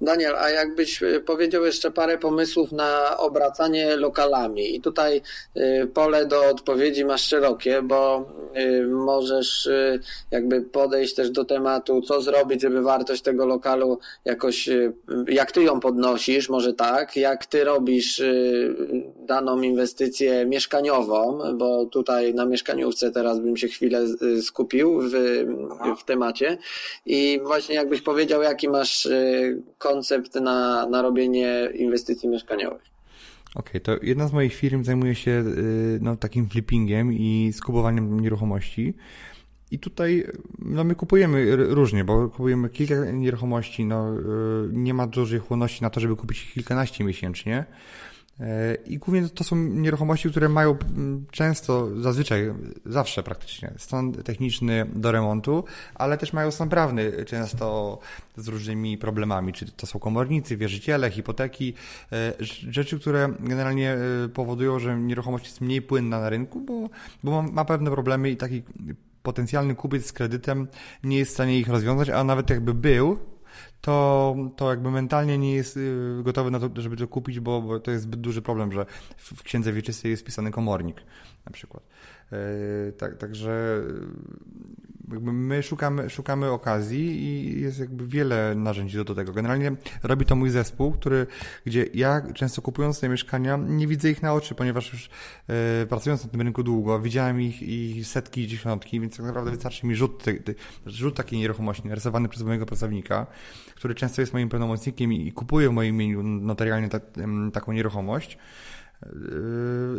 Daniel, 0.00 0.36
a 0.36 0.50
jakbyś 0.50 1.02
e, 1.02 1.20
powiedział 1.20 1.64
jeszcze 1.64 1.90
parę 1.90 2.18
pomysłów 2.18 2.72
na 2.72 3.18
obracanie 3.18 3.96
lokalami. 3.96 4.76
I 4.76 4.80
tutaj 4.80 5.22
e, 5.54 5.86
pole 5.86 6.26
do 6.26 6.50
odpowiedzi 6.50 7.04
masz 7.04 7.28
szerokie, 7.28 7.82
bo 7.82 8.30
e, 8.54 8.82
możesz 8.86 9.68
jakby 10.30 10.62
podejść 10.62 11.14
też 11.14 11.30
do 11.30 11.44
tematu, 11.44 12.02
co 12.02 12.20
zrobić, 12.20 12.62
żeby 12.62 12.82
wartość 12.82 13.22
tego 13.22 13.46
lokalu 13.46 13.98
jakoś, 14.24 14.68
jak 15.28 15.52
ty 15.52 15.62
ją 15.62 15.80
podnosisz, 15.80 16.48
może 16.48 16.72
tak, 16.72 17.16
jak 17.16 17.46
ty 17.46 17.64
robisz 17.64 18.22
daną 19.16 19.62
inwestycję 19.62 20.46
mieszkaniową, 20.46 21.38
bo 21.54 21.86
tutaj 21.86 22.34
na 22.34 22.46
mieszkaniówce 22.46 23.10
teraz 23.10 23.40
bym 23.40 23.56
się 23.56 23.68
chwilę 23.68 24.00
skupił 24.42 25.00
w, 25.00 25.12
w 26.00 26.04
temacie. 26.04 26.58
I 27.06 27.40
właśnie 27.44 27.74
jakbyś 27.74 28.00
powiedział, 28.02 28.42
jaki 28.42 28.68
masz 28.68 29.08
koncept 29.84 30.34
na, 30.34 30.86
na 30.86 31.02
robienie 31.02 31.68
inwestycji 31.74 32.28
mieszkaniowych. 32.28 32.82
Okej, 33.54 33.80
okay, 33.80 33.80
to 33.80 34.04
jedna 34.06 34.28
z 34.28 34.32
moich 34.32 34.54
firm 34.54 34.84
zajmuje 34.84 35.14
się 35.14 35.30
y, 35.30 35.98
no, 36.02 36.16
takim 36.16 36.48
flippingiem 36.48 37.12
i 37.12 37.52
skupowaniem 37.52 38.20
nieruchomości. 38.20 38.94
I 39.70 39.78
tutaj 39.78 40.26
no, 40.58 40.84
my 40.84 40.94
kupujemy 40.94 41.56
różnie, 41.56 42.04
bo 42.04 42.28
kupujemy 42.28 42.68
kilka 42.68 43.10
nieruchomości, 43.12 43.84
no, 43.84 44.18
y, 44.18 44.22
nie 44.72 44.94
ma 44.94 45.06
dużej 45.06 45.40
chłonności 45.40 45.82
na 45.82 45.90
to, 45.90 46.00
żeby 46.00 46.16
kupić 46.16 46.52
kilkanaście 46.54 47.04
miesięcznie. 47.04 47.64
E, 48.40 48.74
I 48.74 48.98
głównie 48.98 49.28
to 49.28 49.44
są 49.44 49.56
nieruchomości, 49.56 50.30
które 50.30 50.48
mają 50.48 50.76
często, 51.30 52.00
zazwyczaj, 52.00 52.54
zawsze 52.86 53.22
praktycznie, 53.22 53.72
stan 53.76 54.12
techniczny 54.12 54.86
do 54.94 55.12
remontu, 55.12 55.64
ale 55.94 56.18
też 56.18 56.32
mają 56.32 56.50
stan 56.50 56.68
prawny 56.68 57.24
często 57.24 57.98
z 58.36 58.48
różnymi 58.48 58.98
problemami. 58.98 59.52
Czy 59.52 59.72
to 59.72 59.86
są 59.86 59.98
komornicy, 59.98 60.56
wierzyciele, 60.56 61.10
hipoteki, 61.10 61.74
e, 62.12 62.32
rzeczy, 62.70 63.00
które 63.00 63.28
generalnie 63.40 63.92
e, 63.92 64.28
powodują, 64.28 64.78
że 64.78 64.98
nieruchomość 64.98 65.44
jest 65.44 65.60
mniej 65.60 65.82
płynna 65.82 66.20
na 66.20 66.28
rynku, 66.28 66.60
bo, 66.60 66.88
bo 67.24 67.42
ma 67.42 67.64
pewne 67.64 67.90
problemy 67.90 68.30
i 68.30 68.36
taki 68.36 68.62
potencjalny 69.22 69.74
kupiec 69.74 70.06
z 70.06 70.12
kredytem 70.12 70.68
nie 71.04 71.18
jest 71.18 71.30
w 71.30 71.34
stanie 71.34 71.58
ich 71.58 71.68
rozwiązać, 71.68 72.10
a 72.10 72.24
nawet 72.24 72.50
jakby 72.50 72.74
był, 72.74 73.18
to, 73.80 74.36
to 74.56 74.70
jakby 74.70 74.90
mentalnie 74.90 75.38
nie 75.38 75.54
jest 75.54 75.76
y, 75.76 76.20
gotowy 76.22 76.50
na 76.50 76.60
to, 76.60 76.70
żeby 76.76 76.96
to 76.96 77.08
kupić, 77.08 77.40
bo, 77.40 77.62
bo 77.62 77.80
to 77.80 77.90
jest 77.90 78.02
zbyt 78.02 78.20
duży 78.20 78.42
problem, 78.42 78.72
że 78.72 78.86
w 79.16 79.42
księdze 79.42 79.72
wieczystej 79.72 80.10
jest 80.10 80.24
pisany 80.24 80.50
komornik 80.50 81.02
na 81.46 81.52
przykład. 81.52 81.82
E, 82.34 82.92
tak, 82.92 83.16
także 83.16 83.82
jakby 85.12 85.32
my 85.32 85.62
szukamy, 85.62 86.10
szukamy 86.10 86.50
okazji 86.50 87.22
i 87.22 87.60
jest 87.60 87.80
jakby 87.80 88.06
wiele 88.06 88.54
narzędzi 88.54 89.04
do, 89.04 89.14
tego. 89.14 89.32
Generalnie 89.32 89.72
robi 90.02 90.26
to 90.26 90.36
mój 90.36 90.50
zespół, 90.50 90.92
który, 90.92 91.26
gdzie 91.66 91.86
ja 91.94 92.22
często 92.34 92.62
kupując 92.62 93.00
te 93.00 93.08
mieszkania 93.08 93.56
nie 93.56 93.86
widzę 93.86 94.10
ich 94.10 94.22
na 94.22 94.34
oczy, 94.34 94.54
ponieważ 94.54 94.92
już 94.92 95.10
e, 95.48 95.86
pracując 95.86 96.24
na 96.24 96.30
tym 96.30 96.40
rynku 96.40 96.62
długo, 96.62 97.00
widziałem 97.00 97.40
ich, 97.40 97.62
ich 97.62 98.06
setki, 98.06 98.46
dziesiątki, 98.46 99.00
więc 99.00 99.16
tak 99.16 99.26
naprawdę 99.26 99.50
wystarczy 99.50 99.86
mi 99.86 99.94
rzut, 99.94 100.24
te, 100.24 100.34
te, 100.34 100.54
rzut 100.86 101.16
takiej 101.16 101.38
nieruchomości 101.38 101.88
narysowany 101.88 102.28
przez 102.28 102.42
mojego 102.42 102.66
pracownika, 102.66 103.26
który 103.74 103.94
często 103.94 104.22
jest 104.22 104.32
moim 104.32 104.48
pełnomocnikiem 104.48 105.12
i, 105.12 105.28
i 105.28 105.32
kupuje 105.32 105.68
w 105.68 105.72
moim 105.72 105.94
imieniu 105.94 106.22
notarialnie 106.22 106.88
ta, 106.88 107.00
taką 107.52 107.72
nieruchomość 107.72 108.38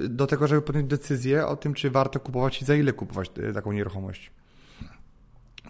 do 0.09 0.27
tego, 0.27 0.47
żeby 0.47 0.61
podjąć 0.61 0.87
decyzję 0.87 1.47
o 1.47 1.55
tym, 1.55 1.73
czy 1.73 1.89
warto 1.89 2.19
kupować 2.19 2.61
i 2.61 2.65
za 2.65 2.75
ile 2.75 2.93
kupować 2.93 3.31
e, 3.37 3.53
taką 3.53 3.71
nieruchomość. 3.71 4.31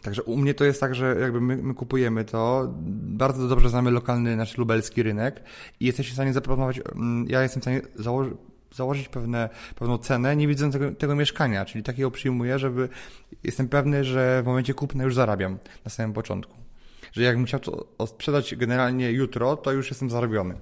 Także 0.02 0.24
u 0.24 0.38
mnie 0.38 0.54
to 0.54 0.66
jest 0.66 0.80
tak, 0.80 0.96
że 0.96 1.16
jakby 1.20 1.42
my, 1.42 1.58
my, 1.58 1.74
kupujemy 1.74 2.26
to, 2.26 2.74
bardzo 3.02 3.48
dobrze 3.48 3.70
znamy 3.70 3.92
lokalny 3.92 4.36
nasz 4.36 4.58
lubelski 4.58 5.04
rynek 5.04 5.44
i 5.80 5.86
jesteśmy 5.86 6.12
w 6.12 6.14
stanie 6.14 6.34
zaproponować, 6.34 6.80
mm, 6.96 7.26
ja 7.30 7.42
jestem 7.42 7.62
w 7.62 7.64
stanie 7.64 7.82
założyć, 7.96 8.34
założyć 8.74 9.08
pewne, 9.08 9.50
pewną 9.76 9.98
cenę, 9.98 10.36
nie 10.36 10.48
widząc 10.48 10.74
tego, 10.74 10.92
tego, 10.92 11.16
mieszkania, 11.16 11.66
czyli 11.66 11.84
takiego 11.84 12.12
przyjmuję, 12.12 12.60
żeby 12.60 12.90
jestem 13.44 13.70
pewny, 13.70 14.04
że 14.04 14.42
w 14.44 14.46
momencie 14.46 14.74
kupna 14.74 15.04
już 15.04 15.16
zarabiam 15.16 15.58
na 15.86 15.92
samym 15.92 16.14
początku. 16.14 16.56
Że 17.12 17.24
jakbym 17.24 17.46
chciał 17.46 17.60
to 17.60 18.08
sprzedać 18.08 18.56
generalnie 18.56 19.12
jutro, 19.12 19.58
to 19.58 19.72
już 19.72 19.90
jestem 19.90 20.10
zarobiony. 20.10 20.56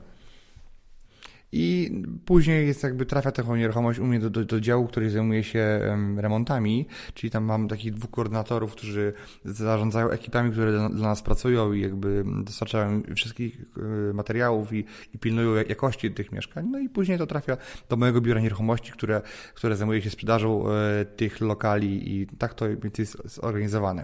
I 1.55 1.91
później 2.25 2.67
jest 2.67 2.83
jakby 2.83 3.05
trafia 3.05 3.31
taką 3.31 3.55
nieruchomość 3.55 3.99
u 3.99 4.05
mnie 4.05 4.19
do, 4.19 4.29
do, 4.29 4.45
do 4.45 4.61
działu, 4.61 4.87
który 4.87 5.09
zajmuje 5.09 5.43
się 5.43 5.79
remontami, 6.17 6.87
czyli 7.13 7.31
tam 7.31 7.43
mam 7.43 7.67
takich 7.67 7.93
dwóch 7.93 8.11
koordynatorów, 8.11 8.71
którzy 8.71 9.13
zarządzają 9.45 10.09
ekipami, 10.09 10.51
które 10.51 10.71
dla, 10.71 10.89
dla 10.89 11.07
nas 11.07 11.21
pracują 11.21 11.73
i 11.73 11.81
jakby 11.81 12.23
dostarczają 12.43 13.01
wszystkich 13.15 13.61
e, 14.09 14.13
materiałów 14.13 14.73
i, 14.73 14.85
i 15.13 15.19
pilnują 15.19 15.55
jakości 15.69 16.11
tych 16.11 16.31
mieszkań. 16.31 16.67
No 16.71 16.79
i 16.79 16.89
później 16.89 17.17
to 17.17 17.27
trafia 17.27 17.57
do 17.89 17.95
mojego 17.95 18.21
biura 18.21 18.41
nieruchomości, 18.41 18.91
które, 18.91 19.21
które 19.53 19.75
zajmuje 19.75 20.01
się 20.01 20.09
sprzedażą 20.09 20.69
e, 20.69 21.05
tych 21.05 21.41
lokali 21.41 22.13
i 22.13 22.27
tak 22.27 22.53
to 22.53 22.65
jest 22.97 23.17
zorganizowane. 23.25 24.03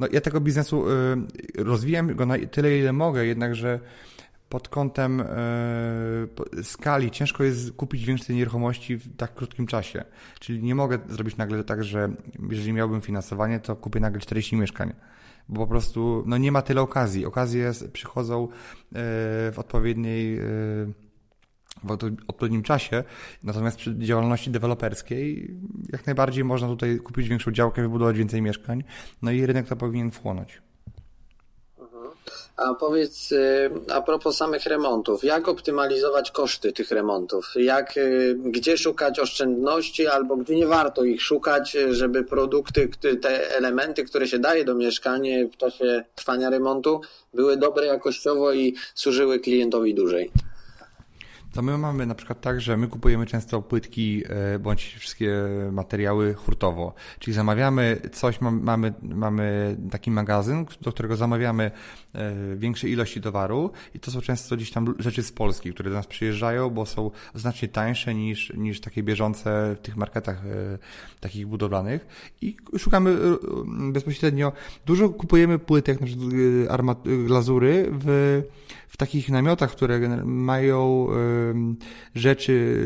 No 0.00 0.06
ja 0.12 0.20
tego 0.20 0.40
biznesu 0.40 0.90
e, 0.90 0.92
rozwijam 1.58 2.14
go 2.14 2.26
na 2.26 2.34
tyle, 2.50 2.78
ile 2.78 2.92
mogę, 2.92 3.26
jednakże 3.26 3.80
pod 4.52 4.68
kątem 4.68 5.20
e, 5.20 5.26
skali 6.62 7.10
ciężko 7.10 7.44
jest 7.44 7.72
kupić 7.72 8.04
więcej 8.04 8.36
nieruchomości 8.36 8.96
w 8.96 9.16
tak 9.16 9.34
krótkim 9.34 9.66
czasie. 9.66 10.04
Czyli 10.40 10.62
nie 10.62 10.74
mogę 10.74 10.98
zrobić 11.08 11.36
nagle 11.36 11.64
tak, 11.64 11.84
że 11.84 12.12
jeżeli 12.50 12.72
miałbym 12.72 13.00
finansowanie, 13.00 13.60
to 13.60 13.76
kupię 13.76 14.00
nagle 14.00 14.20
40 14.20 14.56
mieszkań. 14.56 14.92
Bo 15.48 15.60
po 15.60 15.66
prostu 15.66 16.24
no 16.26 16.38
nie 16.38 16.52
ma 16.52 16.62
tyle 16.62 16.80
okazji. 16.80 17.26
Okazje 17.26 17.72
przychodzą 17.92 18.44
e, 18.44 18.48
w 19.52 19.54
odpowiedniej 19.56 20.38
e, 20.38 20.42
w 21.84 21.90
odpowiednim 22.28 22.62
czasie. 22.62 23.04
Natomiast 23.42 23.76
przy 23.76 23.98
działalności 23.98 24.50
deweloperskiej 24.50 25.56
jak 25.92 26.06
najbardziej 26.06 26.44
można 26.44 26.68
tutaj 26.68 26.98
kupić 26.98 27.28
większą 27.28 27.52
działkę, 27.52 27.82
wybudować 27.82 28.18
więcej 28.18 28.42
mieszkań, 28.42 28.84
no 29.22 29.30
i 29.30 29.46
rynek 29.46 29.68
to 29.68 29.76
powinien 29.76 30.10
wchłonąć. 30.10 30.62
A 32.64 32.74
powiedz, 32.74 33.32
y, 33.32 33.70
a 33.92 34.00
propos 34.02 34.36
samych 34.36 34.64
remontów, 34.66 35.24
jak 35.24 35.48
optymalizować 35.48 36.30
koszty 36.30 36.72
tych 36.72 36.90
remontów? 36.90 37.52
Jak, 37.56 37.96
y, 37.96 38.36
gdzie 38.44 38.78
szukać 38.78 39.18
oszczędności 39.18 40.06
albo 40.06 40.36
gdzie 40.36 40.56
nie 40.56 40.66
warto 40.66 41.04
ich 41.04 41.22
szukać, 41.22 41.76
żeby 41.90 42.24
produkty, 42.24 42.88
te 43.20 43.56
elementy, 43.56 44.04
które 44.04 44.28
się 44.28 44.38
daje 44.38 44.64
do 44.64 44.74
mieszkania 44.74 45.48
w 45.52 45.56
czasie 45.56 46.04
trwania 46.14 46.50
remontu, 46.50 47.00
były 47.34 47.56
dobre 47.56 47.86
jakościowo 47.86 48.52
i 48.52 48.74
służyły 48.94 49.40
klientowi 49.40 49.94
dłużej? 49.94 50.30
To 51.52 51.62
my 51.62 51.78
mamy 51.78 52.06
na 52.06 52.14
przykład 52.14 52.40
tak, 52.40 52.60
że 52.60 52.76
my 52.76 52.88
kupujemy 52.88 53.26
często 53.26 53.62
płytki 53.62 54.22
e, 54.28 54.58
bądź 54.58 54.96
wszystkie 54.98 55.32
materiały 55.72 56.34
hurtowo. 56.34 56.94
Czyli 57.18 57.34
zamawiamy 57.34 58.00
coś, 58.12 58.40
mamy, 58.40 58.92
mamy 59.02 59.76
taki 59.90 60.10
magazyn, 60.10 60.66
do 60.80 60.92
którego 60.92 61.16
zamawiamy 61.16 61.70
e, 62.14 62.56
większej 62.56 62.92
ilości 62.92 63.20
towaru 63.20 63.70
i 63.94 64.00
to 64.00 64.10
są 64.10 64.20
często 64.20 64.56
gdzieś 64.56 64.70
tam 64.70 64.94
rzeczy 64.98 65.22
z 65.22 65.32
Polski, 65.32 65.72
które 65.74 65.90
do 65.90 65.96
nas 65.96 66.06
przyjeżdżają, 66.06 66.70
bo 66.70 66.86
są 66.86 67.10
znacznie 67.34 67.68
tańsze 67.68 68.14
niż, 68.14 68.52
niż 68.56 68.80
takie 68.80 69.02
bieżące 69.02 69.76
w 69.78 69.80
tych 69.82 69.96
marketach 69.96 70.46
e, 70.46 70.78
takich 71.20 71.46
budowlanych 71.46 72.06
i 72.40 72.56
szukamy 72.78 73.16
bezpośrednio, 73.92 74.52
dużo 74.86 75.08
kupujemy 75.08 75.58
płytek, 75.58 76.00
na 76.00 76.06
przykład 76.06 76.98
glazury 77.26 77.90
w 77.92 78.42
w 78.92 78.96
takich 78.96 79.28
namiotach, 79.28 79.70
które 79.70 80.00
mają 80.24 81.08
rzeczy 82.14 82.82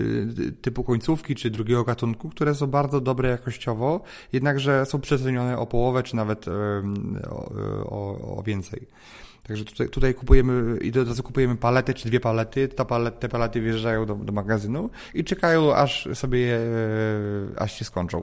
typu 0.62 0.84
końcówki 0.84 1.34
czy 1.34 1.50
drugiego 1.50 1.84
gatunku, 1.84 2.28
które 2.28 2.54
są 2.54 2.66
bardzo 2.66 3.00
dobre 3.00 3.28
jakościowo, 3.28 4.00
jednakże 4.32 4.86
są 4.86 5.00
przecenione 5.00 5.58
o 5.58 5.66
połowę 5.66 6.02
czy 6.02 6.16
nawet 6.16 6.48
o, 7.28 7.50
o, 7.84 8.36
o 8.38 8.42
więcej. 8.42 8.86
Także 9.42 9.64
tutaj, 9.64 9.88
tutaj 9.88 10.14
kupujemy, 10.14 10.78
i 10.78 10.98
od 10.98 11.08
razu 11.08 11.22
kupujemy 11.22 11.56
palety 11.56 11.94
czy 11.94 12.08
dwie 12.08 12.20
palety. 12.20 12.68
Ta 12.68 12.84
palet, 12.84 13.20
te 13.20 13.28
palety 13.28 13.60
wjeżdżają 13.60 14.06
do, 14.06 14.14
do 14.14 14.32
magazynu 14.32 14.90
i 15.14 15.24
czekają, 15.24 15.74
aż 15.74 16.08
sobie 16.14 16.38
je, 16.40 16.60
aż 17.56 17.78
się 17.78 17.84
skończą. 17.84 18.22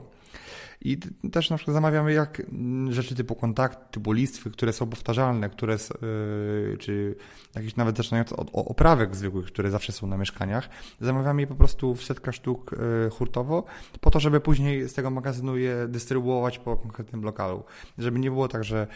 I 0.84 0.98
też 1.32 1.50
na 1.50 1.56
przykład 1.56 1.74
zamawiamy 1.74 2.12
jak 2.12 2.42
rzeczy 2.88 3.14
typu 3.14 3.34
kontakt, 3.34 3.90
typu 3.90 4.12
listwy, 4.12 4.50
które 4.50 4.72
są 4.72 4.86
powtarzalne, 4.86 5.50
które, 5.50 5.76
yy, 6.02 6.76
czy 6.78 7.16
jakieś 7.54 7.76
nawet 7.76 7.96
zaczynając 7.96 8.32
od 8.32 8.50
oprawek 8.52 9.16
zwykłych, 9.16 9.46
które 9.46 9.70
zawsze 9.70 9.92
są 9.92 10.06
na 10.06 10.16
mieszkaniach. 10.16 10.68
Zamawiamy 11.00 11.40
je 11.40 11.46
po 11.46 11.54
prostu 11.54 11.94
w 11.94 12.04
setka 12.04 12.32
sztuk 12.32 12.70
yy, 13.04 13.10
hurtowo, 13.10 13.64
po 14.00 14.10
to, 14.10 14.20
żeby 14.20 14.40
później 14.40 14.88
z 14.88 14.94
tego 14.94 15.10
magazynu 15.10 15.56
je 15.56 15.88
dystrybuować 15.88 16.58
po 16.58 16.76
konkretnym 16.76 17.22
lokalu. 17.22 17.64
Żeby 17.98 18.18
nie 18.18 18.30
było 18.30 18.48
tak, 18.48 18.64
że 18.64 18.86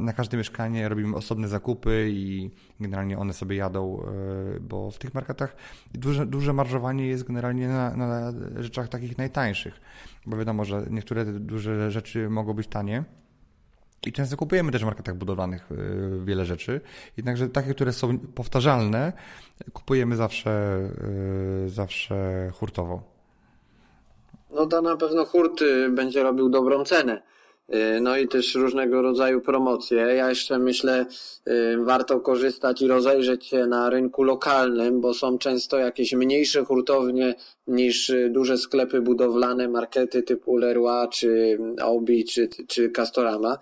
na 0.00 0.12
każde 0.12 0.36
mieszkanie 0.36 0.88
robimy 0.88 1.16
osobne 1.16 1.48
zakupy 1.48 2.08
i 2.10 2.50
generalnie 2.80 3.18
one 3.18 3.32
sobie 3.32 3.56
jadą, 3.56 4.02
yy, 4.54 4.60
bo 4.60 4.90
w 4.90 4.98
tych 4.98 5.14
marketach 5.14 5.56
duże, 5.94 6.26
duże 6.26 6.52
marżowanie 6.52 7.06
jest 7.06 7.24
generalnie 7.24 7.68
na, 7.68 7.96
na 7.96 8.32
rzeczach 8.62 8.88
takich 8.88 9.18
najtańszych 9.18 9.80
bo 10.26 10.36
wiadomo, 10.36 10.64
że 10.64 10.86
niektóre 10.90 11.24
duże 11.32 11.90
rzeczy 11.90 12.30
mogą 12.30 12.54
być 12.54 12.68
tanie. 12.68 13.04
I 14.06 14.12
często 14.12 14.36
kupujemy 14.36 14.72
też 14.72 14.82
w 14.82 14.84
marketach 14.84 15.16
budowlanych 15.16 15.72
y, 15.72 16.24
wiele 16.24 16.44
rzeczy. 16.44 16.80
Jednakże 17.16 17.48
takie, 17.48 17.74
które 17.74 17.92
są 17.92 18.18
powtarzalne, 18.18 19.12
kupujemy 19.72 20.16
zawsze, 20.16 20.80
y, 21.64 21.68
zawsze 21.68 22.50
hurtowo. 22.54 23.02
No 24.50 24.66
to 24.66 24.82
na 24.82 24.96
pewno 24.96 25.24
hurt 25.24 25.62
y, 25.62 25.90
będzie 25.90 26.22
robił 26.22 26.48
dobrą 26.48 26.84
cenę. 26.84 27.22
Y, 27.74 28.00
no 28.00 28.16
i 28.16 28.28
też 28.28 28.54
różnego 28.54 29.02
rodzaju 29.02 29.40
promocje. 29.40 29.96
Ja 29.96 30.28
jeszcze 30.28 30.58
myślę, 30.58 31.06
y, 31.48 31.76
warto 31.84 32.20
korzystać 32.20 32.82
i 32.82 32.88
rozejrzeć 32.88 33.46
się 33.46 33.66
na 33.66 33.90
rynku 33.90 34.22
lokalnym, 34.22 35.00
bo 35.00 35.14
są 35.14 35.38
często 35.38 35.78
jakieś 35.78 36.12
mniejsze 36.12 36.64
hurtownie 36.64 37.34
niż 37.66 38.10
y, 38.10 38.30
duże 38.30 38.58
sklepy 38.58 39.00
budowlane, 39.00 39.68
markety 39.68 40.22
typu 40.22 40.56
Leroy, 40.56 41.08
czy 41.08 41.58
Obi, 41.82 42.24
czy, 42.24 42.48
czy 42.68 42.90
Castorama. 42.90 43.58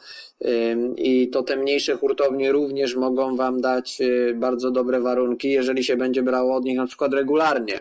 I 0.97 1.29
to 1.29 1.43
te 1.43 1.57
mniejsze 1.57 1.97
hurtownie 1.97 2.53
również 2.53 2.97
mogą 2.97 3.37
Wam 3.37 3.61
dać 3.61 3.99
bardzo 4.35 4.71
dobre 4.71 5.01
warunki, 5.01 5.51
jeżeli 5.51 5.85
się 5.85 5.97
będzie 5.97 6.23
brało 6.23 6.57
od 6.57 6.65
nich 6.65 6.77
na 6.77 6.87
przykład 6.87 7.15
regularnie. 7.15 7.81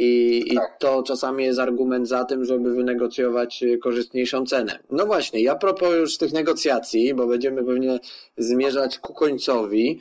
I, 0.00 0.42
I, 0.52 0.54
tak. 0.54 0.78
to 0.78 1.02
czasami 1.02 1.44
jest 1.44 1.58
argument 1.58 2.08
za 2.08 2.24
tym, 2.24 2.44
żeby 2.44 2.74
wynegocjować 2.74 3.62
y, 3.62 3.78
korzystniejszą 3.78 4.46
cenę. 4.46 4.78
No 4.90 5.06
właśnie, 5.06 5.42
ja 5.42 5.54
propos 5.56 5.94
już 5.94 6.18
tych 6.18 6.32
negocjacji, 6.32 7.14
bo 7.14 7.26
będziemy 7.26 7.64
pewnie 7.64 7.98
zmierzać 8.36 8.98
ku 8.98 9.14
końcowi, 9.14 9.98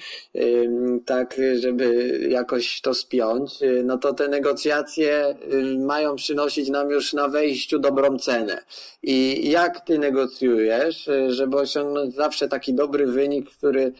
tak 1.06 1.42
żeby 1.60 2.20
jakoś 2.30 2.82
to 2.82 2.94
spiąć, 2.94 3.62
y, 3.62 3.84
no 3.86 3.98
to 3.98 4.14
te 4.14 4.28
negocjacje 4.28 5.36
y, 5.54 5.78
mają 5.80 6.16
przynosić 6.16 6.70
nam 6.70 6.90
już 6.90 7.14
na 7.14 7.28
wejściu 7.28 7.80
dobrą 7.80 8.18
cenę. 8.20 8.64
I 9.04 9.50
jak 9.50 9.86
ty 9.86 10.00
negocjujesz, 10.00 11.10
żeby 11.28 11.58
osiągnąć 11.58 12.16
zawsze 12.16 12.48
taki 12.48 12.74
dobry 12.74 13.08
wynik, 13.08 13.50
który 13.50 13.94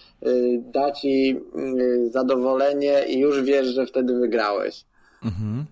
da 0.58 0.92
ci 0.92 1.40
zadowolenie 2.10 3.06
i 3.08 3.20
już 3.20 3.42
wiesz, 3.42 3.68
że 3.68 3.86
wtedy 3.86 4.20
wygrałeś? 4.20 4.86
Mhm. 5.26 5.66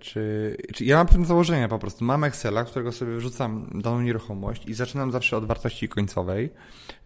Czy, 0.00 0.56
czy 0.74 0.84
ja 0.84 0.96
mam 0.96 1.06
pewne 1.06 1.26
założenia 1.26 1.68
po 1.68 1.78
prostu. 1.78 2.04
Mam 2.04 2.24
Excela, 2.24 2.64
którego 2.64 2.92
sobie 2.92 3.16
wrzucam 3.16 3.70
daną 3.74 4.00
nieruchomość 4.00 4.66
i 4.66 4.74
zaczynam 4.74 5.12
zawsze 5.12 5.36
od 5.36 5.46
wartości 5.46 5.88
końcowej 5.88 6.50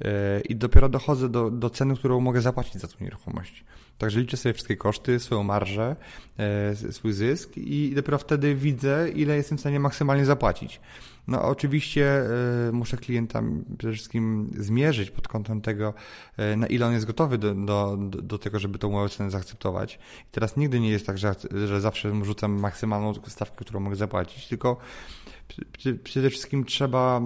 yy, 0.01 0.09
i 0.49 0.57
dopiero 0.57 0.89
dochodzę 0.89 1.29
do, 1.29 1.51
do 1.51 1.71
ceny, 1.71 1.97
którą 1.97 2.21
mogę 2.21 2.41
zapłacić 2.41 2.75
za 2.75 2.89
tą 2.89 2.95
nieruchomość. 3.01 3.65
Także 3.99 4.21
liczę 4.21 4.37
sobie 4.37 4.53
wszystkie 4.53 4.77
koszty, 4.77 5.19
swoją 5.19 5.43
marżę, 5.43 5.97
yy, 6.83 6.93
swój 6.93 7.13
zysk 7.13 7.51
i 7.57 7.93
dopiero 7.95 8.19
wtedy 8.19 8.55
widzę, 8.55 9.09
ile 9.15 9.37
jestem 9.37 9.59
w 9.59 9.61
stanie 9.61 9.81
maksymalnie 9.81 10.25
zapłacić. 10.25 10.81
No 11.31 11.43
oczywiście 11.43 12.23
y, 12.69 12.73
muszę 12.73 12.97
klienta 12.97 13.43
przede 13.79 13.93
wszystkim 13.93 14.51
zmierzyć 14.59 15.11
pod 15.11 15.29
kątem 15.29 15.61
tego, 15.61 15.95
y, 16.53 16.57
na 16.57 16.67
ile 16.67 16.87
on 16.87 16.93
jest 16.93 17.07
gotowy 17.07 17.39
do, 17.39 17.55
do, 17.55 17.97
do 18.23 18.39
tego, 18.39 18.59
żeby 18.59 18.79
tą 18.79 18.91
małą 18.91 19.09
cenę 19.09 19.31
zaakceptować. 19.31 19.95
I 19.95 20.31
teraz 20.31 20.57
nigdy 20.57 20.81
nie 20.81 20.91
jest 20.91 21.07
tak, 21.07 21.19
że, 21.19 21.35
że 21.67 21.81
zawsze 21.81 22.25
rzucam 22.25 22.61
maksymalną 22.61 23.15
stawkę, 23.29 23.65
którą 23.65 23.81
mogę 23.81 23.97
zapłacić, 23.97 24.49
tylko 24.49 24.77
przede 26.05 26.31
wszystkim 26.31 26.65
trzeba 26.65 27.21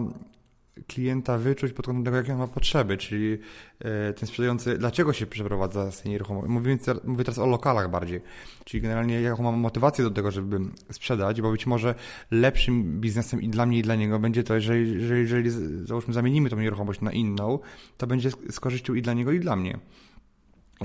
klienta 0.88 1.38
wyczuć 1.38 1.72
pod 1.72 1.86
kątem 1.86 2.04
tego, 2.04 2.16
jakie 2.16 2.32
on 2.32 2.38
ma 2.38 2.46
potrzeby, 2.46 2.96
czyli 2.96 3.38
e, 3.78 4.12
ten 4.12 4.26
sprzedający, 4.26 4.78
dlaczego 4.78 5.12
się 5.12 5.26
przeprowadza 5.26 5.90
z 5.92 6.02
tej 6.02 6.12
nieruchomości. 6.12 6.50
Mówię, 6.50 6.76
mówię 7.04 7.24
teraz 7.24 7.38
o 7.38 7.46
lokalach 7.46 7.90
bardziej, 7.90 8.20
czyli 8.64 8.80
generalnie 8.80 9.20
jaką 9.20 9.42
mam 9.42 9.58
motywację 9.58 10.04
do 10.04 10.10
tego, 10.10 10.30
żeby 10.30 10.60
sprzedać, 10.92 11.40
bo 11.40 11.50
być 11.50 11.66
może 11.66 11.94
lepszym 12.30 13.00
biznesem 13.00 13.42
i 13.42 13.48
dla 13.48 13.66
mnie, 13.66 13.78
i 13.78 13.82
dla 13.82 13.94
niego 13.94 14.18
będzie 14.18 14.44
to, 14.44 14.60
że 14.60 14.78
jeżeli, 14.78 15.20
jeżeli 15.20 15.50
załóżmy 15.86 16.14
zamienimy 16.14 16.50
tą 16.50 16.60
nieruchomość 16.60 17.00
na 17.00 17.12
inną, 17.12 17.58
to 17.96 18.06
będzie 18.06 18.30
z 18.30 18.60
korzyścią 18.60 18.94
i 18.94 19.02
dla 19.02 19.12
niego, 19.12 19.32
i 19.32 19.40
dla 19.40 19.56
mnie. 19.56 19.78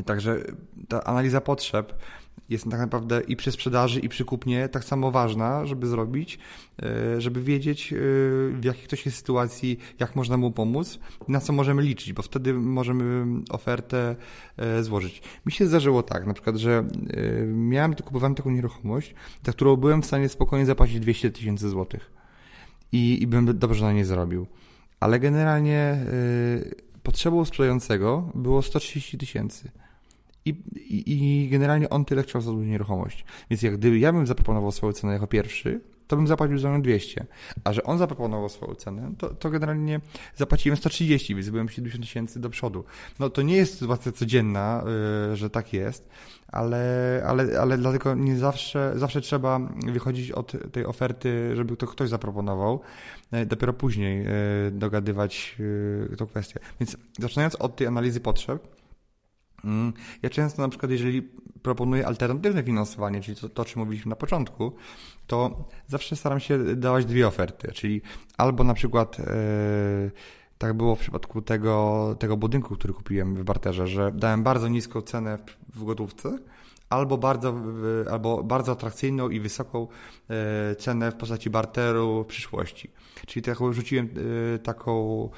Także 0.06 0.43
ta 0.88 1.04
analiza 1.04 1.41
potrzeb 1.41 1.93
jest 2.50 2.70
tak 2.70 2.80
naprawdę 2.80 3.22
i 3.28 3.36
przy 3.36 3.52
sprzedaży, 3.52 4.00
i 4.00 4.10
przy 4.10 4.26
kupnie 4.26 4.70
tak 4.70 4.84
samo 4.84 5.12
ważna, 5.12 5.66
żeby 5.66 5.88
zrobić, 5.88 6.39
e, 6.84 7.22
żeby 7.22 7.41
wiedzieć, 7.41 7.93
e, 7.93 7.95
w 8.54 8.62
jakiej 8.64 8.84
ktoś 8.84 9.06
jest 9.06 9.18
sytuacji, 9.18 9.80
jak 10.00 10.16
można 10.16 10.38
mu 10.38 10.52
pomóc, 10.52 11.00
na 11.28 11.39
co 11.39 11.54
możemy 11.54 11.82
liczyć, 11.82 12.14
bo 12.14 12.22
wtedy 12.22 12.54
możemy 12.54 13.26
ofertę 13.50 14.16
e, 14.58 14.84
złożyć. 14.84 15.22
Mi 15.45 15.52
się 15.52 15.68
zdarzyło 15.68 16.04
tak, 16.04 16.26
na 16.26 16.34
przykład, 16.34 16.56
że 16.56 16.84
miałem, 17.47 17.95
kupowałem 17.95 18.36
taką 18.36 18.50
nieruchomość, 18.50 19.16
za 19.45 19.52
którą 19.52 19.76
byłem 19.76 20.02
w 20.02 20.06
stanie 20.06 20.30
spokojnie 20.30 20.66
zapłacić 20.66 21.00
200 21.00 21.32
tysięcy 21.32 21.70
złotych 21.70 22.12
i, 22.91 23.24
i 23.24 23.28
bym 23.28 23.60
dobrze 23.60 23.86
na 23.86 23.93
nie 23.93 24.06
zarobił. 24.06 24.47
Ale 25.00 25.20
generalnie 25.20 26.06
potrzebą 27.04 27.45
sprzedającego 27.45 28.32
było 28.36 28.62
130 28.62 29.18
tysięcy. 29.18 29.72
I, 30.46 30.50
i, 30.76 31.04
I, 31.08 31.50
generalnie 31.50 31.90
on 31.90 32.06
tyle 32.06 32.24
chciał 32.24 32.42
za 32.42 32.52
nieruchomość. 32.52 33.26
Więc 33.50 33.62
jak 33.62 33.78
gdyby 33.78 34.00
ja 34.00 34.14
bym 34.14 34.28
zaproponował 34.28 34.72
swoją 34.72 34.94
cenę 34.94 35.14
jako 35.14 35.28
pierwszy, 35.28 35.82
to 36.10 36.16
bym 36.16 36.28
zapłacił 36.28 36.58
za 36.58 36.70
nią 36.70 36.82
200. 36.82 37.26
A 37.64 37.74
że 37.74 37.84
on 37.84 37.98
zaproponował 37.98 38.50
swoją 38.50 38.76
cenę, 38.76 39.12
to, 39.18 39.30
to 39.30 39.50
generalnie 39.50 40.00
zapłaciłem 40.36 40.78
130, 40.78 41.36
więc 41.36 41.50
byłem 41.50 41.70
70 41.70 42.04
tysięcy 42.04 42.40
do 42.40 42.50
przodu. 42.50 42.84
No 43.20 43.30
to 43.30 43.42
nie 43.42 43.56
jest 43.56 43.80
sytuacja 43.80 44.12
codzienna, 44.12 44.84
yy, 45.30 45.36
że 45.36 45.50
tak 45.50 45.74
jest, 45.74 46.10
ale, 46.48 47.24
ale, 47.28 47.60
ale 47.60 47.78
dlatego 47.78 48.16
nie 48.16 48.38
zawsze, 48.38 48.94
zawsze 48.96 49.22
trzeba 49.22 49.60
wychodzić 49.86 50.32
od 50.32 50.54
tej 50.72 50.86
oferty, 50.86 51.56
żeby 51.56 51.78
to 51.78 51.88
ktoś 51.88 52.10
zaproponował, 52.10 52.82
yy, 53.32 53.46
dopiero 53.46 53.74
później 53.74 54.24
yy, 54.24 54.72
dogadywać 54.72 55.56
yy, 56.10 56.18
tą 56.18 56.28
kwestię. 56.28 56.60
Więc 56.80 56.98
zaczynając 57.20 57.56
od 57.56 57.76
tej 57.76 57.88
analizy 57.88 58.20
potrzeb. 58.20 58.78
Ja 60.24 60.30
często 60.30 60.62
na 60.62 60.70
przykład, 60.70 60.91
jeżeli 60.91 61.22
proponuję 61.62 62.07
alternatywne 62.07 62.64
finansowanie, 62.64 63.22
czyli 63.22 63.38
to, 63.38 63.49
to 63.49 63.62
o 63.62 63.66
czym 63.66 63.82
mówiliśmy 63.82 64.10
na 64.10 64.16
początku, 64.16 64.76
to 65.28 65.66
zawsze 65.88 66.16
staram 66.16 66.39
się 66.39 66.76
dawać 66.76 67.05
dwie 67.05 67.28
oferty, 67.28 67.72
czyli 67.72 68.01
albo 68.38 68.64
na 68.64 68.74
przykład 68.74 69.20
yy, 69.20 69.26
tak 70.60 70.74
było 70.74 70.95
w 70.95 70.99
przypadku 70.99 71.41
tego, 71.41 72.16
tego 72.20 72.38
budynku, 72.38 72.76
który 72.76 72.93
kupiłem 72.93 73.36
w 73.36 73.43
barterze, 73.43 73.88
że 73.88 74.12
dałem 74.12 74.43
bardzo 74.43 74.68
niską 74.68 75.01
cenę 75.01 75.38
w, 75.76 75.84
gotówce, 75.84 76.39
albo 76.89 77.18
bardzo, 77.18 77.55
albo 78.12 78.43
bardzo 78.43 78.72
atrakcyjną 78.72 79.30
i 79.30 79.39
wysoką 79.39 79.88
e, 80.30 80.76
cenę 80.76 81.12
w 81.12 81.16
postaci 81.16 81.49
barteru 81.49 82.24
w 82.24 82.28
przyszłości. 82.28 82.91
Czyli 83.28 83.43
taką, 83.43 83.74
rzuciłem 83.74 84.10
e, 84.55 84.60
taką 84.60 85.30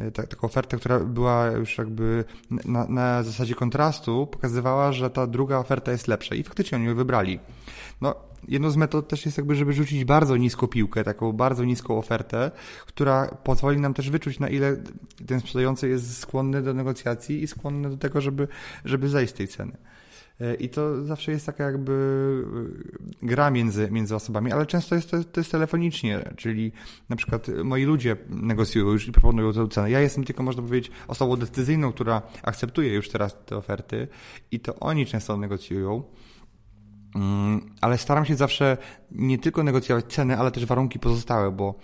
E, 0.00 0.10
ta, 0.10 0.26
taką 0.26 0.46
ofertę, 0.46 0.76
która 0.76 1.00
była 1.00 1.46
już 1.46 1.78
jakby 1.78 2.24
na, 2.64 2.86
na 2.86 3.22
zasadzie 3.22 3.54
kontrastu, 3.54 4.26
pokazywała, 4.26 4.92
że 4.92 5.10
ta 5.10 5.26
druga 5.26 5.58
oferta 5.58 5.92
jest 5.92 6.08
lepsza 6.08 6.34
i 6.34 6.42
faktycznie 6.42 6.78
oni 6.78 6.86
ją 6.86 6.94
wybrali. 6.94 7.40
No, 8.00 8.14
jedną 8.48 8.70
z 8.70 8.76
metod 8.76 9.08
też 9.08 9.26
jest 9.26 9.38
jakby, 9.38 9.54
żeby 9.54 9.72
rzucić 9.72 10.04
bardzo 10.04 10.36
niską 10.36 10.66
piłkę, 10.66 11.04
taką 11.04 11.32
bardzo 11.32 11.64
niską 11.64 11.98
ofertę, 11.98 12.50
która 12.86 13.26
pozwoli 13.26 13.80
nam 13.80 13.94
też 13.94 14.10
wyczuć, 14.10 14.38
na 14.38 14.48
ile 14.48 14.76
ten 15.26 15.40
sprzedający 15.40 15.88
jest 15.88 16.18
skłonny 16.18 16.62
do 16.62 16.74
negocjacji 16.74 17.42
i 17.42 17.46
skłonny 17.46 17.90
do 17.90 17.96
tego, 17.96 18.20
żeby, 18.20 18.48
żeby 18.84 19.08
zejść 19.08 19.32
z 19.32 19.36
tej 19.36 19.48
ceny. 19.48 19.76
E, 20.40 20.54
I 20.54 20.68
to 20.68 21.04
zawsze 21.04 21.32
jest 21.32 21.46
taka 21.46 21.64
jakby 21.64 21.92
e, 23.22 23.26
gra 23.26 23.50
między, 23.50 23.90
między 23.90 24.14
osobami, 24.14 24.52
ale 24.52 24.66
często 24.66 24.94
jest 24.94 25.10
to, 25.10 25.24
to 25.24 25.40
jest 25.40 25.50
telefonicznie, 25.50 26.34
czyli 26.36 26.72
na 27.08 27.16
przykład 27.16 27.46
moi 27.64 27.84
ludzie 27.84 28.16
negocjują 28.28 28.86
już 28.86 29.08
i 29.08 29.12
proponują 29.12 29.52
tę 29.52 29.68
cenę. 29.68 29.90
Ja 29.90 30.00
jestem 30.00 30.24
tylko, 30.24 30.42
można 30.42 30.62
powiedzieć, 30.62 30.92
osobą 31.08 31.36
decyzyjną, 31.36 31.92
która 31.92 32.22
akceptuje 32.42 32.94
już 32.94 33.08
teraz 33.08 33.36
te 33.46 33.56
oferty 33.56 34.08
i 34.50 34.60
to 34.60 34.74
oni 34.74 35.06
często 35.06 35.36
negocjują. 35.36 36.02
Mm, 37.14 37.74
ale 37.80 37.98
staram 37.98 38.24
się 38.24 38.36
zawsze 38.36 38.76
nie 39.10 39.38
tylko 39.38 39.62
negocjować 39.62 40.04
ceny, 40.04 40.38
ale 40.38 40.50
też 40.50 40.66
warunki 40.66 40.98
pozostałe, 40.98 41.50
bo 41.50 41.74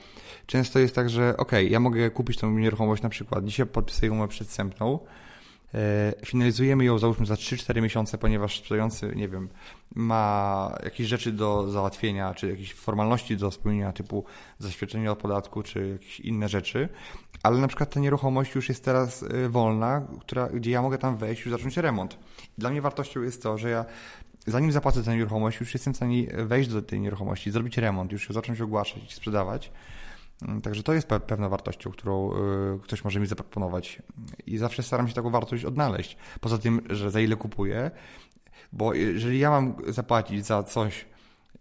często 0.47 0.79
jest 0.79 0.95
tak, 0.95 1.11
że 1.11 1.37
ok, 1.37 1.53
ja 1.69 1.81
mogę 1.81 2.11
kupić 2.11 2.39
tą 2.39 2.51
nieruchomość 2.59 3.03
na 3.03 3.09
przykład, 3.09 3.45
dzisiaj 3.45 3.67
podpisuję 3.67 4.13
umowę 4.13 4.29
przedstępną, 4.29 4.99
finalizujemy 6.27 6.85
ją 6.85 6.99
załóżmy 6.99 7.27
za 7.27 7.35
3-4 7.35 7.83
miesiące, 7.83 8.19
ponieważ 8.19 8.59
sprzedający, 8.59 9.13
nie 9.17 9.29
wiem, 9.29 9.49
ma 9.95 10.79
jakieś 10.85 11.07
rzeczy 11.07 11.33
do 11.33 11.71
załatwienia, 11.71 12.35
czy 12.35 12.51
jakieś 12.51 12.75
formalności 12.75 13.37
do 13.37 13.51
spełnienia 13.51 13.93
typu 13.93 14.25
zaświadczenie 14.59 15.13
o 15.13 15.17
podatku, 15.17 15.63
czy 15.63 15.89
jakieś 15.89 16.21
inne 16.21 16.49
rzeczy, 16.49 16.89
ale 17.43 17.59
na 17.59 17.69
przykład 17.69 17.95
ta 17.95 18.01
nieruchomość 18.01 18.55
już 18.55 18.69
jest 18.69 18.85
teraz 18.85 19.23
e, 19.23 19.49
wolna, 19.49 20.07
która, 20.21 20.49
gdzie 20.49 20.71
ja 20.71 20.83
mogę 20.83 20.99
tam 20.99 21.17
wejść 21.17 21.47
i 21.47 21.51
zacząć 21.51 21.77
remont. 21.77 22.19
Dla 22.59 22.71
mnie 22.71 22.83
wartością 22.83 23.23
jest 23.23 23.43
to, 23.43 23.59
że 23.59 23.71
ja 23.71 23.85
zanim 24.47 24.73
zapłacę 24.73 25.03
tę 25.03 25.17
nieruchomość, 25.17 25.61
już 25.61 25.75
jestem 25.75 25.93
w 25.93 25.97
stanie 25.97 26.27
wejść 26.47 26.71
do 26.71 26.83
tej 26.83 27.01
nieruchomości, 27.01 27.51
zrobić 27.51 27.77
remont, 27.77 28.13
już 28.13 28.29
ją 28.29 28.33
zacząć 28.33 28.61
ogłaszać 28.61 29.13
i 29.13 29.15
sprzedawać 29.15 29.71
także 30.63 30.83
to 30.83 30.93
jest 30.93 31.07
pewna 31.07 31.49
wartością, 31.49 31.91
którą 31.91 32.33
y, 32.33 32.37
ktoś 32.83 33.05
może 33.05 33.21
mi 33.21 33.27
zaproponować 33.27 34.03
i 34.47 34.59
zawsze 34.59 34.83
staram 34.83 35.09
się 35.09 35.15
taką 35.15 35.31
wartość 35.31 35.65
odnaleźć. 35.65 36.17
Poza 36.41 36.59
tym, 36.59 36.81
że 36.91 37.11
za 37.11 37.21
ile 37.21 37.37
kupuję, 37.37 37.91
bo 38.73 38.95
jeżeli 38.95 39.39
ja 39.39 39.51
mam 39.51 39.75
zapłacić 39.89 40.47
za 40.47 40.63
coś 40.63 41.07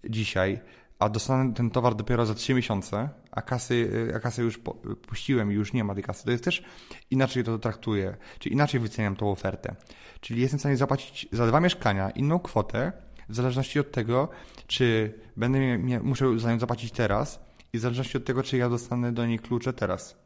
dzisiaj, 0.09 0.59
a 0.99 1.09
dostanę 1.09 1.53
ten 1.53 1.69
towar 1.69 1.95
dopiero 1.95 2.25
za 2.25 2.33
3 2.33 2.53
miesiące, 2.53 3.09
a 3.31 3.41
kasy, 3.41 4.11
a 4.15 4.19
kasy 4.19 4.41
już 4.41 4.59
puściłem 5.07 5.51
i 5.51 5.55
już 5.55 5.73
nie 5.73 5.83
ma 5.83 5.93
tej 5.93 6.03
kasy, 6.03 6.25
to 6.25 6.31
jest 6.31 6.43
też 6.43 6.63
inaczej 7.11 7.43
to 7.43 7.59
traktuję, 7.59 8.17
czy 8.39 8.49
inaczej 8.49 8.79
wyceniam 8.79 9.15
tą 9.15 9.31
ofertę. 9.31 9.75
Czyli 10.21 10.41
jestem 10.41 10.57
w 10.57 10.61
stanie 10.61 10.77
zapłacić 10.77 11.27
za 11.31 11.47
dwa 11.47 11.59
mieszkania 11.59 12.09
inną 12.09 12.39
kwotę, 12.39 12.91
w 13.29 13.35
zależności 13.35 13.79
od 13.79 13.91
tego, 13.91 14.29
czy 14.67 15.13
będę 15.37 15.77
muszę 16.03 16.39
za 16.39 16.53
nią 16.53 16.59
zapłacić 16.59 16.91
teraz 16.91 17.48
i 17.73 17.77
w 17.77 17.81
zależności 17.81 18.17
od 18.17 18.25
tego, 18.25 18.43
czy 18.43 18.57
ja 18.57 18.69
dostanę 18.69 19.11
do 19.11 19.25
niej 19.25 19.39
klucze 19.39 19.73
teraz. 19.73 20.17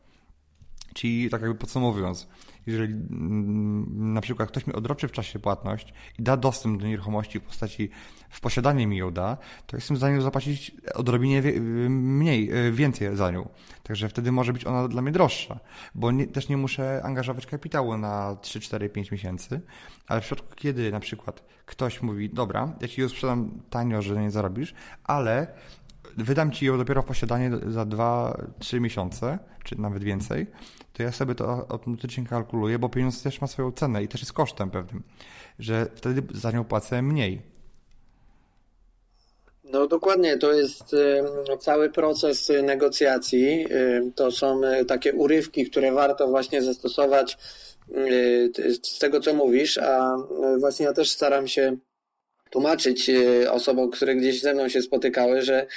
Czyli 0.93 1.29
tak 1.29 1.41
jakby 1.41 1.57
podsumowując, 1.57 2.27
jeżeli 2.65 2.93
mm, 2.93 4.13
na 4.13 4.21
przykład 4.21 4.49
ktoś 4.49 4.67
mi 4.67 4.73
odroczy 4.73 5.07
w 5.07 5.11
czasie 5.11 5.39
płatność 5.39 5.93
i 6.19 6.23
da 6.23 6.37
dostęp 6.37 6.81
do 6.81 6.87
nieruchomości 6.87 7.39
w 7.39 7.43
postaci 7.43 7.89
w 8.29 8.41
posiadanie 8.41 8.87
mi 8.87 8.97
ją 8.97 9.11
da, 9.11 9.37
to 9.67 9.77
jestem 9.77 9.95
w 9.95 9.99
stanie 9.99 10.21
zapłacić 10.21 10.71
odrobinie 10.95 11.41
mniej, 11.89 12.51
e, 12.51 12.71
więcej 12.71 13.15
za 13.15 13.31
nią. 13.31 13.49
Także 13.83 14.09
wtedy 14.09 14.31
może 14.31 14.53
być 14.53 14.65
ona 14.65 14.87
dla 14.87 15.01
mnie 15.01 15.11
droższa, 15.11 15.59
bo 15.95 16.11
nie, 16.11 16.27
też 16.27 16.49
nie 16.49 16.57
muszę 16.57 17.01
angażować 17.03 17.45
kapitału 17.45 17.97
na 17.97 18.35
3, 18.41 18.59
4, 18.59 18.89
5 18.89 19.11
miesięcy, 19.11 19.61
ale 20.07 20.21
w 20.21 20.23
przypadku 20.23 20.55
kiedy 20.55 20.91
na 20.91 20.99
przykład 20.99 21.43
ktoś 21.65 22.01
mówi, 22.01 22.29
dobra, 22.29 22.75
ja 22.81 22.87
ci 22.87 23.01
ją 23.01 23.09
sprzedam 23.09 23.61
tanio, 23.69 24.01
że 24.01 24.21
nie 24.21 24.31
zarobisz, 24.31 24.73
ale 25.03 25.47
wydam 26.17 26.51
ci 26.51 26.65
ją 26.65 26.77
dopiero 26.77 27.01
w 27.01 27.05
posiadanie 27.05 27.51
za 27.67 27.85
2-3 27.85 28.79
miesiące, 28.79 29.39
czy 29.63 29.81
nawet 29.81 30.03
więcej, 30.03 30.47
to 30.93 31.03
ja 31.03 31.11
sobie 31.11 31.35
to 31.35 31.65
automatycznie 31.69 32.25
kalkuluję, 32.25 32.79
bo 32.79 32.89
pieniądz 32.89 33.23
też 33.23 33.41
ma 33.41 33.47
swoją 33.47 33.71
cenę 33.71 34.03
i 34.03 34.07
też 34.07 34.21
jest 34.21 34.33
kosztem 34.33 34.69
pewnym, 34.69 35.03
że 35.59 35.87
wtedy 35.95 36.23
za 36.33 36.51
nią 36.51 36.63
płacę 36.63 37.01
mniej. 37.01 37.53
No 39.63 39.87
dokładnie, 39.87 40.37
to 40.37 40.53
jest 40.53 40.95
cały 41.59 41.89
proces 41.89 42.51
negocjacji. 42.63 43.65
To 44.15 44.31
są 44.31 44.61
takie 44.87 45.13
urywki, 45.13 45.65
które 45.69 45.91
warto 45.91 46.27
właśnie 46.27 46.61
zastosować 46.61 47.37
z 48.83 48.99
tego, 48.99 49.19
co 49.19 49.33
mówisz, 49.33 49.77
a 49.77 50.17
właśnie 50.59 50.85
ja 50.85 50.93
też 50.93 51.11
staram 51.11 51.47
się 51.47 51.77
tłumaczyć 52.53 53.11
osobom, 53.51 53.91
które 53.91 54.15
gdzieś 54.15 54.41
ze 54.41 54.53
mną 54.53 54.69
się 54.69 54.81
spotykały, 54.81 55.41
że 55.41 55.67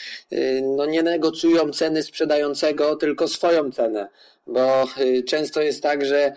no 0.76 0.86
nie 0.86 1.02
negocjują 1.02 1.70
ceny 1.72 2.02
sprzedającego, 2.02 2.96
tylko 2.96 3.28
swoją 3.28 3.72
cenę. 3.72 4.08
Bo 4.46 4.84
y, 5.00 5.22
często 5.22 5.62
jest 5.62 5.82
tak, 5.82 6.04
że 6.04 6.32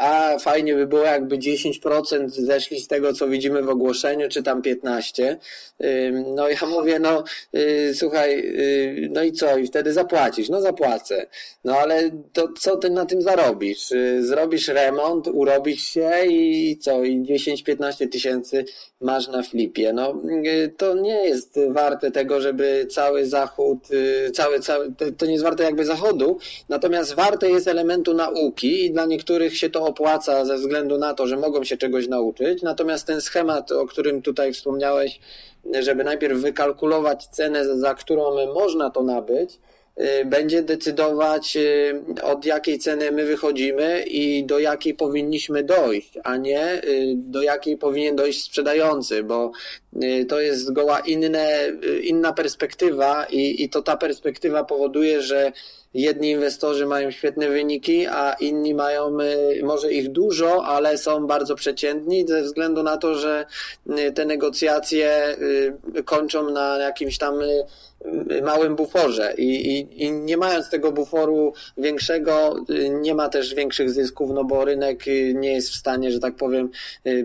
a 0.00 0.38
fajnie 0.38 0.74
by 0.74 0.86
było 0.86 1.02
jakby 1.04 1.38
10% 1.38 2.28
zeszli 2.28 2.80
z 2.80 2.88
tego, 2.88 3.12
co 3.12 3.28
widzimy 3.28 3.62
w 3.62 3.68
ogłoszeniu, 3.68 4.28
czy 4.28 4.42
tam 4.42 4.62
15. 4.62 5.38
No 6.34 6.48
ja 6.48 6.66
mówię, 6.76 6.98
no 6.98 7.24
y, 7.54 7.94
słuchaj, 7.94 8.54
no 9.10 9.22
i 9.22 9.32
co? 9.32 9.58
I 9.58 9.66
wtedy 9.66 9.92
zapłacisz. 9.92 10.48
No 10.48 10.60
zapłacę. 10.60 11.26
No 11.64 11.76
ale 11.78 12.10
to 12.32 12.48
co 12.60 12.76
ty 12.76 12.90
na 12.90 13.06
tym 13.06 13.22
zarobisz? 13.22 13.88
Zrobisz 14.20 14.68
remont, 14.68 15.28
urobisz 15.28 15.82
się 15.82 16.10
i 16.26 16.78
co? 16.78 17.04
I 17.04 17.20
10-15 17.20 18.08
tysięcy 18.08 18.64
masz 19.00 19.28
na 19.28 19.42
flipie. 19.42 19.92
No 19.92 20.22
to 20.76 20.94
nie 20.94 21.28
jest 21.28 21.58
warte 21.70 22.10
tego, 22.10 22.40
żeby 22.40 22.86
cały 22.90 23.26
zachód, 23.26 23.78
cały, 24.34 24.60
cały, 24.60 24.92
to 25.18 25.26
nie 25.26 25.32
jest 25.32 25.44
warte 25.44 25.64
jakby 25.64 25.84
zachodu, 25.84 26.38
natomiast 26.68 27.14
warte 27.14 27.50
jest 27.50 27.68
elementu 27.68 28.14
nauki 28.14 28.84
i 28.84 28.90
dla 28.90 29.06
niektórych 29.06 29.55
się 29.56 29.70
to 29.70 29.84
opłaca 29.84 30.44
ze 30.44 30.56
względu 30.56 30.98
na 30.98 31.14
to, 31.14 31.26
że 31.26 31.36
mogą 31.36 31.64
się 31.64 31.76
czegoś 31.76 32.08
nauczyć. 32.08 32.62
Natomiast 32.62 33.06
ten 33.06 33.20
schemat, 33.20 33.72
o 33.72 33.86
którym 33.86 34.22
tutaj 34.22 34.52
wspomniałeś, 34.52 35.20
żeby 35.80 36.04
najpierw 36.04 36.38
wykalkulować 36.38 37.26
cenę, 37.26 37.78
za 37.78 37.94
którą 37.94 38.54
można 38.54 38.90
to 38.90 39.02
nabyć, 39.02 39.58
y, 40.00 40.24
będzie 40.24 40.62
decydować, 40.62 41.56
y, 41.56 42.22
od 42.22 42.44
jakiej 42.44 42.78
ceny 42.78 43.12
my 43.12 43.24
wychodzimy 43.24 44.02
i 44.02 44.44
do 44.44 44.58
jakiej 44.58 44.94
powinniśmy 44.94 45.64
dojść, 45.64 46.18
a 46.24 46.36
nie 46.36 46.84
y, 46.84 47.14
do 47.16 47.42
jakiej 47.42 47.78
powinien 47.78 48.16
dojść 48.16 48.42
sprzedający, 48.42 49.22
bo 49.22 49.52
to 50.28 50.40
jest 50.40 50.64
zgoła 50.64 51.00
inne, 51.00 51.72
inna 52.02 52.32
perspektywa 52.32 53.24
i, 53.24 53.62
i 53.62 53.68
to 53.68 53.82
ta 53.82 53.96
perspektywa 53.96 54.64
powoduje, 54.64 55.22
że 55.22 55.52
jedni 55.96 56.30
inwestorzy 56.30 56.86
mają 56.86 57.10
świetne 57.10 57.48
wyniki, 57.48 58.06
a 58.06 58.32
inni 58.32 58.74
mają 58.74 59.20
y, 59.20 59.60
może 59.64 59.92
ich 59.92 60.08
dużo, 60.12 60.64
ale 60.64 60.98
są 60.98 61.26
bardzo 61.26 61.54
przeciętni 61.54 62.28
ze 62.28 62.42
względu 62.42 62.82
na 62.82 62.96
to, 62.96 63.14
że 63.14 63.46
y, 63.98 64.12
te 64.12 64.24
negocjacje 64.24 65.36
y, 65.96 66.02
kończą 66.04 66.50
na 66.50 66.78
jakimś 66.78 67.18
tam 67.18 67.34
małym 68.42 68.76
buforze 68.76 69.34
I, 69.38 69.44
i, 69.44 70.04
i 70.04 70.12
nie 70.12 70.36
mając 70.36 70.70
tego 70.70 70.92
buforu 70.92 71.52
większego, 71.78 72.54
nie 73.00 73.14
ma 73.14 73.28
też 73.28 73.54
większych 73.54 73.90
zysków, 73.90 74.30
no 74.34 74.44
bo 74.44 74.64
rynek 74.64 75.04
nie 75.34 75.52
jest 75.52 75.70
w 75.70 75.74
stanie, 75.74 76.12
że 76.12 76.20
tak 76.20 76.36
powiem, 76.36 76.70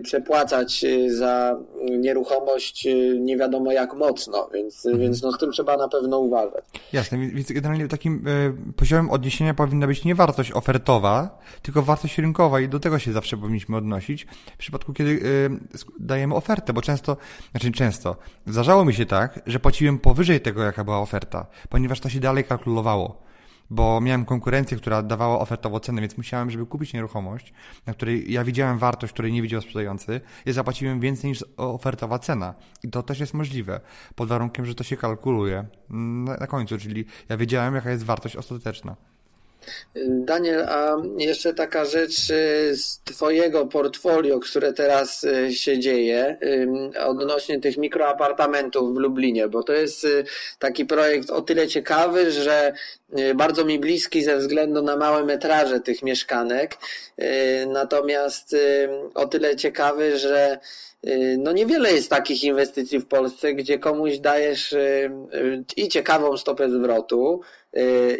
przepłacać 0.02 0.84
za 1.06 1.58
nieruchomość 1.90 2.88
nie 3.18 3.36
wiadomo 3.36 3.72
jak 3.72 3.94
mocno, 3.94 4.50
więc, 4.54 4.86
mhm. 4.86 5.02
więc 5.02 5.22
no 5.22 5.32
z 5.32 5.38
tym 5.38 5.52
trzeba 5.52 5.76
na 5.76 5.88
pewno 5.88 6.18
uważać. 6.18 6.64
Jasne, 6.92 7.18
więc 7.18 7.52
generalnie 7.52 7.88
takim 7.88 8.24
poziomem 8.76 9.10
odniesienia 9.10 9.54
powinna 9.54 9.86
być 9.86 10.04
nie 10.04 10.14
wartość 10.14 10.52
ofertowa, 10.52 11.38
tylko 11.62 11.82
wartość 11.82 12.18
rynkowa 12.18 12.60
i 12.60 12.68
do 12.68 12.80
tego 12.80 12.98
się 12.98 13.12
zawsze 13.12 13.36
powinniśmy 13.36 13.76
odnosić 13.76 14.26
w 14.54 14.56
przypadku, 14.56 14.92
kiedy 14.92 15.10
y, 15.10 15.20
dajemy 16.00 16.34
ofertę, 16.34 16.72
bo 16.72 16.82
często, 16.82 17.16
znaczy 17.50 17.72
często, 17.72 18.16
zdarzało 18.46 18.84
mi 18.84 18.94
się 18.94 19.06
tak, 19.06 19.40
że 19.46 19.60
płaciłem 19.60 19.98
powyżej 19.98 20.40
tego, 20.40 20.61
jaka 20.64 20.84
była 20.84 20.98
oferta, 20.98 21.46
ponieważ 21.68 22.00
to 22.00 22.08
się 22.08 22.20
dalej 22.20 22.44
kalkulowało 22.44 23.22
bo 23.72 24.00
miałem 24.00 24.24
konkurencję, 24.24 24.76
która 24.76 25.02
dawała 25.02 25.38
ofertową 25.38 25.78
cenę, 25.78 26.00
więc 26.00 26.16
musiałem, 26.16 26.50
żeby 26.50 26.66
kupić 26.66 26.92
nieruchomość, 26.92 27.52
na 27.86 27.94
której 27.94 28.32
ja 28.32 28.44
widziałem 28.44 28.78
wartość, 28.78 29.12
której 29.12 29.32
nie 29.32 29.42
widział 29.42 29.60
sprzedający, 29.60 30.20
ja 30.46 30.52
zapłaciłem 30.52 31.00
więcej 31.00 31.30
niż 31.30 31.44
ofertowa 31.56 32.18
cena. 32.18 32.54
I 32.82 32.90
to 32.90 33.02
też 33.02 33.20
jest 33.20 33.34
możliwe, 33.34 33.80
pod 34.14 34.28
warunkiem, 34.28 34.66
że 34.66 34.74
to 34.74 34.84
się 34.84 34.96
kalkuluje 34.96 35.66
na 36.40 36.46
końcu, 36.46 36.78
czyli 36.78 37.04
ja 37.28 37.36
wiedziałem, 37.36 37.74
jaka 37.74 37.90
jest 37.90 38.04
wartość 38.04 38.36
ostateczna. 38.36 38.96
Daniel, 40.06 40.64
a 40.68 40.96
jeszcze 41.18 41.54
taka 41.54 41.84
rzecz 41.84 42.30
y, 42.30 42.76
z 42.76 43.00
Twojego 43.04 43.66
portfolio, 43.66 44.40
które 44.40 44.72
teraz 44.72 45.24
y, 45.24 45.54
się 45.54 45.78
dzieje, 45.78 46.38
odnośnie 47.06 47.60
tych 47.60 47.76
mikroapartamentów 47.76 48.94
w 48.94 48.98
Lublinie, 48.98 49.48
bo 49.48 49.62
to 49.62 49.72
jest 49.72 50.04
y, 50.04 50.24
taki 50.58 50.86
projekt 50.86 51.30
o 51.30 51.42
tyle 51.42 51.68
ciekawy, 51.68 52.30
że 52.30 52.72
bardzo 53.34 53.64
mi 53.64 53.78
bliski 53.78 54.22
ze 54.22 54.36
względu 54.36 54.82
na 54.82 54.96
małe 54.96 55.24
metraże 55.24 55.80
tych 55.80 56.02
mieszkanek, 56.02 56.76
natomiast 57.66 58.56
o 59.14 59.26
tyle 59.26 59.56
ciekawy, 59.56 60.18
że 60.18 60.58
no 61.38 61.52
niewiele 61.52 61.92
jest 61.92 62.10
takich 62.10 62.44
inwestycji 62.44 62.98
w 62.98 63.06
Polsce, 63.06 63.54
gdzie 63.54 63.78
komuś 63.78 64.18
dajesz 64.18 64.74
i 65.76 65.88
ciekawą 65.88 66.36
stopę 66.36 66.70
zwrotu, 66.70 67.40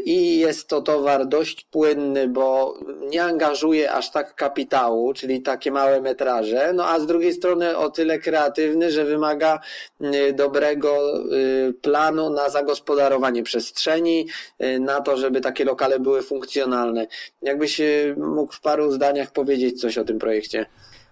i 0.05 0.39
jest 0.39 0.69
to 0.69 0.83
towar 0.83 1.27
dość 1.27 1.65
płynny, 1.65 2.29
bo 2.29 2.79
nie 3.11 3.25
angażuje 3.25 3.93
aż 3.93 4.11
tak 4.11 4.35
kapitału, 4.35 5.15
czyli 5.15 5.43
takie 5.43 5.73
małe 5.73 6.01
metraże, 6.01 6.73
no 6.75 6.89
a 6.89 7.01
z 7.01 7.07
drugiej 7.07 7.33
strony 7.33 7.77
o 7.77 7.91
tyle 7.91 8.19
kreatywny, 8.19 8.91
że 8.91 9.05
wymaga 9.05 9.61
y, 10.01 10.33
dobrego 10.33 11.19
y, 11.69 11.75
planu 11.83 12.31
na 12.31 12.49
zagospodarowanie 12.49 13.43
przestrzeni, 13.43 14.29
na 14.81 15.01
to, 15.01 15.17
żeby 15.17 15.41
takie 15.41 15.65
lokale 15.65 16.01
były 16.01 16.23
funkcjonalne. 16.23 17.07
Jakbyś 17.43 17.81
mógł 18.17 18.53
w 18.53 18.61
paru 18.61 18.93
zdaniach 18.93 19.33
powiedzieć 19.33 19.81
coś 19.81 19.99
o 19.99 20.05
tym 20.05 20.19
projekcie? 20.19 20.67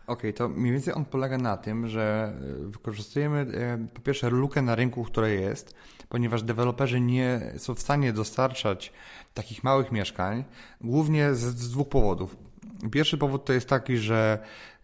Okej, 0.07 0.31
okay, 0.31 0.33
to 0.33 0.49
mniej 0.49 0.73
więcej 0.73 0.95
on 0.95 1.05
polega 1.05 1.39
na 1.39 1.57
tym, 1.57 1.89
że 1.89 2.33
wykorzystujemy 2.61 3.47
po 3.95 4.01
pierwsze 4.01 4.31
lukę 4.31 4.63
na 4.63 4.75
rynku, 4.75 5.05
która 5.05 5.29
jest, 5.29 5.75
ponieważ 6.11 6.43
deweloperzy 6.43 7.01
nie 7.01 7.41
są 7.59 7.75
w 7.75 7.81
stanie 7.81 8.13
dostarczać 8.13 8.93
takich 9.35 9.65
małych 9.65 9.93
mieszkań, 9.93 10.45
głównie 10.81 11.35
z, 11.35 11.41
z 11.41 11.71
dwóch 11.71 11.89
powodów. 11.89 12.37
Pierwszy 12.93 13.19
powód 13.19 13.45
to 13.45 13.53
jest 13.53 13.69
taki, 13.69 13.97
że 13.97 14.39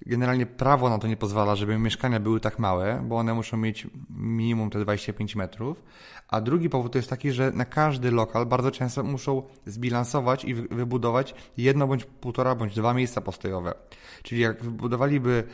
generalnie 0.06 0.46
prawo 0.46 0.90
na 0.90 0.98
to 0.98 1.06
nie 1.06 1.16
pozwala, 1.16 1.56
żeby 1.56 1.78
mieszkania 1.78 2.20
były 2.20 2.40
tak 2.40 2.58
małe, 2.58 3.02
bo 3.08 3.16
one 3.16 3.34
muszą 3.34 3.56
mieć 3.56 3.86
minimum 4.10 4.70
te 4.70 4.80
25 4.80 5.36
metrów. 5.36 5.82
A 6.28 6.40
drugi 6.40 6.70
powód 6.70 6.92
to 6.92 6.98
jest 6.98 7.10
taki, 7.10 7.32
że 7.32 7.52
na 7.52 7.64
każdy 7.64 8.10
lokal 8.10 8.46
bardzo 8.46 8.70
często 8.70 9.02
muszą 9.02 9.42
zbilansować 9.66 10.44
i 10.44 10.54
wybudować 10.54 11.34
jedno 11.56 11.86
bądź 11.86 12.04
półtora 12.04 12.54
bądź 12.54 12.74
dwa 12.74 12.94
miejsca 12.94 13.20
postojowe. 13.20 13.74
Czyli 14.22 14.40
jak 14.40 14.62
wybudowaliby 14.64 15.44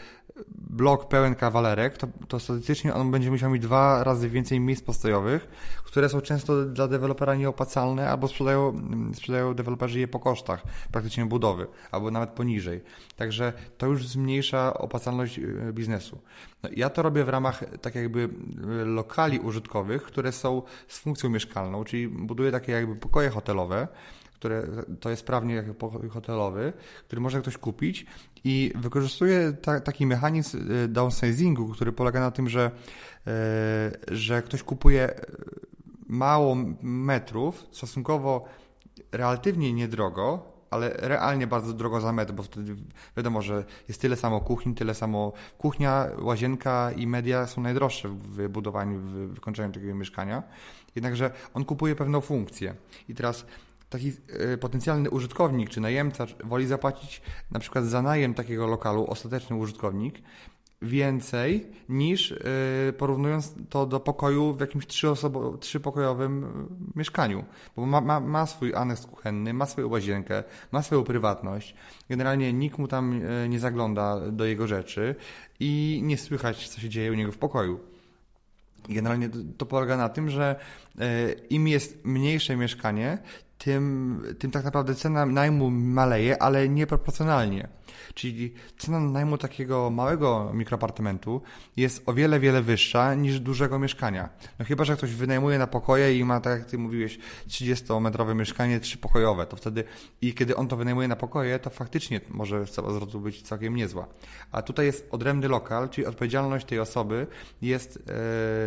blok 0.48 1.08
pełen 1.08 1.34
kawalerek, 1.34 1.96
to, 1.96 2.06
to 2.28 2.40
statystycznie 2.40 2.94
on 2.94 3.10
będzie 3.10 3.30
musiał 3.30 3.50
mieć 3.50 3.62
dwa 3.62 4.04
razy 4.04 4.28
więcej 4.28 4.60
miejsc 4.60 4.82
postojowych, 4.82 5.48
które 5.84 6.08
są 6.08 6.20
często 6.20 6.64
dla 6.64 6.88
dewelopera 6.88 7.34
nieopłacalne, 7.34 8.10
albo 8.10 8.28
sprzedają, 8.28 8.80
sprzedają 9.14 9.54
deweloperzy 9.54 10.00
je 10.00 10.08
po 10.08 10.18
kosztach 10.18 10.62
praktycznie 10.92 11.26
budowy, 11.26 11.66
albo 11.90 12.10
nawet 12.10 12.30
poniżej. 12.30 12.82
Także 13.16 13.52
to 13.78 13.86
już 13.86 14.08
zmniejsza 14.08 14.31
mniejsza 14.32 14.74
opłacalność 14.74 15.38
e, 15.38 15.72
biznesu. 15.72 16.18
No, 16.62 16.68
ja 16.76 16.90
to 16.90 17.02
robię 17.02 17.24
w 17.24 17.28
ramach 17.28 17.64
tak 17.80 17.94
jakby 17.94 18.22
e, 18.22 18.84
lokali 18.84 19.38
użytkowych, 19.38 20.02
które 20.02 20.32
są 20.32 20.62
z 20.88 20.98
funkcją 20.98 21.30
mieszkalną, 21.30 21.84
czyli 21.84 22.08
buduję 22.08 22.50
takie 22.52 22.72
jakby 22.72 22.96
pokoje 22.96 23.30
hotelowe, 23.30 23.88
które 24.34 24.66
to 25.00 25.10
jest 25.10 25.26
prawnie 25.26 25.54
jak 25.54 25.74
pokój 25.74 26.08
hotelowy, 26.08 26.72
który 27.06 27.20
może 27.20 27.40
ktoś 27.40 27.58
kupić 27.58 28.06
i 28.44 28.72
wykorzystuje 28.74 29.52
ta, 29.52 29.80
taki 29.80 30.06
mechanizm 30.06 30.58
downsizingu, 30.88 31.68
który 31.68 31.92
polega 31.92 32.20
na 32.20 32.30
tym, 32.30 32.48
że, 32.48 32.70
że 34.10 34.42
ktoś 34.42 34.62
kupuje 34.62 35.14
mało 36.08 36.56
metrów, 36.82 37.66
stosunkowo 37.70 38.44
relatywnie 39.12 39.72
niedrogo, 39.72 40.51
ale 40.72 40.90
realnie 40.96 41.46
bardzo 41.46 41.72
drogo 41.72 42.00
za 42.00 42.12
metr, 42.12 42.32
bo 42.32 42.42
wtedy 42.42 42.76
wiadomo, 43.16 43.42
że 43.42 43.64
jest 43.88 44.00
tyle 44.00 44.16
samo 44.16 44.40
kuchni, 44.40 44.74
tyle 44.74 44.94
samo 44.94 45.32
kuchnia, 45.58 46.08
łazienka 46.18 46.92
i 46.96 47.06
media 47.06 47.46
są 47.46 47.60
najdroższe 47.60 48.08
w 48.08 48.48
budowaniu, 48.48 48.98
w 48.98 49.34
wykończeniu 49.34 49.72
takiego 49.72 49.94
mieszkania. 49.94 50.42
Jednakże 50.94 51.30
on 51.54 51.64
kupuje 51.64 51.96
pewną 51.96 52.20
funkcję. 52.20 52.74
I 53.08 53.14
teraz 53.14 53.46
taki 53.90 54.12
e, 54.28 54.58
potencjalny 54.58 55.10
użytkownik 55.10 55.70
czy 55.70 55.80
najemca 55.80 56.26
woli 56.44 56.66
zapłacić 56.66 57.22
na 57.50 57.60
przykład 57.60 57.84
za 57.84 58.02
najem 58.02 58.34
takiego 58.34 58.66
lokalu, 58.66 59.06
ostateczny 59.06 59.56
użytkownik, 59.56 60.22
więcej 60.82 61.66
niż 61.88 62.30
yy, 62.30 62.92
porównując 62.92 63.54
to 63.68 63.86
do 63.86 64.00
pokoju 64.00 64.54
w 64.54 64.60
jakimś 64.60 64.86
trzyosobo, 64.86 65.58
trzypokojowym 65.58 66.44
y, 66.44 66.98
mieszkaniu. 66.98 67.44
Bo 67.76 67.86
ma, 67.86 68.00
ma, 68.00 68.20
ma 68.20 68.46
swój 68.46 68.74
aneks 68.74 69.06
kuchenny, 69.06 69.54
ma 69.54 69.66
swoją 69.66 69.88
łazienkę, 69.88 70.44
ma 70.72 70.82
swoją 70.82 71.04
prywatność. 71.04 71.74
Generalnie 72.10 72.52
nikt 72.52 72.78
mu 72.78 72.88
tam 72.88 73.20
yy, 73.20 73.48
nie 73.48 73.60
zagląda 73.60 74.30
do 74.30 74.44
jego 74.44 74.66
rzeczy 74.66 75.14
i 75.60 76.00
nie 76.02 76.18
słychać, 76.18 76.68
co 76.68 76.80
się 76.80 76.88
dzieje 76.88 77.12
u 77.12 77.14
niego 77.14 77.32
w 77.32 77.38
pokoju. 77.38 77.80
Generalnie 78.88 79.30
to, 79.58 79.66
polega 79.66 79.96
na 79.96 80.08
tym, 80.08 80.30
że 80.30 80.56
yy, 80.98 81.04
im 81.50 81.68
jest 81.68 82.04
mniejsze 82.04 82.56
mieszkanie, 82.56 83.18
tym, 83.58 84.22
tym 84.38 84.50
tak 84.50 84.64
naprawdę 84.64 84.94
cena 84.94 85.26
najmu 85.26 85.70
maleje, 85.70 86.42
ale 86.42 86.68
nieproporcjonalnie. 86.68 87.68
Czyli 88.14 88.54
cena 88.78 89.00
najmu 89.00 89.38
takiego 89.38 89.90
małego 89.90 90.50
mikroapartamentu 90.54 91.42
jest 91.76 92.02
o 92.06 92.12
wiele, 92.12 92.40
wiele 92.40 92.62
wyższa 92.62 93.14
niż 93.14 93.40
dużego 93.40 93.78
mieszkania. 93.78 94.28
No 94.58 94.64
chyba, 94.64 94.84
że 94.84 94.96
ktoś 94.96 95.14
wynajmuje 95.14 95.58
na 95.58 95.66
pokoje 95.66 96.18
i 96.18 96.24
ma, 96.24 96.40
tak 96.40 96.58
jak 96.58 96.68
ty 96.68 96.78
mówiłeś, 96.78 97.18
30-metrowe 97.48 98.34
mieszkanie 98.34 98.80
trzypokojowe, 98.80 99.46
to 99.46 99.56
wtedy 99.56 99.84
i 100.20 100.34
kiedy 100.34 100.56
on 100.56 100.68
to 100.68 100.76
wynajmuje 100.76 101.08
na 101.08 101.16
pokoje, 101.16 101.58
to 101.58 101.70
faktycznie 101.70 102.20
może 102.30 102.66
zwrotu 102.66 103.20
być 103.20 103.42
całkiem 103.42 103.76
niezła. 103.76 104.08
A 104.52 104.62
tutaj 104.62 104.86
jest 104.86 105.08
odrębny 105.10 105.48
lokal, 105.48 105.88
czyli 105.88 106.06
odpowiedzialność 106.06 106.66
tej 106.66 106.80
osoby 106.80 107.26
jest, 107.62 108.02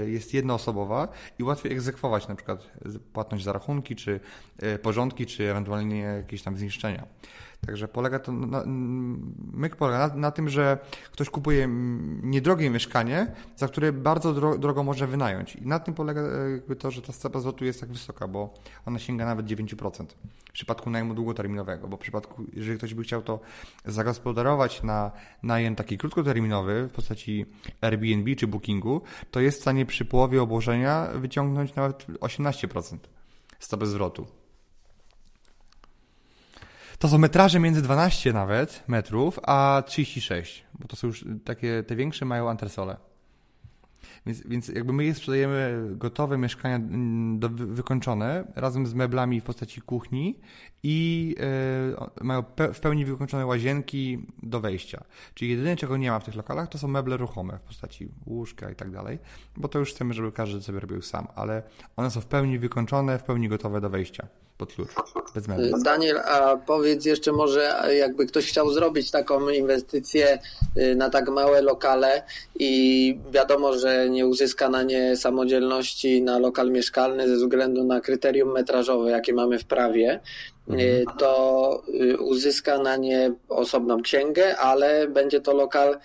e, 0.03 0.09
jest 0.09 0.33
jednoosobowa 0.33 1.07
i 1.39 1.43
łatwiej 1.43 1.71
egzekwować 1.71 2.27
na 2.27 2.35
przykład 2.35 2.71
płatność 3.13 3.43
za 3.43 3.53
rachunki, 3.53 3.95
czy 3.95 4.19
e, 4.59 4.79
porządki, 4.79 5.25
czy 5.25 5.51
ewentualnie 5.51 5.99
jakieś 5.99 6.41
tam 6.43 6.57
zniszczenia. 6.57 7.05
Także 7.65 7.87
polega 7.87 8.19
to 8.19 8.31
na, 8.31 8.63
myk 9.53 9.75
polega 9.75 10.07
na, 10.07 10.15
na, 10.15 10.31
tym, 10.31 10.49
że 10.49 10.77
ktoś 11.11 11.29
kupuje 11.29 11.67
niedrogie 12.23 12.69
mieszkanie, 12.69 13.27
za 13.55 13.67
które 13.67 13.93
bardzo 13.93 14.33
dro, 14.33 14.57
drogo 14.57 14.83
może 14.83 15.07
wynająć. 15.07 15.55
I 15.55 15.67
na 15.67 15.79
tym 15.79 15.93
polega 15.93 16.21
e, 16.21 16.51
jakby 16.51 16.75
to, 16.75 16.91
że 16.91 17.01
ta 17.01 17.13
stopa 17.13 17.39
zwrotu 17.39 17.65
jest 17.65 17.79
tak 17.79 17.89
wysoka, 17.89 18.27
bo 18.27 18.53
ona 18.85 18.99
sięga 18.99 19.25
nawet 19.25 19.45
9% 19.45 20.05
w 20.49 20.51
przypadku 20.51 20.89
najmu 20.89 21.13
długoterminowego, 21.13 21.87
bo 21.87 21.97
w 21.97 21.99
przypadku, 21.99 22.43
jeżeli 22.53 22.77
ktoś 22.77 22.93
by 22.93 23.03
chciał 23.03 23.21
to 23.21 23.39
zagospodarować 23.85 24.83
na 24.83 25.11
najem 25.43 25.75
taki 25.75 25.97
krótkoterminowy 25.97 26.87
w 26.87 26.91
postaci 26.91 27.45
Airbnb 27.81 28.35
czy 28.35 28.47
Bookingu, 28.47 29.01
to 29.31 29.39
jest 29.39 29.57
w 29.57 29.61
stanie 29.61 29.85
przy 29.85 30.05
połowie 30.05 30.41
obłożenia 30.41 31.07
wyciągnąć 31.15 31.75
nawet 31.75 32.07
18% 32.07 32.97
stopy 33.59 33.85
zwrotu. 33.85 34.44
To 37.05 37.09
są 37.09 37.17
metraże 37.17 37.59
między 37.59 37.81
12 37.81 38.33
nawet 38.33 38.83
metrów, 38.87 39.39
a 39.43 39.83
36, 39.85 40.65
bo 40.79 40.87
to 40.87 40.95
są 40.95 41.07
już 41.07 41.25
takie, 41.43 41.83
te 41.83 41.95
większe 41.95 42.25
mają 42.25 42.49
antresole. 42.49 42.97
Więc, 44.25 44.47
więc 44.47 44.67
jakby 44.67 44.93
my 44.93 45.05
je 45.05 45.13
sprzedajemy 45.13 45.89
gotowe 45.91 46.37
mieszkania 46.37 46.75
mm, 46.75 47.39
do, 47.39 47.49
wykończone 47.49 48.43
razem 48.55 48.87
z 48.87 48.93
meblami 48.93 49.41
w 49.41 49.43
postaci 49.43 49.81
kuchni 49.81 50.39
i 50.83 51.35
y, 52.19 52.23
mają 52.23 52.43
pe, 52.43 52.73
w 52.73 52.79
pełni 52.79 53.05
wykończone 53.05 53.45
łazienki 53.45 54.25
do 54.43 54.59
wejścia. 54.59 55.03
Czyli 55.33 55.51
jedyne 55.51 55.75
czego 55.75 55.97
nie 55.97 56.11
ma 56.11 56.19
w 56.19 56.23
tych 56.23 56.35
lokalach 56.35 56.69
to 56.69 56.77
są 56.77 56.87
meble 56.87 57.17
ruchome 57.17 57.59
w 57.59 57.61
postaci 57.61 58.11
łóżka 58.25 58.71
i 58.71 58.75
tak 58.75 58.91
dalej, 58.91 59.19
bo 59.57 59.67
to 59.67 59.79
już 59.79 59.93
chcemy, 59.93 60.13
żeby 60.13 60.31
każdy 60.31 60.61
sobie 60.61 60.79
robił 60.79 61.01
sam, 61.01 61.27
ale 61.35 61.63
one 61.95 62.11
są 62.11 62.21
w 62.21 62.25
pełni 62.25 62.59
wykończone, 62.59 63.19
w 63.19 63.23
pełni 63.23 63.49
gotowe 63.49 63.81
do 63.81 63.89
wejścia 63.89 64.27
pod 64.57 64.73
klucz. 64.73 64.89
Bez 65.35 65.83
Daniel, 65.83 66.17
a 66.17 66.57
powiedz 66.57 67.05
jeszcze 67.05 67.31
może, 67.31 67.83
jakby 67.99 68.25
ktoś 68.25 68.47
chciał 68.47 68.69
zrobić 68.69 69.11
taką 69.11 69.49
inwestycję 69.49 70.39
y, 70.77 70.95
na 70.95 71.09
tak 71.09 71.29
małe 71.29 71.61
lokale 71.61 72.23
i 72.59 73.19
wiadomo, 73.31 73.73
że 73.73 74.09
nie 74.09 74.27
uzyska 74.27 74.69
na 74.69 74.83
nie 74.83 75.17
samodzielności 75.17 76.21
na 76.21 76.39
lokal 76.39 76.71
mieszkalny 76.71 77.27
ze 77.27 77.35
względu 77.35 77.83
na 77.83 78.01
kryterium 78.01 78.51
metrażowe, 78.51 79.11
jakie 79.11 79.33
mamy 79.33 79.59
w 79.59 79.65
prawie, 79.65 80.19
y, 80.69 80.73
mhm. 80.73 81.17
to 81.17 81.83
y, 82.01 82.17
uzyska 82.17 82.77
na 82.77 82.95
nie 82.97 83.31
osobną 83.49 84.01
księgę, 84.01 84.57
ale 84.57 85.07
będzie 85.07 85.41
to 85.41 85.53
lokal 85.53 85.97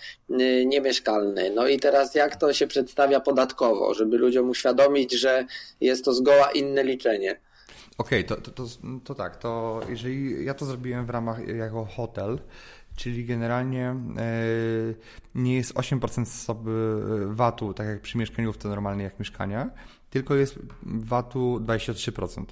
niemieszkalny. 0.65 1.51
No 1.55 1.67
i 1.67 1.79
teraz 1.79 2.15
jak 2.15 2.35
to 2.35 2.53
się 2.53 2.67
przedstawia 2.67 3.19
podatkowo, 3.19 3.93
żeby 3.93 4.17
ludziom 4.17 4.49
uświadomić, 4.49 5.11
że 5.11 5.45
jest 5.81 6.05
to 6.05 6.13
zgoła 6.13 6.51
inne 6.51 6.83
liczenie? 6.83 7.39
Okej, 7.97 8.25
okay, 8.25 8.37
to, 8.37 8.51
to, 8.51 8.51
to, 8.51 8.67
to, 9.03 9.15
tak, 9.15 9.37
to 9.37 9.81
jeżeli 9.89 10.45
ja 10.45 10.53
to 10.53 10.65
zrobiłem 10.65 11.05
w 11.05 11.09
ramach 11.09 11.47
jako 11.47 11.85
hotel, 11.85 12.39
czyli 12.95 13.25
generalnie 13.25 13.85
e, 13.87 13.95
nie 15.35 15.55
jest 15.55 15.73
8% 15.73 16.25
zasoby 16.25 17.01
VAT-u, 17.27 17.73
tak 17.73 17.87
jak 17.87 18.01
przy 18.01 18.17
mieszkaniówce 18.17 18.69
normalnie 18.69 19.03
jak 19.03 19.19
mieszkania, 19.19 19.69
tylko 20.11 20.35
jest 20.35 20.59
VAT-u 20.83 21.59
23%. 21.59 22.45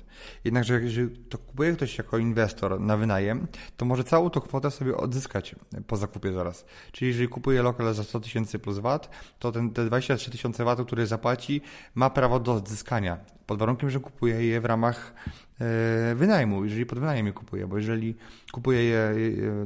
Jednakże 0.44 0.82
jeżeli 0.82 1.18
to 1.18 1.38
kupuje 1.38 1.74
ktoś 1.74 1.98
jako 1.98 2.18
inwestor 2.18 2.82
na 2.82 2.98
wynajem, 2.98 3.48
to 3.78 3.86
może 3.86 4.04
całą 4.04 4.30
tą 4.30 4.40
kwotę 4.42 4.72
sobie 4.72 4.98
odzyskać 4.98 5.56
po 5.88 5.98
zakupie 5.98 6.34
zaraz. 6.34 6.66
Czyli 6.92 7.10
jeżeli 7.10 7.28
kupuje 7.28 7.62
lokal 7.62 7.94
za 7.94 8.04
100 8.04 8.20
tysięcy 8.20 8.60
plus 8.60 8.80
VAT, 8.80 9.10
to 9.40 9.52
ten, 9.52 9.70
te 9.70 9.86
23 9.86 10.32
tysiące 10.32 10.64
VAT-u, 10.64 10.86
które 10.86 11.08
zapłaci, 11.08 11.62
ma 11.96 12.10
prawo 12.10 12.40
do 12.40 12.54
odzyskania. 12.54 13.18
Pod 13.46 13.60
warunkiem, 13.60 13.90
że 13.90 14.00
kupuje 14.00 14.46
je 14.46 14.62
w 14.62 14.66
ramach 14.66 15.14
e, 15.60 16.16
wynajmu, 16.16 16.64
jeżeli 16.64 16.86
pod 16.86 17.00
wynajem 17.00 17.26
je 17.26 17.34
kupuje, 17.34 17.68
bo 17.68 17.78
jeżeli 17.78 18.16
kupuje 18.52 18.84
je 18.84 19.14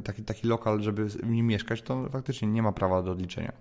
taki, 0.03 0.23
taki 0.23 0.47
lokal, 0.47 0.81
żeby 0.81 1.05
w 1.05 1.29
nim 1.29 1.47
mieszkać, 1.47 1.81
to 1.81 2.09
faktycznie 2.09 2.47
nie 2.47 2.61
ma 2.61 2.71
prawa 2.71 3.03
do 3.03 3.11
odliczenia. 3.11 3.53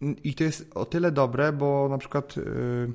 I 0.00 0.34
to 0.34 0.44
jest 0.44 0.70
o 0.74 0.86
tyle 0.86 1.12
dobre, 1.12 1.52
bo 1.52 1.88
na 1.88 1.98
przykład 1.98 2.36
y, 2.36 2.92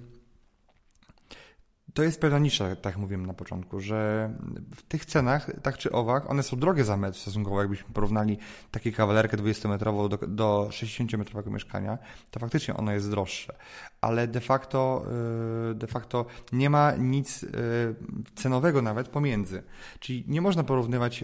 to 1.93 2.03
jest 2.03 2.21
pewna 2.21 2.39
nisza, 2.39 2.75
tak 2.75 2.97
mówiłem 2.97 3.25
na 3.25 3.33
początku, 3.33 3.79
że 3.79 4.29
w 4.75 4.83
tych 4.83 5.05
cenach, 5.05 5.51
tak 5.61 5.77
czy 5.77 5.91
owak, 5.91 6.29
one 6.29 6.43
są 6.43 6.57
drogie 6.57 6.83
za 6.83 6.97
metr 6.97 7.19
stosunkowo, 7.19 7.59
jakbyśmy 7.59 7.93
porównali 7.93 8.37
takie 8.71 8.91
kawalerkę 8.91 9.37
20-metrową 9.37 10.09
do, 10.09 10.17
do 10.27 10.67
60-metrowego 10.71 11.51
mieszkania, 11.51 11.97
to 12.31 12.39
faktycznie 12.39 12.77
ono 12.77 12.91
jest 12.91 13.09
droższe. 13.09 13.55
Ale 14.01 14.27
de 14.27 14.39
facto, 14.39 15.05
y, 15.71 15.75
de 15.75 15.87
facto 15.87 16.25
nie 16.51 16.69
ma 16.69 16.95
nic 16.95 17.43
y, 17.43 17.49
cenowego 18.35 18.81
nawet 18.81 19.07
pomiędzy. 19.07 19.63
Czyli 19.99 20.23
nie 20.27 20.41
można 20.41 20.63
porównywać 20.63 21.23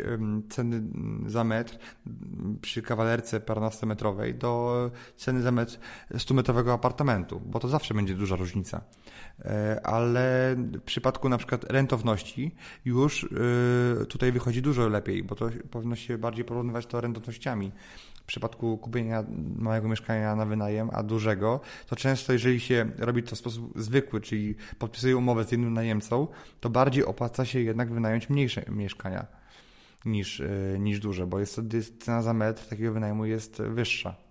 ceny 0.50 0.84
za 1.26 1.44
metr 1.44 1.78
przy 2.62 2.82
kawalerce 2.82 3.40
15-metrowej 3.40 4.38
do 4.38 4.92
ceny 5.16 5.42
za 5.42 5.52
metr 5.52 5.80
100-metrowego 6.12 6.74
apartamentu, 6.74 7.42
bo 7.46 7.60
to 7.60 7.68
zawsze 7.68 7.94
będzie 7.94 8.16
duża 8.16 8.36
różnica. 8.36 8.82
E, 9.40 9.82
ale 9.84 10.56
w 10.58 10.82
przypadku 10.82 11.30
na 11.30 11.38
przykład 11.38 11.64
rentowności 11.64 12.56
już 12.86 13.30
tutaj 14.10 14.32
wychodzi 14.32 14.62
dużo 14.62 14.88
lepiej, 14.88 15.24
bo 15.24 15.36
to 15.36 15.50
powinno 15.72 15.96
się 15.96 16.18
bardziej 16.18 16.46
porównywać 16.46 16.86
to 16.86 17.02
rentownościami. 17.02 17.72
W 18.26 18.28
przypadku 18.28 18.78
kupienia 18.78 19.24
małego 19.56 19.88
mieszkania 19.88 20.36
na 20.36 20.46
wynajem, 20.46 20.90
a 20.94 21.04
dużego, 21.04 21.60
to 21.88 21.96
często 21.96 22.34
jeżeli 22.34 22.60
się 22.60 22.92
robi 22.98 23.24
to 23.24 23.36
w 23.36 23.40
sposób 23.40 23.74
zwykły, 23.76 24.22
czyli 24.22 24.56
podpisuje 24.80 25.18
umowę 25.18 25.44
z 25.44 25.52
jednym 25.52 25.74
najemcą, 25.74 26.28
to 26.60 26.70
bardziej 26.70 27.06
opłaca 27.06 27.46
się 27.46 27.60
jednak 27.60 27.94
wynająć 27.94 28.30
mniejsze 28.30 28.66
mieszkania 28.70 29.26
niż, 30.06 30.42
e, 30.42 30.48
niż 30.80 31.00
duże, 31.00 31.28
bo 31.28 31.40
jest 31.40 31.54
wtedy 31.54 31.84
cena 31.84 32.22
za 32.22 32.34
metr 32.34 32.68
takiego 32.68 32.94
wynajmu 32.94 33.26
jest 33.26 33.62
wyższa. 33.62 34.25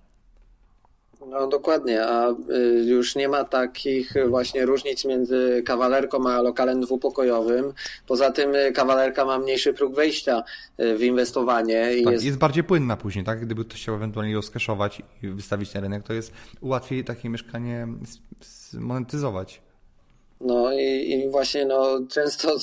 No 1.28 1.46
dokładnie, 1.46 2.06
a 2.06 2.30
y, 2.30 2.84
już 2.84 3.16
nie 3.16 3.28
ma 3.28 3.44
takich 3.44 4.14
właśnie 4.28 4.66
różnic 4.66 5.04
między 5.04 5.62
kawalerką 5.66 6.30
a 6.30 6.42
lokalem 6.42 6.80
dwupokojowym. 6.80 7.72
Poza 8.06 8.30
tym 8.30 8.54
y, 8.54 8.72
kawalerka 8.72 9.24
ma 9.24 9.38
mniejszy 9.38 9.72
próg 9.72 9.94
wejścia 9.94 10.44
y, 10.80 10.96
w 10.96 11.02
inwestowanie. 11.02 11.94
I 11.96 12.04
tak, 12.04 12.12
jest... 12.12 12.24
jest 12.24 12.38
bardziej 12.38 12.64
płynna 12.64 12.96
później, 12.96 13.24
tak? 13.24 13.40
Gdyby 13.40 13.64
ktoś 13.64 13.82
chciał 13.82 13.94
ewentualnie 13.94 14.32
ją 14.32 14.42
skeszować 14.42 15.02
i 15.22 15.28
wystawić 15.28 15.74
na 15.74 15.80
rynek, 15.80 16.02
to 16.02 16.12
jest 16.12 16.32
łatwiej 16.62 17.04
takie 17.04 17.28
mieszkanie 17.28 17.86
monetyzować. 18.74 19.62
No 20.40 20.72
i, 20.72 21.10
i, 21.10 21.30
właśnie 21.30 21.66
no, 21.66 22.00
często, 22.10 22.58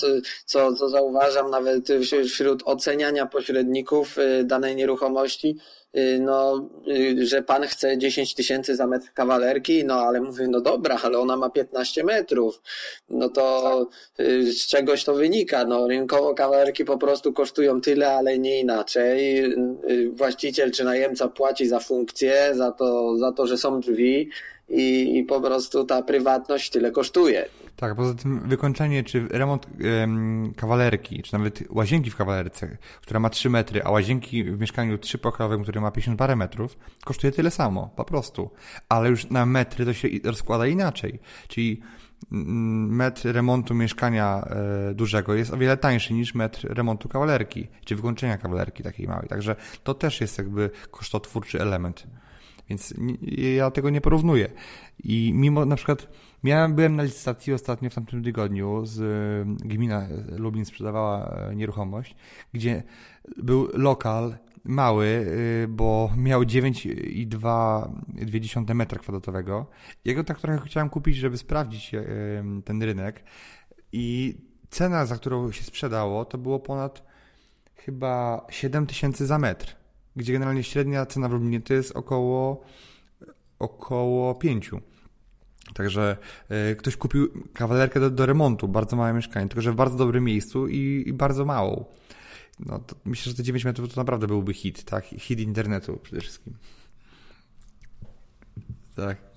co, 0.46 0.74
co 0.74 0.90
zauważam 0.90 1.50
nawet 1.50 1.88
wśród 2.26 2.64
oceniania 2.66 3.26
pośredników 3.26 4.18
danej 4.44 4.76
nieruchomości, 4.76 5.58
no, 6.20 6.70
y, 6.88 7.26
że 7.26 7.44
pan 7.44 7.64
chce 7.64 7.98
10 7.98 8.36
tysięcy 8.36 8.76
za 8.76 8.88
metr 8.88 9.14
kawalerki, 9.14 9.86
no 9.86 9.94
ale 9.94 10.22
mówię, 10.22 10.48
no 10.48 10.62
dobra, 10.62 11.00
ale 11.04 11.20
ona 11.20 11.38
ma 11.38 11.50
15 11.50 12.04
metrów. 12.04 12.62
No 13.10 13.30
to 13.30 13.88
y, 14.20 14.54
z 14.54 14.68
czegoś 14.68 15.04
to 15.04 15.14
wynika. 15.14 15.66
No, 15.66 15.88
rynkowo 15.88 16.34
kawalerki 16.34 16.86
po 16.86 16.98
prostu 16.98 17.34
kosztują 17.34 17.82
tyle, 17.82 18.14
ale 18.14 18.40
nie 18.40 18.60
inaczej. 18.60 19.44
Właściciel 20.12 20.72
czy 20.72 20.84
najemca 20.84 21.28
płaci 21.28 21.68
za 21.68 21.80
funkcję, 21.80 22.52
za 22.54 22.72
to, 22.72 23.18
za 23.18 23.32
to 23.32 23.48
że 23.48 23.58
są 23.58 23.80
drzwi 23.80 24.30
i, 24.72 25.18
i 25.18 25.24
po 25.24 25.42
prostu 25.42 25.86
ta 25.86 26.02
prywatność 26.02 26.70
tyle 26.70 26.92
kosztuje. 26.92 27.46
Tak, 27.76 27.96
poza 27.96 28.14
tym 28.14 28.40
wykończenie 28.40 29.04
czy 29.04 29.28
remont 29.28 29.68
kawalerki, 30.56 31.24
czy 31.24 31.34
nawet 31.34 31.64
łazienki 31.70 32.10
w 32.10 32.16
kawalerce, 32.16 32.78
która 33.02 33.20
ma 33.20 33.30
3 33.30 33.50
metry, 33.50 33.84
a 33.84 33.92
łazienki 33.92 34.44
w 34.44 34.60
mieszkaniu 34.60 34.98
trzypokojowym, 34.98 35.64
które 35.64 35.82
ma 35.82 35.92
50 35.92 36.20
parę 36.20 36.36
metrów, 36.36 36.78
kosztuje 37.06 37.32
tyle 37.32 37.52
samo, 37.52 37.90
po 37.96 38.06
prostu. 38.06 38.50
Ale 38.90 39.10
już 39.10 39.30
na 39.30 39.46
metry 39.46 39.86
to 39.86 39.94
się 39.94 40.08
rozkłada 40.24 40.68
inaczej. 40.68 41.20
Czyli 41.48 41.82
mm, 42.32 42.96
metr 42.96 43.32
remontu 43.32 43.74
mieszkania 43.74 44.48
e, 44.90 44.94
dużego 44.94 45.34
jest 45.34 45.54
o 45.54 45.58
wiele 45.58 45.78
tańszy 45.78 46.14
niż 46.14 46.36
metr 46.36 46.68
remontu 46.70 47.10
kawalerki, 47.10 47.68
czy 47.86 47.96
wykończenia 47.96 48.38
kawalerki 48.38 48.84
takiej 48.84 49.08
małej. 49.08 49.28
Także 49.28 49.56
to 49.84 49.94
też 49.94 50.22
jest 50.22 50.38
jakby 50.38 50.70
kosztotwórczy 50.92 51.62
element. 51.62 52.08
Więc 52.72 52.94
ja 53.56 53.72
tego 53.72 53.90
nie 53.90 54.02
porównuję. 54.02 54.52
I 55.04 55.32
mimo 55.36 55.66
na 55.66 55.76
przykład 55.76 56.08
miałem, 56.44 56.76
byłem 56.76 56.96
na 56.96 57.04
licytacji 57.04 57.54
ostatnio 57.54 57.90
w 57.90 57.96
tamtym 57.96 58.24
tygodniu 58.24 58.86
z 58.86 59.00
gmina 59.60 60.08
Lublin 60.38 60.66
sprzedawała 60.66 61.30
e, 61.30 61.56
nieruchomość, 61.56 62.16
gdzie 62.54 62.84
był 63.38 63.70
lokal 63.74 64.38
mały, 64.64 65.26
bo 65.70 66.12
miał 66.18 66.42
9,2 66.42 68.76
metra 68.76 69.00
kwadratowego. 69.00 69.68
Jego 70.06 70.24
tak 70.24 70.40
trochę 70.40 70.60
chciałem 70.66 70.90
kupić, 70.90 71.18
żeby 71.18 71.38
sprawdzić 71.38 71.94
e, 71.94 72.04
ten 72.66 72.84
rynek 72.84 73.24
i 73.92 74.38
cena, 74.70 75.06
za 75.06 75.16
którą 75.16 75.52
się 75.52 75.64
sprzedało, 75.64 76.26
to 76.26 76.38
było 76.38 76.60
ponad 76.60 77.04
chyba 77.76 78.46
7 78.50 78.88
tysięcy 78.88 79.26
za 79.26 79.40
metr 79.40 79.81
gdzie 80.16 80.34
generalnie 80.34 80.64
średnia 80.64 81.06
cena 81.06 81.30
w 81.30 81.32
Lublinie 81.32 81.62
to 81.62 81.74
jest 81.74 81.92
około, 81.92 82.64
około 83.60 84.36
5. 84.36 84.72
Także 85.74 86.18
y, 86.72 86.76
ktoś 86.76 86.98
kupił 86.98 87.30
kawalerkę 87.54 88.00
do, 88.00 88.10
do, 88.10 88.26
remontu, 88.26 88.68
bardzo 88.68 88.96
małe 88.96 89.14
mieszkanie, 89.14 89.48
tylko 89.48 89.62
że 89.62 89.72
w 89.72 89.76
bardzo 89.76 89.98
dobrym 89.98 90.24
miejscu 90.24 90.68
i, 90.68 91.04
i 91.08 91.14
bardzo 91.14 91.46
małą. 91.46 91.86
No 92.60 92.84
myślę, 93.06 93.30
że 93.30 93.38
te 93.38 93.44
9 93.44 93.66
metrów 93.66 93.94
to 93.94 94.02
naprawdę 94.02 94.28
byłby 94.28 94.54
hit, 94.54 94.84
tak? 94.84 95.06
Hit 95.06 95.40
internetu 95.40 96.00
przede 96.04 96.22
wszystkim. 96.22 96.54
Tak. 98.96 99.31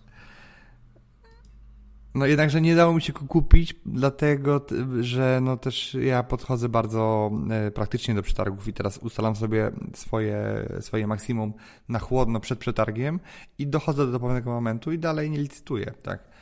No 2.15 2.27
jednakże 2.27 2.61
nie 2.61 2.75
dało 2.75 2.95
mi 2.95 3.03
się 3.03 3.13
go 3.13 3.21
kupić, 3.21 3.75
dlatego, 3.87 4.67
że 5.01 5.39
no 5.43 5.57
też 5.57 5.95
ja 5.95 6.23
podchodzę 6.23 6.69
bardzo 6.69 7.31
e, 7.51 7.71
praktycznie 7.71 8.15
do 8.15 8.23
przetargów 8.23 8.69
i 8.69 8.73
teraz 8.73 8.99
ustalam 8.99 9.37
sobie 9.37 9.71
swoje, 9.95 10.69
swoje 10.81 11.07
maksimum 11.07 11.53
na 11.89 11.99
chłodno 11.99 12.41
przed 12.41 12.59
przetargiem 12.59 13.21
i 13.59 13.67
dochodzę 13.67 14.13
do 14.13 14.21
pewnego 14.21 14.51
momentu 14.51 14.93
i 14.93 14.99
dalej 14.99 15.31
nie 15.31 15.39
licytuję, 15.39 15.93
tak. 16.03 16.34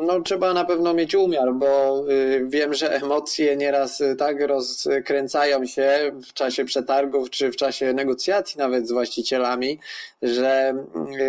No, 0.00 0.20
trzeba 0.20 0.54
na 0.54 0.64
pewno 0.64 0.94
mieć 0.94 1.14
umiar, 1.14 1.54
bo 1.54 2.02
y, 2.10 2.46
wiem, 2.48 2.74
że 2.74 2.94
emocje 2.94 3.56
nieraz 3.56 4.00
y, 4.00 4.16
tak 4.16 4.40
rozkręcają 4.40 5.66
się 5.66 6.12
w 6.28 6.32
czasie 6.32 6.64
przetargów 6.64 7.30
czy 7.30 7.50
w 7.50 7.56
czasie 7.56 7.92
negocjacji 7.92 8.58
nawet 8.58 8.88
z 8.88 8.92
właścicielami, 8.92 9.78
że 10.22 10.74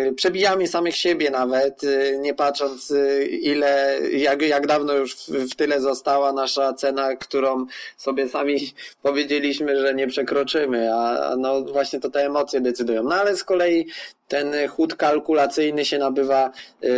y, 0.08 0.12
przebijamy 0.12 0.68
samych 0.68 0.96
siebie 0.96 1.30
nawet, 1.30 1.80
nie 2.20 2.34
patrząc 2.34 2.92
ile, 3.30 3.98
jak, 4.12 4.42
jak 4.42 4.66
dawno 4.66 4.94
już 4.94 5.14
w, 5.14 5.56
tyle 5.56 5.80
została 5.80 6.32
nasza 6.32 6.72
cena, 6.72 7.16
którą 7.16 7.66
sobie 7.96 8.28
sami 8.28 8.74
powiedzieliśmy, 9.02 9.80
że 9.80 9.94
nie 9.94 10.06
przekroczymy, 10.06 10.94
a 10.94 11.36
no 11.38 11.62
właśnie 11.62 12.00
to 12.00 12.10
te 12.10 12.26
emocje 12.26 12.60
decydują. 12.60 13.02
No 13.02 13.14
ale 13.14 13.36
z 13.36 13.44
kolei 13.44 13.86
ten 14.28 14.68
chód 14.68 14.94
kalkulacyjny 14.94 15.84
się 15.84 15.98
nabywa 15.98 16.50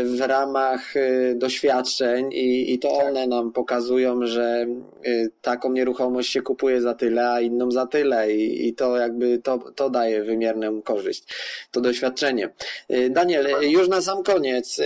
w 0.05 0.21
ramach 0.21 0.97
y, 0.97 1.35
doświadczeń 1.63 2.33
i, 2.33 2.73
i 2.73 2.79
to 2.79 2.91
one 2.93 3.27
nam 3.27 3.53
pokazują, 3.53 4.27
że 4.27 4.67
y, 5.07 5.31
taką 5.43 5.73
nieruchomość 5.73 6.33
się 6.33 6.43
kupuje 6.43 6.81
za 6.81 6.95
tyle, 6.95 7.31
a 7.31 7.41
inną 7.41 7.71
za 7.71 7.87
tyle 7.87 8.33
i, 8.33 8.69
i 8.69 8.75
to 8.75 8.97
jakby 8.97 9.39
to, 9.39 9.59
to 9.59 9.91
daje 9.91 10.25
wymierną 10.25 10.83
korzyść, 10.83 11.25
to 11.71 11.81
doświadczenie. 11.81 12.49
Daniel, 13.11 13.47
już 13.61 13.89
na 13.89 14.01
sam 14.01 14.23
koniec, 14.23 14.81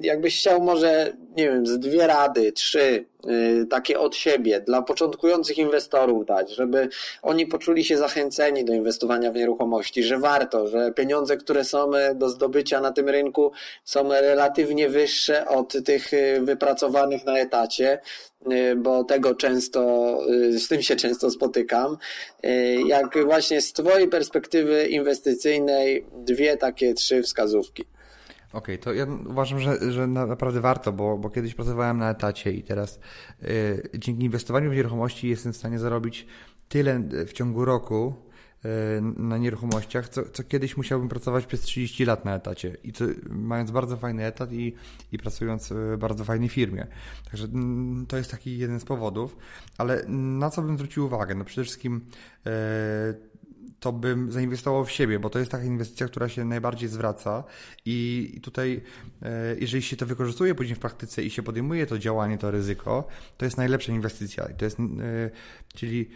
jakbyś 0.00 0.38
chciał 0.38 0.60
może, 0.60 1.16
nie 1.36 1.44
wiem, 1.44 1.66
z 1.66 1.78
dwie 1.78 2.06
rady, 2.06 2.52
trzy 2.52 3.04
Y, 3.30 3.66
takie 3.66 4.00
od 4.00 4.16
siebie 4.16 4.60
dla 4.60 4.82
początkujących 4.82 5.58
inwestorów 5.58 6.26
dać, 6.26 6.50
żeby 6.50 6.88
oni 7.22 7.46
poczuli 7.46 7.84
się 7.84 7.96
zachęceni 7.96 8.64
do 8.64 8.72
inwestowania 8.72 9.32
w 9.32 9.34
nieruchomości, 9.34 10.02
że 10.02 10.18
warto, 10.18 10.68
że 10.68 10.92
pieniądze, 10.92 11.36
które 11.36 11.64
są 11.64 11.94
y, 11.96 12.14
do 12.14 12.28
zdobycia 12.28 12.80
na 12.80 12.92
tym 12.92 13.08
rynku 13.08 13.52
są 13.84 14.08
relatywnie 14.08 14.88
wyższe 14.88 15.48
od 15.48 15.84
tych 15.84 16.12
y, 16.12 16.40
wypracowanych 16.40 17.24
na 17.24 17.38
etacie, 17.38 18.00
bo 18.76 19.04
tego 19.04 19.34
często, 19.34 20.18
z 20.50 20.68
tym 20.68 20.82
się 20.82 20.96
często 20.96 21.30
spotykam. 21.30 21.96
Jak 22.86 23.24
właśnie 23.24 23.60
z 23.60 23.72
Twojej 23.72 24.08
perspektywy 24.08 24.86
inwestycyjnej 24.86 26.06
dwie 26.12 26.56
takie 26.56 26.94
trzy 26.94 27.22
wskazówki. 27.22 27.84
Okej, 28.52 28.74
okay, 28.74 28.78
to 28.78 28.92
ja 28.92 29.06
uważam, 29.26 29.58
że, 29.58 29.92
że 29.92 30.06
naprawdę 30.06 30.60
warto, 30.60 30.92
bo, 30.92 31.18
bo 31.18 31.30
kiedyś 31.30 31.54
pracowałem 31.54 31.98
na 31.98 32.10
etacie 32.10 32.52
i 32.52 32.62
teraz 32.62 33.00
y, 33.42 33.88
dzięki 33.94 34.24
inwestowaniu 34.24 34.70
w 34.70 34.74
nieruchomości 34.74 35.28
jestem 35.28 35.52
w 35.52 35.56
stanie 35.56 35.78
zarobić 35.78 36.26
tyle 36.68 37.00
w 37.26 37.32
ciągu 37.32 37.64
roku 37.64 38.14
y, 38.64 38.68
na 39.16 39.38
nieruchomościach, 39.38 40.08
co, 40.08 40.22
co 40.32 40.44
kiedyś 40.44 40.76
musiałbym 40.76 41.08
pracować 41.08 41.46
przez 41.46 41.60
30 41.60 42.04
lat 42.04 42.24
na 42.24 42.34
etacie. 42.34 42.76
I 42.84 42.92
to, 42.92 43.04
mając 43.28 43.70
bardzo 43.70 43.96
fajny 43.96 44.24
etat 44.24 44.52
i, 44.52 44.74
i 45.12 45.18
pracując 45.18 45.72
w 45.72 45.96
bardzo 45.98 46.24
fajnej 46.24 46.48
firmie. 46.48 46.86
Także 47.30 47.44
mm, 47.44 48.06
to 48.06 48.16
jest 48.16 48.30
taki 48.30 48.58
jeden 48.58 48.80
z 48.80 48.84
powodów. 48.84 49.36
Ale 49.78 50.04
na 50.08 50.50
co 50.50 50.62
bym 50.62 50.76
zwrócił 50.76 51.04
uwagę? 51.06 51.34
No 51.34 51.44
przede 51.44 51.64
wszystkim 51.64 52.06
y, 52.46 53.31
to 53.82 53.92
bym 53.92 54.32
zainwestował 54.32 54.84
w 54.84 54.90
siebie, 54.90 55.18
bo 55.18 55.30
to 55.30 55.38
jest 55.38 55.50
taka 55.50 55.64
inwestycja, 55.64 56.06
która 56.06 56.28
się 56.28 56.44
najbardziej 56.44 56.88
zwraca 56.88 57.44
i 57.84 58.40
tutaj, 58.42 58.80
e, 59.22 59.56
jeżeli 59.60 59.82
się 59.82 59.96
to 59.96 60.06
wykorzystuje 60.06 60.54
później 60.54 60.76
w 60.76 60.78
praktyce 60.78 61.22
i 61.22 61.30
się 61.30 61.42
podejmuje 61.42 61.86
to 61.86 61.98
działanie, 61.98 62.38
to 62.38 62.50
ryzyko, 62.50 63.08
to 63.36 63.44
jest 63.44 63.56
najlepsza 63.56 63.92
inwestycja. 63.92 64.48
To 64.48 64.64
jest, 64.64 64.80
e, 64.80 65.30
czyli 65.74 66.10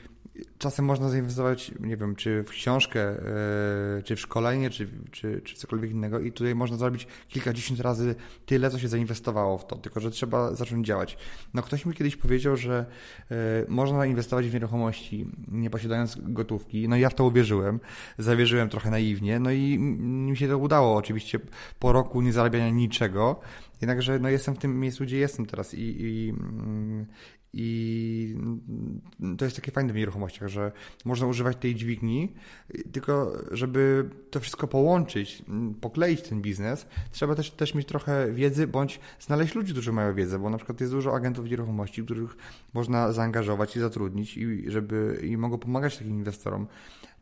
czasem 0.59 0.85
można 0.85 1.09
zainwestować, 1.09 1.73
nie 1.81 1.97
wiem, 1.97 2.17
czy 2.17 2.43
w 2.43 2.51
książkę, 2.51 3.01
e, 3.01 4.03
czy 4.03 4.17
w 4.17 4.21
szkolenie, 4.21 4.71
czy, 4.71 4.89
czy, 5.11 5.41
czy 5.45 5.57
cokolwiek 5.57 5.91
innego 5.91 6.21
i 6.21 6.33
tutaj 6.33 6.55
można 6.55 6.77
zrobić 6.77 7.07
kilkadziesiąt 7.29 7.81
razy 7.81 8.15
tyle, 8.47 8.71
co 8.71 8.79
się 8.79 8.89
zainwestowało 8.89 9.59
w 9.59 9.67
to, 9.67 9.77
tylko 9.77 10.01
że 10.01 10.11
trzeba 10.11 10.55
zacząć 10.55 10.87
działać. 10.87 11.19
No 11.55 11.63
ktoś 11.63 11.87
mi 11.87 11.95
kiedyś 11.95 12.17
powiedział, 12.17 12.57
że 12.57 12.87
e, 13.31 13.35
można 13.69 14.07
inwestować 14.07 14.47
w 14.47 14.55
nieruchomości 14.55 15.27
nie 15.49 15.71
posiadając 15.71 16.19
gotówki, 16.23 16.89
no 16.89 16.97
ja 16.97 17.11
w 17.11 17.15
to 17.15 17.25
uwierzyłem, 17.25 17.81
zawierzyłem 18.19 18.69
trochę 18.69 18.91
naiwnie, 18.91 19.41
no 19.41 19.51
i 19.51 19.79
mi 19.79 20.37
się 20.37 20.49
to 20.49 20.59
udało 20.59 20.97
oczywiście 20.97 21.39
po 21.79 21.93
roku 21.93 22.23
nie 22.23 22.33
zarabiania 22.33 22.71
niczego, 22.71 23.41
Jednakże 23.81 24.19
no, 24.19 24.29
jestem 24.29 24.55
w 24.55 24.59
tym 24.59 24.81
miejscu, 24.81 25.05
gdzie 25.05 25.19
jestem 25.19 25.47
teraz 25.47 25.75
i, 25.75 25.81
i, 25.81 26.29
mm, 26.29 27.07
i 27.59 28.37
to 29.39 29.45
jest 29.45 29.57
takie 29.57 29.73
fajne 29.73 29.93
w 29.93 29.97
nieruchomościach, 29.97 30.49
że 30.49 30.73
można 31.05 31.27
używać 31.27 31.57
tej 31.57 31.75
dźwigni, 31.75 32.33
tylko 32.93 33.33
żeby 33.51 34.11
to 34.31 34.41
wszystko 34.41 34.69
połączyć, 34.69 35.43
pokleić 35.81 36.23
ten 36.23 36.43
biznes, 36.43 36.87
trzeba 37.11 37.35
też, 37.35 37.51
też 37.51 37.75
mieć 37.75 37.89
trochę 37.89 38.33
wiedzy, 38.33 38.67
bądź 38.67 39.01
znaleźć 39.21 39.55
ludzi, 39.55 39.73
którzy 39.73 39.93
mają 39.93 40.15
wiedzę, 40.15 40.39
bo 40.39 40.51
na 40.51 40.57
przykład 40.57 40.81
jest 40.81 40.93
dużo 40.93 41.15
agentów 41.15 41.51
nieruchomości, 41.51 42.03
których 42.03 42.37
można 42.75 43.13
zaangażować 43.13 43.77
i 43.77 43.81
zatrudnić 43.81 44.37
i 44.37 44.71
żeby 44.71 45.21
i 45.23 45.37
mogą 45.37 45.59
pomagać 45.59 45.99
takim 45.99 46.13
inwestorom. 46.13 46.67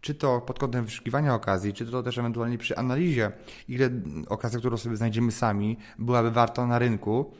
Czy 0.00 0.14
to 0.14 0.40
pod 0.40 0.58
kątem 0.58 0.84
wyszukiwania 0.84 1.34
okazji, 1.34 1.72
czy 1.72 1.86
to 1.86 2.02
też 2.02 2.18
ewentualnie 2.18 2.58
przy 2.58 2.76
analizie, 2.76 3.32
ile 3.68 3.90
okazja, 4.28 4.58
którą 4.58 4.76
sobie 4.76 4.96
znajdziemy 4.96 5.32
sami, 5.32 5.76
byłaby 5.98 6.30
warta 6.30 6.66
na 6.66 6.78
rynku, 6.78 7.32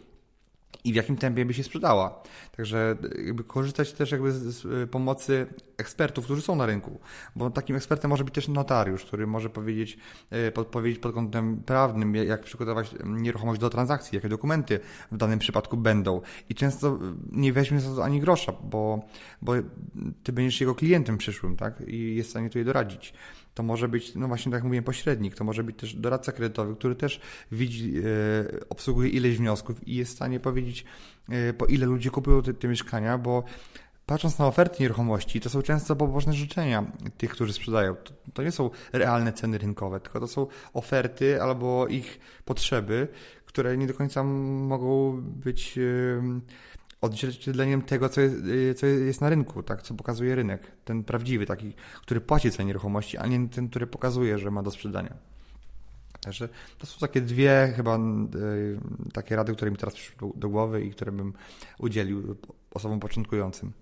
i 0.85 0.93
w 0.93 0.97
jakim 0.97 1.17
tempie 1.17 1.45
by 1.45 1.55
się 1.55 1.63
sprzedała. 1.63 2.23
Także 2.57 2.97
jakby 3.25 3.45
korzystać 3.45 3.93
też 3.93 4.13
jakby 4.13 4.33
z 4.33 4.65
y, 4.65 4.87
pomocy 4.87 5.47
ekspertów, 5.77 6.25
którzy 6.25 6.43
są 6.43 6.57
na 6.57 6.67
rynku, 6.67 7.01
bo 7.37 7.51
takim 7.51 7.77
ekspertem 7.77 8.11
może 8.11 8.25
być 8.25 8.35
też 8.35 8.49
notariusz, 8.49 9.05
który 9.05 9.27
może 9.27 9.51
powiedzieć, 9.51 9.99
y, 10.49 10.53
podpowiedzieć 10.53 10.99
pod 10.99 11.15
kątem 11.15 11.57
prawnym, 11.57 12.15
jak 12.15 12.43
przygotować 12.43 12.95
nieruchomość 13.05 13.61
do 13.61 13.71
transakcji, 13.71 14.17
jakie 14.17 14.29
dokumenty 14.29 14.81
w 15.13 15.17
danym 15.17 15.39
przypadku 15.39 15.77
będą. 15.77 16.21
I 16.49 16.55
często 16.55 16.99
nie 17.33 17.53
weźmie 17.53 17.81
za 17.81 17.95
to 17.95 18.05
ani 18.05 18.21
grosza, 18.21 18.53
bo, 18.63 19.05
bo 19.43 19.53
ty 20.23 20.33
będziesz 20.33 20.61
jego 20.61 20.75
klientem 20.75 21.19
przyszłym, 21.19 21.57
tak? 21.57 21.81
I 21.87 22.15
jest 22.17 22.29
w 22.29 22.31
stanie 22.31 22.51
tu 22.51 22.59
je 22.59 22.65
doradzić. 22.65 23.15
To 23.55 23.63
może 23.63 23.89
być, 23.89 24.15
no 24.15 24.29
właśnie 24.29 24.53
tak 24.53 24.59
jak 24.59 24.65
mówiłem, 24.65 24.85
pośrednik, 24.85 25.35
to 25.35 25.45
może 25.45 25.65
być 25.65 25.77
też 25.77 25.95
doradca 25.95 26.33
kredytowy, 26.33 26.77
który 26.77 26.95
też 26.95 27.21
widzi, 27.53 27.95
e, 27.99 28.03
obsługuje 28.69 29.09
ileś 29.09 29.39
wniosków 29.39 29.89
i 29.89 29.95
jest 29.95 30.13
w 30.13 30.15
stanie 30.15 30.41
powiedzieć, 30.41 30.85
e, 31.29 31.53
po 31.53 31.67
ile 31.67 31.87
ludzie 31.87 32.11
kupują 32.11 32.43
te, 32.43 32.55
te 32.55 32.69
mieszkania, 32.69 33.19
bo 33.19 33.45
patrząc 34.07 34.39
na 34.39 34.47
oferty 34.47 34.83
nieruchomości, 34.83 35.41
to 35.41 35.51
są 35.51 35.63
często 35.63 35.97
poboczne 35.97 36.33
życzenia 36.33 36.93
tych, 37.19 37.31
którzy 37.31 37.53
sprzedają. 37.53 37.95
To, 37.95 38.13
to, 38.35 38.43
nie 38.43 38.53
są 38.53 38.71
realne 38.93 39.33
ceny 39.33 39.59
rynkowe, 39.59 40.01
tylko 40.01 40.21
to 40.21 40.29
są 40.29 40.47
oferty 40.73 41.43
albo 41.43 41.87
ich 41.87 42.21
potrzeby, 42.45 43.09
które 43.47 43.77
nie 43.77 43.87
do 43.87 43.95
końca 43.95 44.25
mogą 44.25 45.21
być 45.23 45.79
odzwierciedleniem 47.05 47.83
tego, 47.83 48.09
co 48.09 48.21
jest, 48.21 48.37
y, 48.47 48.75
co 48.75 48.87
jest 48.87 49.21
na 49.21 49.29
rynku, 49.29 49.63
tak, 49.63 49.83
co 49.83 49.95
pokazuje 49.95 50.35
rynek. 50.35 50.71
Ten 50.85 51.05
prawdziwy, 51.05 51.47
taki, 51.47 51.73
który 52.03 52.21
płaci 52.21 52.51
cenę 52.51 52.65
nieruchomości, 52.65 53.19
a 53.19 53.27
nie 53.27 53.49
ten, 53.49 53.69
który 53.69 53.87
pokazuje, 53.87 54.39
że 54.39 54.51
ma 54.51 54.63
do 54.63 54.71
sprzedania. 54.71 55.15
Także 56.25 56.49
to 56.79 56.87
są 56.87 56.99
takie 56.99 57.21
dwie 57.21 57.73
chyba 57.77 57.97
y, 57.97 58.01
takie 59.13 59.37
rady, 59.37 59.55
które 59.55 59.71
mi 59.71 59.77
teraz 59.77 59.95
przyszły 59.95 60.31
do 60.35 60.49
głowy 60.49 60.85
i 60.85 60.91
które 60.91 61.13
bym 61.13 61.33
udzielił 61.79 62.37
osobom 62.71 63.01
początkującym. 63.01 63.73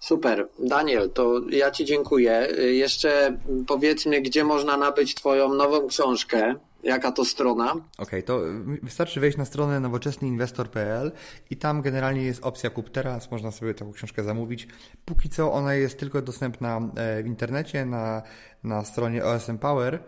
Super. 0.00 0.48
Daniel, 0.58 1.10
to 1.10 1.40
ja 1.50 1.70
Ci 1.70 1.84
dziękuję. 1.84 2.48
Y, 2.58 2.74
jeszcze 2.74 3.38
powiedzmy, 3.66 4.20
gdzie 4.20 4.44
można 4.44 4.76
nabyć 4.76 5.14
Twoją 5.14 5.54
nową 5.54 5.86
książkę. 5.86 6.54
Jaka 6.82 7.12
to 7.12 7.24
strona? 7.24 7.70
Okej, 7.72 7.84
okay, 7.98 8.22
to 8.22 8.40
wystarczy 8.82 9.20
wejść 9.20 9.38
na 9.38 9.44
stronę 9.44 9.80
nowoczesnyinwestor.pl 9.80 11.12
i 11.50 11.56
tam 11.56 11.82
generalnie 11.82 12.22
jest 12.22 12.44
opcja 12.44 12.70
kup 12.70 12.90
teraz, 12.90 13.30
można 13.30 13.50
sobie 13.50 13.74
taką 13.74 13.92
książkę 13.92 14.24
zamówić. 14.24 14.68
Póki 15.04 15.28
co 15.28 15.52
ona 15.52 15.74
jest 15.74 15.98
tylko 15.98 16.22
dostępna 16.22 16.80
e, 16.96 17.22
w 17.22 17.26
internecie 17.26 17.84
na, 17.84 18.22
na 18.64 18.84
stronie 18.84 19.24
OSM 19.24 19.58
Power, 19.58 20.04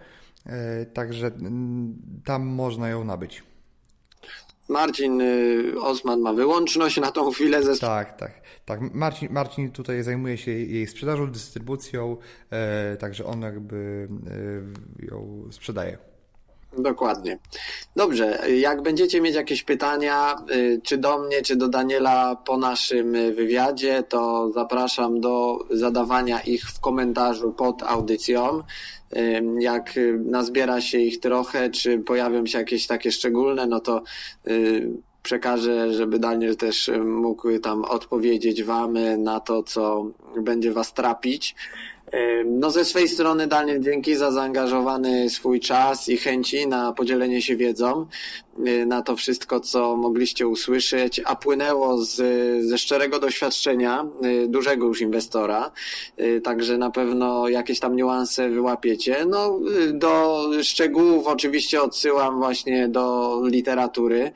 e, 0.47 0.87
także 0.87 1.27
mm, 1.27 1.99
tam 2.25 2.47
można 2.47 2.89
ją 2.89 3.05
nabyć. 3.05 3.43
Marcin 4.69 5.21
y, 5.21 5.81
Osman 5.81 6.21
ma 6.21 6.33
wyłączność 6.33 7.01
na 7.01 7.13
tą 7.13 7.31
chwilę 7.31 7.63
ze... 7.63 7.77
Tak, 7.77 8.17
tak. 8.17 8.33
tak. 8.65 8.81
Marcin, 8.95 9.33
Marcin 9.33 9.71
tutaj 9.71 10.03
zajmuje 10.03 10.39
się 10.39 10.51
jej 10.51 10.87
sprzedażą, 10.87 11.31
dystrybucją, 11.31 12.17
e, 12.51 12.97
także 12.97 13.25
on 13.25 13.43
jakby 13.43 14.09
ją 14.99 15.49
sprzedaje. 15.51 16.10
Dokładnie. 16.79 17.39
Dobrze, 17.97 18.39
jak 18.59 18.83
będziecie 18.83 19.21
mieć 19.21 19.35
jakieś 19.35 19.63
pytania, 19.63 20.37
y, 20.51 20.81
czy 20.85 20.99
do 20.99 21.19
mnie, 21.19 21.43
czy 21.43 21.57
do 21.57 21.69
Daniela 21.69 22.37
po 22.37 22.57
naszym 22.57 23.13
wywiadzie, 23.13 24.03
to 24.09 24.51
zapraszam 24.53 25.21
do 25.21 25.59
zadawania 25.71 26.41
ich 26.41 26.65
w 26.65 26.81
komentarzu 26.81 27.53
pod 27.53 27.83
audycją. 27.83 28.63
Y, 29.17 29.43
jak 29.59 29.95
nazbiera 30.25 30.81
się 30.81 30.99
ich 30.99 31.21
trochę, 31.21 31.71
czy 31.71 31.99
pojawią 31.99 32.47
się 32.47 32.59
jakieś 32.59 32.87
takie 32.87 33.13
szczególne, 33.13 33.67
no 33.67 33.81
to 33.81 34.03
y, 34.49 34.91
przekażę, 35.23 35.93
żeby 35.93 36.19
Daniel 36.19 36.57
też 36.57 36.91
mógł 37.05 37.59
tam 37.59 37.85
odpowiedzieć 37.85 38.63
Wam 38.63 38.95
na 39.19 39.41
to, 39.41 39.63
co 39.63 40.07
będzie 40.37 40.73
Was 40.73 40.95
trapić. 40.95 41.55
No 42.45 42.71
ze 42.71 42.85
swojej 42.85 43.09
strony 43.09 43.47
Daniel 43.47 43.81
dzięki 43.81 44.15
za 44.15 44.31
zaangażowany 44.31 45.31
swój 45.31 45.61
czas 45.61 46.09
i 46.09 46.17
chęci 46.17 46.67
na 46.67 46.93
podzielenie 46.93 47.43
się 47.43 47.57
wiedzą 47.57 48.07
na 48.87 49.03
to 49.03 49.17
wszystko, 49.17 49.61
co 49.61 49.97
mogliście 49.97 50.49
usłyszeć, 50.49 51.21
a 51.25 51.37
płynęło 51.37 52.05
z, 52.05 52.17
ze 52.67 52.79
szczerego 52.79 53.19
doświadczenia 53.19 54.07
dużego 54.49 54.87
już 54.87 55.01
inwestora, 55.01 55.71
także 56.43 56.79
na 56.79 56.91
pewno 56.91 57.49
jakieś 57.49 57.81
tam 57.81 57.97
niuanse 57.97 58.49
wyłapiecie. 58.49 59.25
No 59.29 59.61
do 59.93 60.45
szczegółów 60.63 61.27
oczywiście 61.27 61.83
odsyłam 61.83 62.39
właśnie 62.39 62.89
do 62.89 63.37
literatury 63.45 64.33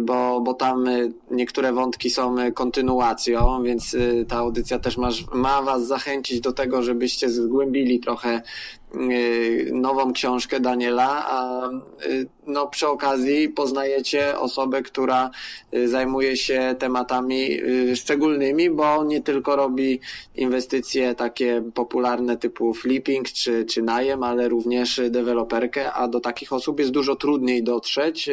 bo, 0.00 0.40
bo 0.40 0.54
tam 0.54 0.88
y, 0.88 1.12
niektóre 1.30 1.72
wątki 1.72 2.10
są 2.10 2.38
y, 2.38 2.52
kontynuacją, 2.52 3.62
więc 3.62 3.94
y, 3.94 4.26
ta 4.28 4.36
audycja 4.36 4.78
też 4.78 4.96
ma, 4.96 5.08
ma 5.34 5.62
Was 5.62 5.86
zachęcić 5.86 6.40
do 6.40 6.52
tego, 6.52 6.82
żebyście 6.82 7.30
zgłębili 7.30 8.00
trochę 8.00 8.42
nową 9.72 10.12
książkę 10.12 10.60
Daniela, 10.60 11.26
a 11.28 11.70
no, 12.46 12.66
przy 12.66 12.88
okazji 12.88 13.48
poznajecie 13.48 14.38
osobę, 14.38 14.82
która 14.82 15.30
zajmuje 15.84 16.36
się 16.36 16.74
tematami 16.78 17.48
szczególnymi, 17.94 18.70
bo 18.70 19.04
nie 19.04 19.22
tylko 19.22 19.56
robi 19.56 20.00
inwestycje 20.34 21.14
takie 21.14 21.62
popularne 21.74 22.36
typu 22.36 22.74
flipping 22.74 23.28
czy, 23.28 23.64
czy 23.64 23.82
najem, 23.82 24.22
ale 24.22 24.48
również 24.48 25.00
deweloperkę, 25.10 25.92
a 25.92 26.08
do 26.08 26.20
takich 26.20 26.52
osób 26.52 26.80
jest 26.80 26.90
dużo 26.90 27.16
trudniej 27.16 27.62
dotrzeć 27.62 28.30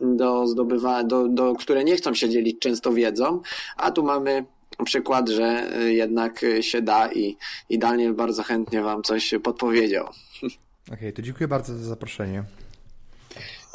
do 0.00 0.46
zdobywania, 0.46 1.04
do, 1.04 1.28
do, 1.28 1.54
które 1.54 1.84
nie 1.84 1.96
chcą 1.96 2.14
się 2.14 2.28
dzielić 2.28 2.58
często 2.58 2.92
wiedzą, 2.92 3.40
a 3.76 3.90
tu 3.90 4.02
mamy 4.02 4.44
przykład, 4.84 5.28
że 5.28 5.70
jednak 5.86 6.44
się 6.60 6.82
da 6.82 7.12
i, 7.12 7.36
i 7.68 7.78
Daniel 7.78 8.14
bardzo 8.14 8.42
chętnie 8.42 8.82
Wam 8.82 9.02
coś 9.02 9.34
podpowiedział. 9.42 10.06
Okej, 10.06 10.52
okay, 10.92 11.12
to 11.12 11.22
dziękuję 11.22 11.48
bardzo 11.48 11.78
za 11.78 11.84
zaproszenie. 11.84 12.44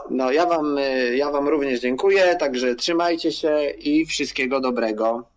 No, 0.10 0.32
ja 0.32 0.45
wam, 0.45 0.76
ja 1.16 1.32
wam 1.32 1.47
również 1.47 1.80
dziękuję, 1.80 2.36
także 2.36 2.76
trzymajcie 2.76 3.32
się 3.32 3.70
i 3.70 4.06
wszystkiego 4.06 4.60
dobrego. 4.60 5.32